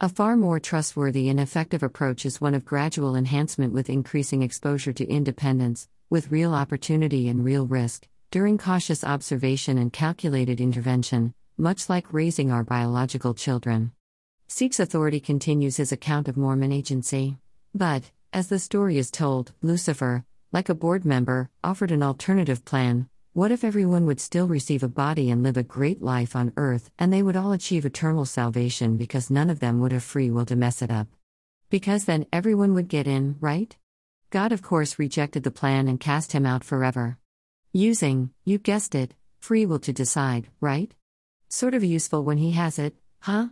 A 0.01 0.07
far 0.07 0.37
more 0.37 0.61
trustworthy 0.61 1.27
and 1.27 1.41
effective 1.41 1.83
approach 1.83 2.25
is 2.25 2.39
one 2.39 2.53
of 2.53 2.63
gradual 2.63 3.17
enhancement 3.17 3.73
with 3.73 3.89
increasing 3.89 4.43
exposure 4.43 4.93
to 4.93 5.05
independence, 5.05 5.89
with 6.09 6.31
real 6.31 6.53
opportunity 6.53 7.27
and 7.27 7.43
real 7.43 7.67
risk, 7.67 8.07
during 8.31 8.57
cautious 8.57 9.03
observation 9.03 9.77
and 9.77 9.91
calculated 9.91 10.61
intervention, 10.61 11.33
much 11.57 11.89
like 11.89 12.13
raising 12.13 12.49
our 12.49 12.63
biological 12.63 13.33
children. 13.33 13.91
Seeks 14.47 14.79
Authority 14.79 15.19
continues 15.19 15.75
his 15.75 15.91
account 15.91 16.29
of 16.29 16.37
Mormon 16.37 16.71
agency. 16.71 17.35
But, 17.75 18.09
as 18.31 18.47
the 18.47 18.57
story 18.57 18.97
is 18.97 19.11
told, 19.11 19.51
Lucifer, 19.61 20.23
like 20.53 20.69
a 20.69 20.75
board 20.75 21.03
member, 21.03 21.49
offered 21.61 21.91
an 21.91 22.03
alternative 22.03 22.63
plan, 22.63 23.09
what 23.39 23.53
if 23.53 23.63
everyone 23.63 24.05
would 24.05 24.19
still 24.19 24.49
receive 24.49 24.83
a 24.83 24.89
body 24.89 25.31
and 25.31 25.43
live 25.43 25.55
a 25.55 25.63
great 25.63 26.01
life 26.01 26.35
on 26.35 26.51
earth, 26.57 26.91
and 26.99 27.13
they 27.13 27.23
would 27.23 27.37
all 27.37 27.53
achieve 27.53 27.85
eternal 27.85 28.25
salvation 28.25 28.97
because 28.97 29.29
none 29.29 29.49
of 29.49 29.61
them 29.61 29.79
would 29.79 29.93
have 29.93 30.03
free 30.03 30.29
will 30.29 30.45
to 30.45 30.57
mess 30.57 30.81
it 30.81 30.91
up? 30.91 31.07
Because 31.69 32.03
then 32.03 32.25
everyone 32.33 32.73
would 32.73 32.89
get 32.89 33.07
in, 33.07 33.37
right? 33.39 33.77
God, 34.29 34.51
of 34.51 34.61
course, 34.61 34.99
rejected 34.99 35.43
the 35.43 35.51
plan 35.51 35.87
and 35.87 36.01
cast 36.01 36.33
him 36.33 36.45
out 36.45 36.65
forever. 36.65 37.17
Using, 37.71 38.31
you 38.43 38.57
guessed 38.57 38.93
it, 38.93 39.13
free 39.39 39.65
will 39.65 39.79
to 39.79 39.93
decide, 39.93 40.49
right? 40.59 40.93
Sort 41.47 41.73
of 41.73 41.81
useful 41.81 42.25
when 42.25 42.39
he 42.39 42.51
has 42.51 42.77
it, 42.77 42.93
huh? 43.21 43.47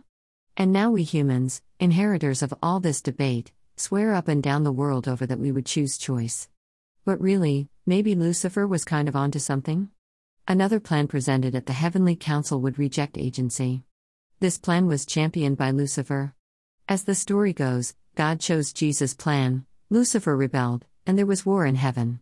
And 0.54 0.70
now 0.70 0.90
we 0.90 1.02
humans, 1.02 1.62
inheritors 1.80 2.42
of 2.42 2.52
all 2.62 2.78
this 2.78 3.00
debate, 3.00 3.52
swear 3.78 4.12
up 4.12 4.28
and 4.28 4.42
down 4.42 4.64
the 4.64 4.70
world 4.70 5.08
over 5.08 5.24
that 5.24 5.40
we 5.40 5.50
would 5.50 5.64
choose 5.64 5.96
choice. 5.96 6.46
But 7.06 7.22
really, 7.22 7.70
maybe 7.88 8.14
Lucifer 8.14 8.66
was 8.66 8.84
kind 8.84 9.08
of 9.08 9.16
onto 9.16 9.38
something? 9.38 9.88
Another 10.46 10.78
plan 10.78 11.08
presented 11.08 11.54
at 11.54 11.64
the 11.64 11.72
Heavenly 11.72 12.14
Council 12.14 12.60
would 12.60 12.78
reject 12.78 13.16
agency. 13.16 13.82
This 14.40 14.58
plan 14.58 14.86
was 14.86 15.06
championed 15.06 15.56
by 15.56 15.70
Lucifer. 15.70 16.34
As 16.86 17.04
the 17.04 17.14
story 17.14 17.54
goes, 17.54 17.94
God 18.14 18.40
chose 18.40 18.74
Jesus' 18.74 19.14
plan, 19.14 19.64
Lucifer 19.88 20.36
rebelled, 20.36 20.84
and 21.06 21.16
there 21.16 21.24
was 21.24 21.46
war 21.46 21.64
in 21.64 21.76
heaven. 21.76 22.20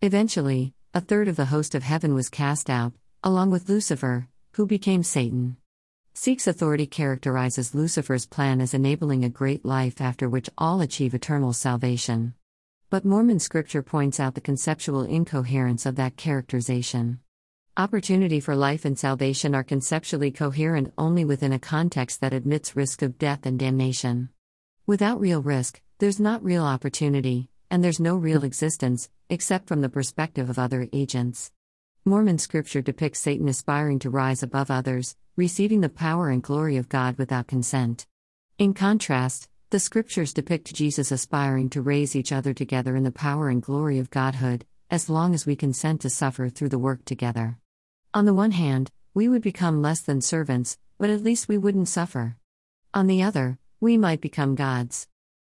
Eventually, 0.00 0.72
a 0.94 1.00
third 1.02 1.28
of 1.28 1.36
the 1.36 1.52
host 1.52 1.74
of 1.74 1.82
heaven 1.82 2.14
was 2.14 2.30
cast 2.30 2.70
out, 2.70 2.94
along 3.22 3.50
with 3.50 3.68
Lucifer, 3.68 4.28
who 4.52 4.66
became 4.66 5.02
Satan. 5.02 5.58
Seeks 6.14 6.46
Authority 6.46 6.86
characterizes 6.86 7.74
Lucifer's 7.74 8.24
plan 8.24 8.62
as 8.62 8.72
enabling 8.72 9.24
a 9.24 9.28
great 9.28 9.62
life 9.62 10.00
after 10.00 10.26
which 10.26 10.48
all 10.56 10.80
achieve 10.80 11.12
eternal 11.12 11.52
salvation. 11.52 12.32
But 12.92 13.06
Mormon 13.06 13.38
scripture 13.38 13.82
points 13.82 14.20
out 14.20 14.34
the 14.34 14.42
conceptual 14.42 15.04
incoherence 15.04 15.86
of 15.86 15.96
that 15.96 16.18
characterization. 16.18 17.20
Opportunity 17.74 18.38
for 18.38 18.54
life 18.54 18.84
and 18.84 18.98
salvation 18.98 19.54
are 19.54 19.64
conceptually 19.64 20.30
coherent 20.30 20.92
only 20.98 21.24
within 21.24 21.54
a 21.54 21.58
context 21.58 22.20
that 22.20 22.34
admits 22.34 22.76
risk 22.76 23.00
of 23.00 23.16
death 23.16 23.46
and 23.46 23.58
damnation. 23.58 24.28
Without 24.86 25.18
real 25.18 25.40
risk, 25.40 25.80
there's 26.00 26.20
not 26.20 26.44
real 26.44 26.64
opportunity, 26.64 27.48
and 27.70 27.82
there's 27.82 27.98
no 27.98 28.14
real 28.14 28.44
existence, 28.44 29.08
except 29.30 29.68
from 29.68 29.80
the 29.80 29.88
perspective 29.88 30.50
of 30.50 30.58
other 30.58 30.86
agents. 30.92 31.50
Mormon 32.04 32.36
scripture 32.36 32.82
depicts 32.82 33.20
Satan 33.20 33.48
aspiring 33.48 34.00
to 34.00 34.10
rise 34.10 34.42
above 34.42 34.70
others, 34.70 35.16
receiving 35.34 35.80
the 35.80 35.88
power 35.88 36.28
and 36.28 36.42
glory 36.42 36.76
of 36.76 36.90
God 36.90 37.16
without 37.16 37.46
consent. 37.46 38.06
In 38.58 38.74
contrast, 38.74 39.48
The 39.72 39.80
scriptures 39.80 40.34
depict 40.34 40.74
Jesus 40.74 41.10
aspiring 41.10 41.70
to 41.70 41.80
raise 41.80 42.14
each 42.14 42.30
other 42.30 42.52
together 42.52 42.94
in 42.94 43.04
the 43.04 43.10
power 43.10 43.48
and 43.48 43.62
glory 43.62 43.98
of 43.98 44.10
Godhood, 44.10 44.66
as 44.90 45.08
long 45.08 45.32
as 45.32 45.46
we 45.46 45.56
consent 45.56 46.02
to 46.02 46.10
suffer 46.10 46.50
through 46.50 46.68
the 46.68 46.78
work 46.78 47.06
together. 47.06 47.56
On 48.12 48.26
the 48.26 48.34
one 48.34 48.50
hand, 48.50 48.90
we 49.14 49.30
would 49.30 49.40
become 49.40 49.80
less 49.80 50.02
than 50.02 50.20
servants, 50.20 50.76
but 50.98 51.08
at 51.08 51.22
least 51.22 51.48
we 51.48 51.56
wouldn't 51.56 51.88
suffer. 51.88 52.36
On 52.92 53.06
the 53.06 53.22
other, 53.22 53.56
we 53.80 53.96
might 53.96 54.20
become 54.20 54.54
gods. 54.54 55.08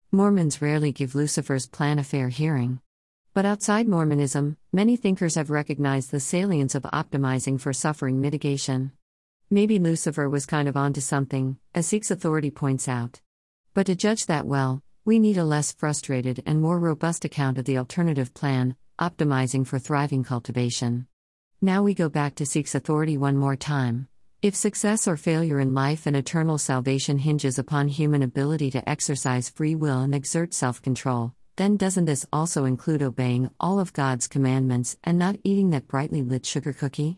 Mormons 0.10 0.62
rarely 0.62 0.94
give 0.94 1.16
Lucifer's 1.16 1.68
plan 1.68 2.00
a 2.00 2.04
fair 2.06 2.30
hearing. 2.30 2.80
But 3.34 3.46
outside 3.46 3.90
Mormonism, 3.90 4.56
many 4.72 4.96
thinkers 4.96 5.36
have 5.36 5.50
recognized 5.50 6.12
the 6.12 6.22
salience 6.22 6.76
of 6.76 6.84
optimizing 6.84 7.60
for 7.60 7.74
suffering 7.74 8.22
mitigation. 8.22 8.94
Maybe 9.50 9.80
Lucifer 9.80 10.30
was 10.30 10.46
kind 10.46 10.70
of 10.70 10.78
onto 10.78 11.02
something, 11.02 11.58
as 11.76 11.88
Seeks 11.88 12.10
Authority 12.10 12.52
points 12.52 12.88
out. 12.88 13.20
But 13.76 13.88
to 13.88 13.96
judge 13.96 14.28
that 14.28 14.46
well, 14.46 14.84
we 15.04 15.18
need 15.18 15.38
a 15.38 15.44
less 15.44 15.74
frustrated 15.74 16.44
and 16.46 16.62
more 16.62 16.78
robust 16.78 17.26
account 17.26 17.58
of 17.58 17.66
the 17.66 17.80
alternative 17.80 18.32
plan, 18.36 18.76
optimizing 19.00 19.66
for 19.66 19.80
thriving 19.80 20.24
cultivation. 20.24 21.08
Now 21.60 21.82
we 21.82 21.96
go 21.96 22.08
back 22.08 22.36
to 22.36 22.46
Seeks 22.46 22.76
Authority 22.76 23.18
one 23.18 23.36
more 23.36 23.56
time. 23.56 24.08
If 24.44 24.56
success 24.56 25.08
or 25.08 25.18
failure 25.18 25.60
in 25.60 25.74
life 25.74 26.06
and 26.06 26.16
eternal 26.16 26.60
salvation 26.60 27.18
hinges 27.18 27.58
upon 27.58 27.88
human 27.88 28.22
ability 28.22 28.70
to 28.72 28.88
exercise 28.88 29.50
free 29.50 29.74
will 29.74 30.02
and 30.02 30.14
exert 30.14 30.54
self 30.54 30.80
control, 30.80 31.34
then 31.56 31.76
doesn't 31.76 32.06
this 32.06 32.28
also 32.32 32.66
include 32.66 33.02
obeying 33.02 33.50
all 33.60 33.80
of 33.80 33.94
God's 33.94 34.28
commandments 34.28 34.98
and 35.04 35.18
not 35.18 35.38
eating 35.44 35.72
that 35.72 35.88
brightly 35.88 36.22
lit 36.22 36.46
sugar 36.46 36.74
cookie? 36.74 37.18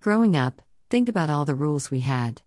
Growing 0.00 0.36
up, 0.36 0.62
think 0.90 1.08
about 1.08 1.30
all 1.30 1.44
the 1.44 1.56
rules 1.56 1.90
we 1.90 2.00
had. 2.00 2.42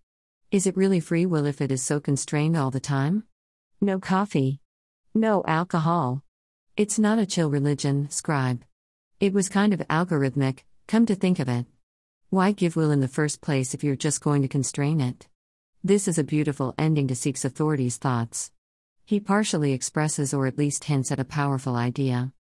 Is 0.52 0.66
it 0.66 0.78
really 0.78 1.02
free 1.02 1.26
will 1.26 1.46
if 1.46 1.60
it 1.60 1.72
is 1.72 1.82
so 1.82 2.00
constrained 2.00 2.56
all 2.56 2.72
the 2.72 2.80
time? 2.80 3.26
No 3.84 4.00
coffee. 4.00 4.60
No 5.16 5.44
alcohol. 5.48 6.22
It's 6.78 7.00
not 7.00 7.18
a 7.18 7.26
chill 7.26 7.50
religion, 7.50 8.12
scribe. 8.12 8.64
It 9.20 9.34
was 9.34 9.50
kind 9.50 9.74
of 9.74 9.80
algorithmic, 9.88 10.60
come 10.88 11.08
to 11.08 11.16
think 11.16 11.40
of 11.40 11.50
it. 11.50 11.66
Why 12.30 12.52
give 12.52 12.76
will 12.76 12.92
in 12.92 13.00
the 13.00 13.08
first 13.08 13.42
place 13.42 13.74
if 13.74 13.84
you're 13.84 13.96
just 13.96 14.22
going 14.22 14.44
to 14.44 14.48
constrain 14.48 15.02
it? 15.02 15.28
This 15.84 16.08
is 16.08 16.20
a 16.20 16.24
beautiful 16.24 16.76
ending 16.78 17.08
to 17.08 17.16
Seeks 17.16 17.44
Authority's 17.44 17.98
thoughts. 17.98 18.52
He 19.04 19.20
partially 19.20 19.74
expresses 19.74 20.32
or 20.32 20.46
at 20.46 20.60
least 20.60 20.84
hints 20.84 21.12
at 21.12 21.20
a 21.20 21.26
powerful 21.26 21.76
idea. 21.76 22.34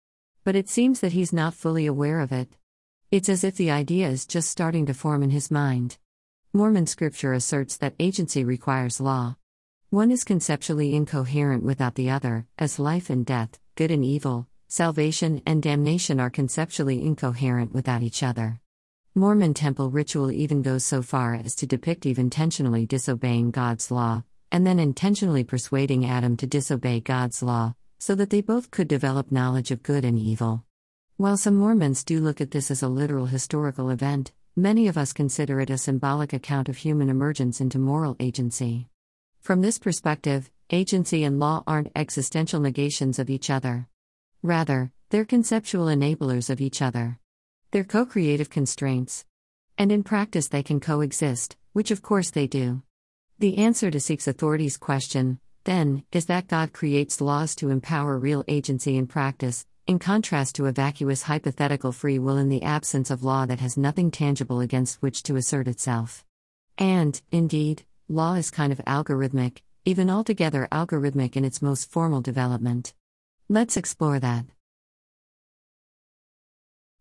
But 0.43 0.57
it 0.57 0.67
seems 0.67 0.99
that 0.99 1.13
he's 1.13 1.31
not 1.31 1.53
fully 1.53 1.85
aware 1.85 2.19
of 2.19 2.33
it. 2.33 2.49
It's 3.11 3.29
as 3.29 3.45
if 3.45 3.55
the 3.55 3.71
idea 3.71 4.09
is 4.09 4.25
just 4.25 4.49
starting 4.49 4.85
to 4.87 4.93
form 4.93 5.23
in 5.23 5.29
his 5.29 5.49
mind. 5.49 5.99
Mormon 6.51 6.85
scripture 6.85 7.31
asserts 7.31 7.77
that 7.77 7.95
agency 7.97 8.43
requires 8.43 8.99
law. 8.99 9.37
One 9.91 10.11
is 10.11 10.23
conceptually 10.23 10.93
incoherent 10.93 11.63
without 11.63 11.95
the 11.95 12.11
other, 12.11 12.45
as 12.59 12.77
life 12.77 13.09
and 13.09 13.25
death, 13.25 13.57
good 13.73 13.89
and 13.89 14.05
evil, 14.05 14.47
salvation 14.67 15.41
and 15.47 15.63
damnation 15.63 16.19
are 16.19 16.29
conceptually 16.29 17.03
incoherent 17.03 17.73
without 17.73 18.03
each 18.03 18.21
other. 18.21 18.59
Mormon 19.15 19.55
temple 19.55 19.89
ritual 19.89 20.31
even 20.31 20.61
goes 20.61 20.85
so 20.85 21.01
far 21.01 21.33
as 21.33 21.55
to 21.55 21.65
depict 21.65 22.05
Eve 22.05 22.19
intentionally 22.19 22.85
disobeying 22.85 23.49
God's 23.49 23.89
law, 23.89 24.21
and 24.51 24.63
then 24.63 24.77
intentionally 24.77 25.43
persuading 25.43 26.05
Adam 26.05 26.37
to 26.37 26.45
disobey 26.45 26.99
God's 26.99 27.41
law, 27.41 27.73
so 27.97 28.13
that 28.13 28.29
they 28.29 28.41
both 28.41 28.69
could 28.69 28.87
develop 28.87 29.31
knowledge 29.31 29.71
of 29.71 29.81
good 29.81 30.05
and 30.05 30.19
evil. 30.19 30.65
While 31.17 31.35
some 31.35 31.55
Mormons 31.55 32.03
do 32.03 32.19
look 32.19 32.39
at 32.39 32.51
this 32.51 32.69
as 32.69 32.83
a 32.83 32.87
literal 32.87 33.25
historical 33.25 33.89
event, 33.89 34.33
many 34.55 34.87
of 34.87 34.99
us 34.99 35.13
consider 35.13 35.59
it 35.59 35.71
a 35.71 35.79
symbolic 35.79 36.31
account 36.31 36.69
of 36.69 36.77
human 36.77 37.09
emergence 37.09 37.59
into 37.59 37.79
moral 37.79 38.15
agency. 38.19 38.88
From 39.41 39.61
this 39.61 39.79
perspective, 39.79 40.51
agency 40.69 41.23
and 41.23 41.39
law 41.39 41.63
aren't 41.65 41.91
existential 41.95 42.59
negations 42.59 43.19
of 43.19 43.29
each 43.29 43.49
other. 43.49 43.87
Rather, 44.43 44.91
they're 45.09 45.25
conceptual 45.25 45.87
enablers 45.87 46.49
of 46.49 46.61
each 46.61 46.81
other. 46.81 47.19
They're 47.71 47.83
co 47.83 48.05
creative 48.05 48.49
constraints. 48.49 49.25
And 49.77 49.91
in 49.91 50.03
practice, 50.03 50.49
they 50.49 50.61
can 50.61 50.79
coexist, 50.79 51.55
which 51.73 51.89
of 51.89 52.01
course 52.01 52.29
they 52.29 52.47
do. 52.47 52.83
The 53.39 53.57
answer 53.57 53.89
to 53.89 53.99
Seeks 53.99 54.27
Authority's 54.27 54.77
question, 54.77 55.39
then, 55.63 56.03
is 56.11 56.25
that 56.25 56.47
God 56.47 56.73
creates 56.73 57.21
laws 57.21 57.55
to 57.55 57.69
empower 57.69 58.19
real 58.19 58.43
agency 58.47 58.97
in 58.97 59.07
practice, 59.07 59.65
in 59.87 59.97
contrast 59.99 60.55
to 60.55 60.67
a 60.67 60.71
vacuous 60.71 61.23
hypothetical 61.23 61.91
free 61.91 62.19
will 62.19 62.37
in 62.37 62.49
the 62.49 62.63
absence 62.63 63.09
of 63.09 63.23
law 63.23 63.45
that 63.45 63.59
has 63.59 63.77
nothing 63.77 64.11
tangible 64.11 64.59
against 64.59 65.01
which 65.01 65.23
to 65.23 65.35
assert 65.35 65.67
itself. 65.67 66.25
And, 66.77 67.21
indeed, 67.31 67.83
law 68.10 68.34
is 68.34 68.49
kind 68.49 68.74
of 68.74 68.80
algorithmic, 68.88 69.60
even 69.86 70.10
altogether 70.10 70.68
algorithmic 70.72 71.36
in 71.36 71.45
its 71.45 71.62
most 71.62 71.91
formal 71.91 72.22
development. 72.22 72.93
Let's 73.47 73.78
explore 73.78 74.20
that. 74.20 74.45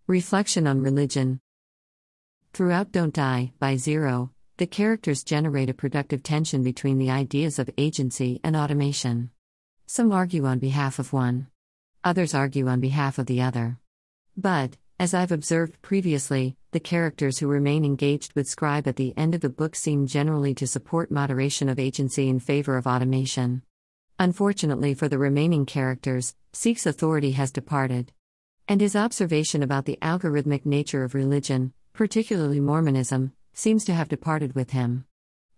Reflection 0.06 0.66
on 0.66 0.82
religion. 0.82 1.40
Throughout 2.52 2.92
Don't 2.92 3.14
Die, 3.14 3.52
by 3.58 3.76
Zero, 3.76 4.32
the 4.58 4.66
characters 4.66 5.24
generate 5.24 5.70
a 5.70 5.74
productive 5.74 6.22
tension 6.22 6.62
between 6.62 6.98
the 6.98 7.10
ideas 7.10 7.58
of 7.58 7.70
agency 7.78 8.40
and 8.44 8.54
automation. 8.54 9.30
Some 9.86 10.12
argue 10.12 10.44
on 10.44 10.58
behalf 10.58 10.98
of 10.98 11.14
one, 11.14 11.46
others 12.04 12.34
argue 12.34 12.68
on 12.68 12.80
behalf 12.80 13.18
of 13.18 13.24
the 13.26 13.40
other. 13.40 13.78
But, 14.36 14.76
as 15.00 15.14
I've 15.14 15.30
observed 15.30 15.80
previously, 15.80 16.56
the 16.72 16.80
characters 16.80 17.38
who 17.38 17.46
remain 17.46 17.84
engaged 17.84 18.32
with 18.34 18.48
Scribe 18.48 18.88
at 18.88 18.96
the 18.96 19.16
end 19.16 19.32
of 19.32 19.40
the 19.40 19.48
book 19.48 19.76
seem 19.76 20.08
generally 20.08 20.54
to 20.54 20.66
support 20.66 21.12
moderation 21.12 21.68
of 21.68 21.78
agency 21.78 22.28
in 22.28 22.40
favor 22.40 22.76
of 22.76 22.86
automation. 22.86 23.62
Unfortunately 24.18 24.94
for 24.94 25.06
the 25.06 25.18
remaining 25.18 25.66
characters, 25.66 26.34
Seeks 26.52 26.84
Authority 26.84 27.32
has 27.32 27.52
departed. 27.52 28.12
And 28.66 28.80
his 28.80 28.96
observation 28.96 29.62
about 29.62 29.84
the 29.84 29.98
algorithmic 30.02 30.66
nature 30.66 31.04
of 31.04 31.14
religion, 31.14 31.72
particularly 31.92 32.58
Mormonism, 32.58 33.32
seems 33.54 33.84
to 33.84 33.94
have 33.94 34.08
departed 34.08 34.56
with 34.56 34.70
him. 34.72 35.04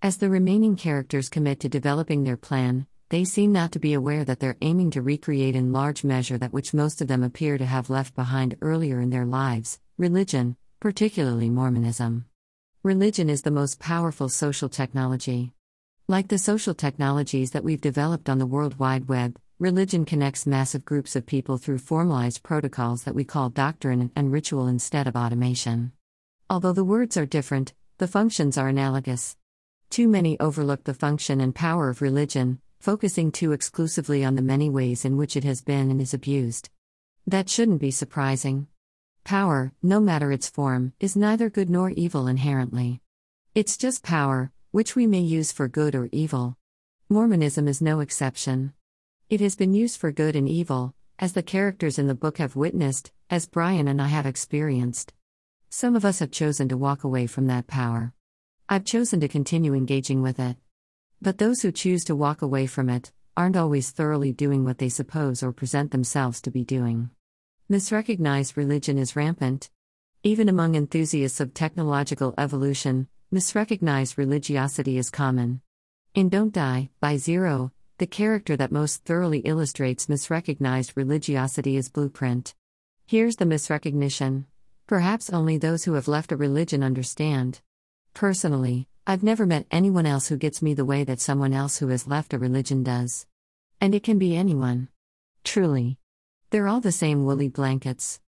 As 0.03 0.19
the 0.19 0.29
remaining 0.29 0.77
characters 0.77 1.31
commit 1.31 1.61
to 1.61 1.69
developing 1.71 2.25
their 2.25 2.37
plan, 2.37 2.87
they 3.11 3.25
seem 3.25 3.51
not 3.51 3.73
to 3.73 3.81
be 3.81 3.93
aware 3.93 4.25
that 4.25 4.39
they're 4.39 4.57
aiming 4.61 4.93
to 4.93 5.03
recreate 5.03 5.57
in 5.57 5.73
large 5.73 6.05
measure 6.05 6.39
that 6.39 6.53
which 6.53 6.73
most 6.73 7.03
of 7.03 7.09
them 7.09 7.25
appear 7.25 7.59
to 7.59 7.67
have 7.67 7.91
left 7.91 8.15
behind 8.15 8.57
earlier 8.63 9.01
in 9.01 9.11
their 9.11 9.27
lives 9.27 9.81
religion, 9.99 10.57
particularly 10.79 11.51
Mormonism. 11.51 12.25
Religion 12.83 13.29
is 13.29 13.43
the 13.43 13.51
most 13.51 13.79
powerful 13.79 14.31
social 14.31 14.69
technology. 14.69 15.53
Like 16.09 16.29
the 16.29 16.39
social 16.39 16.73
technologies 16.73 17.51
that 17.51 17.65
we've 17.65 17.81
developed 17.81 18.31
on 18.31 18.39
the 18.39 18.47
World 18.47 18.79
Wide 18.79 19.09
Web, 19.09 19.39
religion 19.59 20.07
connects 20.07 20.47
massive 20.47 20.87
groups 20.87 21.15
of 21.17 21.27
people 21.27 21.59
through 21.59 21.79
formalized 21.79 22.43
protocols 22.43 23.03
that 23.03 23.15
we 23.15 23.25
call 23.25 23.51
doctrine 23.51 24.11
and 24.17 24.33
ritual 24.33 24.69
instead 24.69 25.07
of 25.07 25.17
automation. 25.17 25.93
Although 26.49 26.73
the 26.73 26.85
words 26.85 27.17
are 27.17 27.27
different, 27.27 27.75
the 27.99 28.09
functions 28.09 28.57
are 28.57 28.69
analogous. 28.69 29.37
Too 29.91 30.09
many 30.09 30.41
overlook 30.41 30.85
the 30.85 30.95
function 30.95 31.41
and 31.41 31.55
power 31.55 31.91
of 31.91 32.01
religion, 32.01 32.61
focusing 32.81 33.31
too 33.31 33.53
exclusively 33.53 34.25
on 34.25 34.35
the 34.35 34.43
many 34.43 34.71
ways 34.71 35.05
in 35.05 35.19
which 35.19 35.37
it 35.37 35.45
has 35.45 35.61
been 35.61 35.91
and 35.91 36.01
is 36.01 36.15
abused. 36.15 36.71
That 37.27 37.51
shouldn't 37.51 37.81
be 37.81 37.91
surprising. 37.91 38.69
Power, 39.23 39.73
no 39.83 40.01
matter 40.01 40.33
its 40.33 40.49
form, 40.49 40.95
is 40.99 41.15
neither 41.15 41.51
good 41.51 41.69
nor 41.69 41.91
evil 41.91 42.27
inherently. 42.27 43.03
It's 43.55 43.77
just 43.77 44.03
power, 44.03 44.51
which 44.71 44.97
we 44.97 45.07
may 45.07 45.21
use 45.21 45.53
for 45.53 45.69
good 45.69 45.95
or 45.95 46.09
evil. 46.11 46.57
Mormonism 47.11 47.69
is 47.69 47.83
no 47.83 48.01
exception. 48.01 48.73
It 49.29 49.41
has 49.41 49.57
been 49.57 49.75
used 49.75 50.01
for 50.01 50.11
good 50.11 50.35
and 50.35 50.49
evil, 50.49 50.95
as 51.19 51.35
the 51.35 51.43
characters 51.43 51.99
in 51.99 52.07
the 52.07 52.15
book 52.15 52.39
have 52.39 52.57
witnessed, 52.57 53.13
as 53.29 53.47
Bryan 53.47 53.89
and 53.89 54.01
I 54.01 54.07
have 54.07 54.25
experienced. 54.25 55.13
Some 55.69 55.95
of 55.95 56.05
us 56.05 56.21
have 56.21 56.31
chosen 56.31 56.69
to 56.71 56.79
walk 56.79 57.05
away 57.05 57.27
from 57.27 57.47
that 57.49 57.67
power. 57.67 58.15
I've 58.71 58.85
chosen 58.85 59.21
to 59.21 59.29
continue 59.29 59.75
engaging 59.75 60.23
with 60.23 60.41
it. 60.41 60.57
But 61.23 61.37
those 61.37 61.61
who 61.61 61.71
choose 61.71 62.05
to 62.05 62.17
walk 62.17 62.41
away 62.41 62.67
from 62.67 62.89
it 62.89 63.13
aren't 63.37 63.57
always 63.57 63.91
thoroughly 63.91 64.33
doing 64.33 64.65
what 64.65 64.79
they 64.79 64.89
suppose 64.89 65.43
or 65.43 65.53
present 65.53 65.91
themselves 65.91 66.41
to 66.43 66.51
be 66.51 66.65
doing. 66.65 67.11
Misrecognized 67.71 68.57
religion 68.57 68.97
is 68.97 69.15
rampant. 69.15 69.71
Even 70.23 70.49
among 70.49 70.75
enthusiasts 70.75 71.41
of 71.41 71.55
technological 71.55 72.35
evolution, 72.37 73.07
misrecognized 73.33 74.17
religiosity 74.17 74.99
is 74.99 75.11
common. 75.11 75.61
In 76.15 76.29
Don't 76.29 76.53
Die, 76.53 76.91
by 77.01 77.17
Zero, 77.17 77.71
the 77.99 78.07
character 78.07 78.57
that 78.57 78.73
most 78.73 79.05
thoroughly 79.05 79.41
illustrates 79.41 80.07
misrecognized 80.07 80.97
religiosity 80.97 81.77
is 81.77 81.91
Blueprint. 81.91 82.55
Here's 83.07 83.37
the 83.37 83.45
misrecognition. 83.45 84.47
Perhaps 84.87 85.31
only 85.31 85.59
those 85.59 85.85
who 85.85 85.93
have 85.93 86.09
left 86.09 86.33
a 86.33 86.37
religion 86.37 86.83
understand. 86.83 87.61
Personally, 88.15 88.89
I've 89.07 89.23
never 89.23 89.47
met 89.47 89.67
anyone 89.71 90.07
else 90.07 90.29
who 90.29 90.37
gets 90.37 90.61
me 90.61 90.75
the 90.75 90.85
way 90.85 91.05
that 91.05 91.21
someone 91.21 91.55
else 91.55 91.79
who 91.79 91.89
has 91.89 92.07
left 92.07 92.35
a 92.35 92.39
religion 92.39 92.83
does. 92.83 93.27
And 93.81 93.95
it 93.95 94.03
can 94.03 94.19
be 94.19 94.37
anyone. 94.37 94.89
Truly. 95.43 95.99
They're 96.51 96.69
all 96.69 96.81
the 96.81 96.93
same 96.93 97.25
woolly 97.25 97.49
blankets. 97.49 98.21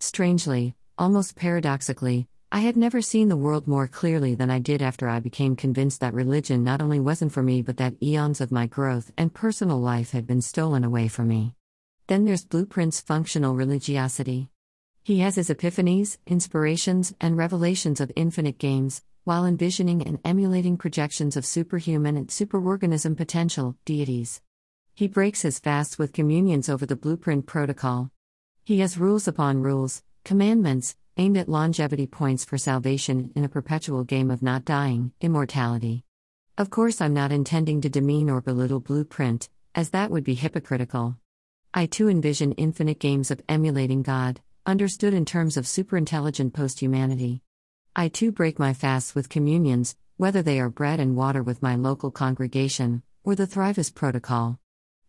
Strangely, 0.00 0.74
almost 0.98 1.36
paradoxically, 1.36 2.26
I 2.50 2.60
had 2.60 2.76
never 2.76 3.00
seen 3.00 3.28
the 3.28 3.36
world 3.36 3.66
more 3.68 3.86
clearly 3.86 4.34
than 4.34 4.50
I 4.50 4.58
did 4.58 4.82
after 4.82 5.08
I 5.08 5.20
became 5.20 5.56
convinced 5.56 6.00
that 6.00 6.14
religion 6.14 6.64
not 6.64 6.82
only 6.82 7.00
wasn't 7.00 7.32
for 7.32 7.42
me 7.42 7.62
but 7.62 7.76
that 7.76 8.02
eons 8.02 8.40
of 8.40 8.52
my 8.52 8.66
growth 8.66 9.12
and 9.16 9.32
personal 9.32 9.80
life 9.80 10.10
had 10.10 10.26
been 10.26 10.42
stolen 10.42 10.84
away 10.84 11.08
from 11.08 11.28
me. 11.28 11.54
Then 12.08 12.24
there's 12.24 12.44
Blueprint's 12.44 13.00
functional 13.00 13.54
religiosity. 13.54 14.48
He 15.02 15.20
has 15.20 15.36
his 15.36 15.50
epiphanies, 15.50 16.18
inspirations, 16.26 17.14
and 17.20 17.36
revelations 17.36 18.00
of 18.00 18.12
infinite 18.16 18.58
games, 18.58 19.02
while 19.26 19.44
envisioning 19.44 20.02
and 20.06 20.20
emulating 20.24 20.76
projections 20.76 21.36
of 21.36 21.44
superhuman 21.44 22.16
and 22.16 22.28
superorganism 22.28 23.16
potential 23.16 23.74
deities. 23.84 24.40
He 24.94 25.08
breaks 25.08 25.42
his 25.42 25.58
fasts 25.58 25.98
with 25.98 26.12
communions 26.12 26.68
over 26.68 26.86
the 26.86 26.94
Blueprint 26.94 27.44
protocol. 27.44 28.12
He 28.62 28.78
has 28.78 28.96
rules 28.96 29.26
upon 29.26 29.62
rules, 29.62 30.04
commandments, 30.24 30.94
aimed 31.16 31.36
at 31.36 31.48
longevity 31.48 32.06
points 32.06 32.44
for 32.44 32.56
salvation 32.56 33.32
in 33.34 33.42
a 33.42 33.48
perpetual 33.48 34.04
game 34.04 34.30
of 34.30 34.42
not 34.42 34.64
dying, 34.64 35.10
immortality. 35.20 36.04
Of 36.56 36.70
course, 36.70 37.00
I'm 37.00 37.12
not 37.12 37.32
intending 37.32 37.80
to 37.80 37.88
demean 37.88 38.30
or 38.30 38.40
belittle 38.40 38.78
Blueprint, 38.78 39.48
as 39.74 39.90
that 39.90 40.12
would 40.12 40.22
be 40.22 40.34
hypocritical. 40.34 41.16
I 41.74 41.86
too 41.86 42.08
envision 42.08 42.52
infinite 42.52 43.00
games 43.00 43.32
of 43.32 43.42
emulating 43.48 44.04
God, 44.04 44.40
understood 44.64 45.14
in 45.14 45.24
terms 45.24 45.56
of 45.56 45.64
superintelligent 45.64 46.52
posthumanity. 46.52 47.40
I 47.98 48.08
too 48.08 48.30
break 48.30 48.58
my 48.58 48.74
fasts 48.74 49.14
with 49.14 49.30
communions, 49.30 49.96
whether 50.18 50.42
they 50.42 50.60
are 50.60 50.68
bread 50.68 51.00
and 51.00 51.16
water 51.16 51.42
with 51.42 51.62
my 51.62 51.76
local 51.76 52.10
congregation, 52.10 53.02
or 53.24 53.34
the 53.34 53.46
Thrivist 53.46 53.94
protocol. 53.94 54.58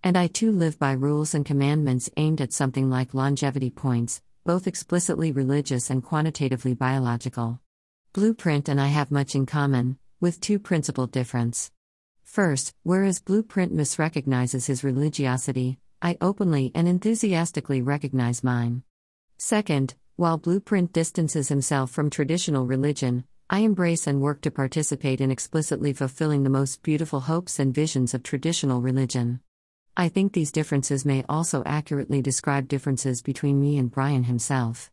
And 0.02 0.18
I 0.18 0.28
too 0.28 0.54
live 0.54 0.80
by 0.80 0.94
rules 0.94 1.34
and 1.34 1.46
commandments 1.46 2.10
aimed 2.16 2.40
at 2.40 2.54
something 2.54 2.90
like 2.90 3.14
longevity 3.14 3.70
points, 3.70 4.22
both 4.46 4.68
explicitly 4.68 5.34
religious 5.34 5.90
and 5.90 6.02
quantitatively 6.02 6.76
biological. 6.76 7.60
Blueprint 8.14 8.70
and 8.70 8.80
I 8.80 8.88
have 8.88 9.12
much 9.12 9.36
in 9.36 9.46
common, 9.46 9.98
with 10.22 10.40
two 10.40 10.58
principal 10.58 11.08
difference. 11.08 11.74
First, 12.24 12.74
whereas 12.84 13.20
Blueprint 13.20 13.76
misrecognizes 13.76 14.68
his 14.68 14.86
religiosity, 14.86 15.78
I 16.02 16.18
openly 16.22 16.72
and 16.74 16.88
enthusiastically 16.88 17.82
recognize 17.82 18.46
mine. 18.46 18.84
Second, 19.38 19.96
while 20.18 20.40
Blueprint 20.40 20.92
distances 20.92 21.50
himself 21.50 21.92
from 21.92 22.10
traditional 22.10 22.66
religion, 22.66 23.24
I 23.52 23.60
embrace 23.60 24.08
and 24.08 24.20
work 24.20 24.42
to 24.42 24.52
participate 24.52 25.22
in 25.22 25.30
explicitly 25.30 25.94
fulfilling 25.94 26.42
the 26.42 26.50
most 26.50 26.82
beautiful 26.82 27.20
hopes 27.22 27.60
and 27.60 27.74
visions 27.74 28.16
of 28.16 28.24
traditional 28.24 28.82
religion. 28.82 29.42
I 29.96 30.10
think 30.10 30.34
these 30.34 30.52
differences 30.52 31.06
may 31.06 31.24
also 31.30 31.62
accurately 31.68 32.24
describe 32.24 32.68
differences 32.68 33.22
between 33.22 33.62
me 33.62 33.78
and 33.78 33.92
Bryan 33.92 34.24
himself. 34.24 34.90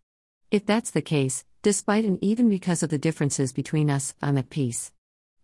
If 0.50 0.66
that's 0.66 0.90
the 0.90 1.00
case, 1.00 1.46
despite 1.62 2.04
and 2.04 2.22
even 2.22 2.50
because 2.50 2.82
of 2.82 2.90
the 2.90 2.98
differences 2.98 3.54
between 3.54 3.88
us, 3.88 4.14
I'm 4.20 4.36
at 4.36 4.50
peace. 4.50 4.92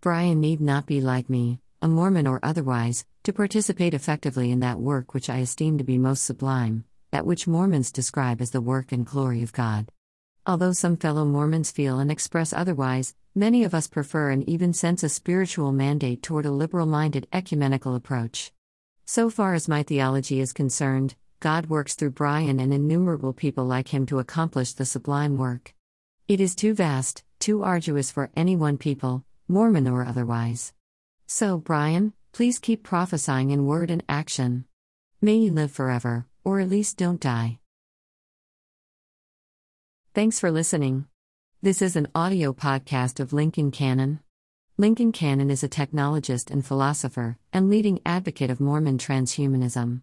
Bryan 0.03 0.43
need 0.43 0.61
not 0.61 0.85
be 0.85 1.01
like 1.01 1.31
me, 1.31 1.59
a 1.81 1.89
Mormon 1.89 2.26
or 2.26 2.39
otherwise, 2.43 3.07
to 3.22 3.33
participate 3.33 3.95
effectively 3.95 4.51
in 4.51 4.61
that 4.61 4.78
work 4.78 5.14
which 5.14 5.31
I 5.31 5.39
esteem 5.39 5.78
to 5.78 5.85
be 5.85 5.97
most 5.97 6.24
sublime, 6.24 6.85
that 7.11 7.26
which 7.26 7.46
Mormons 7.46 7.90
describe 7.92 8.40
as 8.40 8.50
the 8.50 8.61
work 8.61 8.92
and 8.92 9.04
glory 9.04 9.42
of 9.42 9.52
God. 9.52 9.90
Although 10.46 10.72
some 10.72 10.96
fellow 10.96 11.24
Mormons 11.24 11.70
feel 11.70 11.98
and 11.98 12.11
express 12.11 12.52
otherwise, 12.52 13.14
many 13.34 13.64
of 13.64 13.74
us 13.74 13.86
prefer 13.86 14.30
and 14.30 14.48
even 14.48 14.72
sense 14.72 15.02
a 15.02 15.08
spiritual 15.08 15.72
mandate 15.72 16.22
toward 16.22 16.46
a 16.46 16.50
liberal 16.50 16.86
minded 16.86 17.26
ecumenical 17.32 17.94
approach. 17.94 18.52
So 19.04 19.28
far 19.28 19.54
as 19.54 19.68
my 19.68 19.82
theology 19.82 20.40
is 20.40 20.52
concerned, 20.52 21.14
God 21.40 21.66
works 21.66 21.94
through 21.94 22.11
Bryan 22.11 22.61
and 22.61 22.72
innumerable 22.72 23.32
people 23.32 23.64
like 23.64 23.88
him 23.88 24.06
to 24.06 24.18
accomplish 24.18 24.72
the 24.72 24.84
sublime 24.84 25.36
work. 25.36 25.74
It 26.28 26.40
is 26.40 26.54
too 26.54 26.74
vast, 26.74 27.24
too 27.38 27.62
arduous 27.62 28.11
for 28.11 28.30
any 28.36 28.56
one 28.56 28.78
people, 28.78 29.24
Mormon 29.48 29.88
or 29.88 30.04
otherwise. 30.04 30.72
So, 31.26 31.58
Bryan, 31.58 32.12
please 32.32 32.58
keep 32.58 32.82
prophesying 32.82 33.50
in 33.50 33.66
word 33.66 33.90
and 33.90 34.04
action. 34.08 34.64
May 35.20 35.36
you 35.36 35.50
live 35.50 35.72
forever, 35.72 36.26
or 36.45 36.61
at 36.61 36.68
least 36.68 36.97
don't 36.97 37.20
die. 37.20 37.59
Thanks 40.14 40.41
for 40.41 40.51
listening. 40.51 41.07
This 41.62 41.82
is 41.82 41.95
an 41.95 42.09
audio 42.14 42.53
podcast 42.53 43.20
of 43.20 43.32
Lincoln 43.32 43.70
Cannon. 43.70 44.20
Lincoln 44.76 45.12
Cannon 45.12 45.51
is 45.51 45.62
a 45.62 45.68
technologist 45.68 46.51
and 46.51 46.64
philosopher, 46.64 47.36
and 47.53 47.68
leading 47.68 48.01
advocate 48.07 48.51
of 48.51 48.61
Mormon 48.61 48.99
transhumanism. 48.99 50.03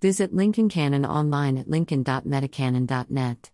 Visit 0.00 0.34
Lincoln 0.34 0.68
Cannon 0.68 1.04
online 1.04 1.58
at 1.58 1.68
lincoln.metacannon.net. 1.68 3.50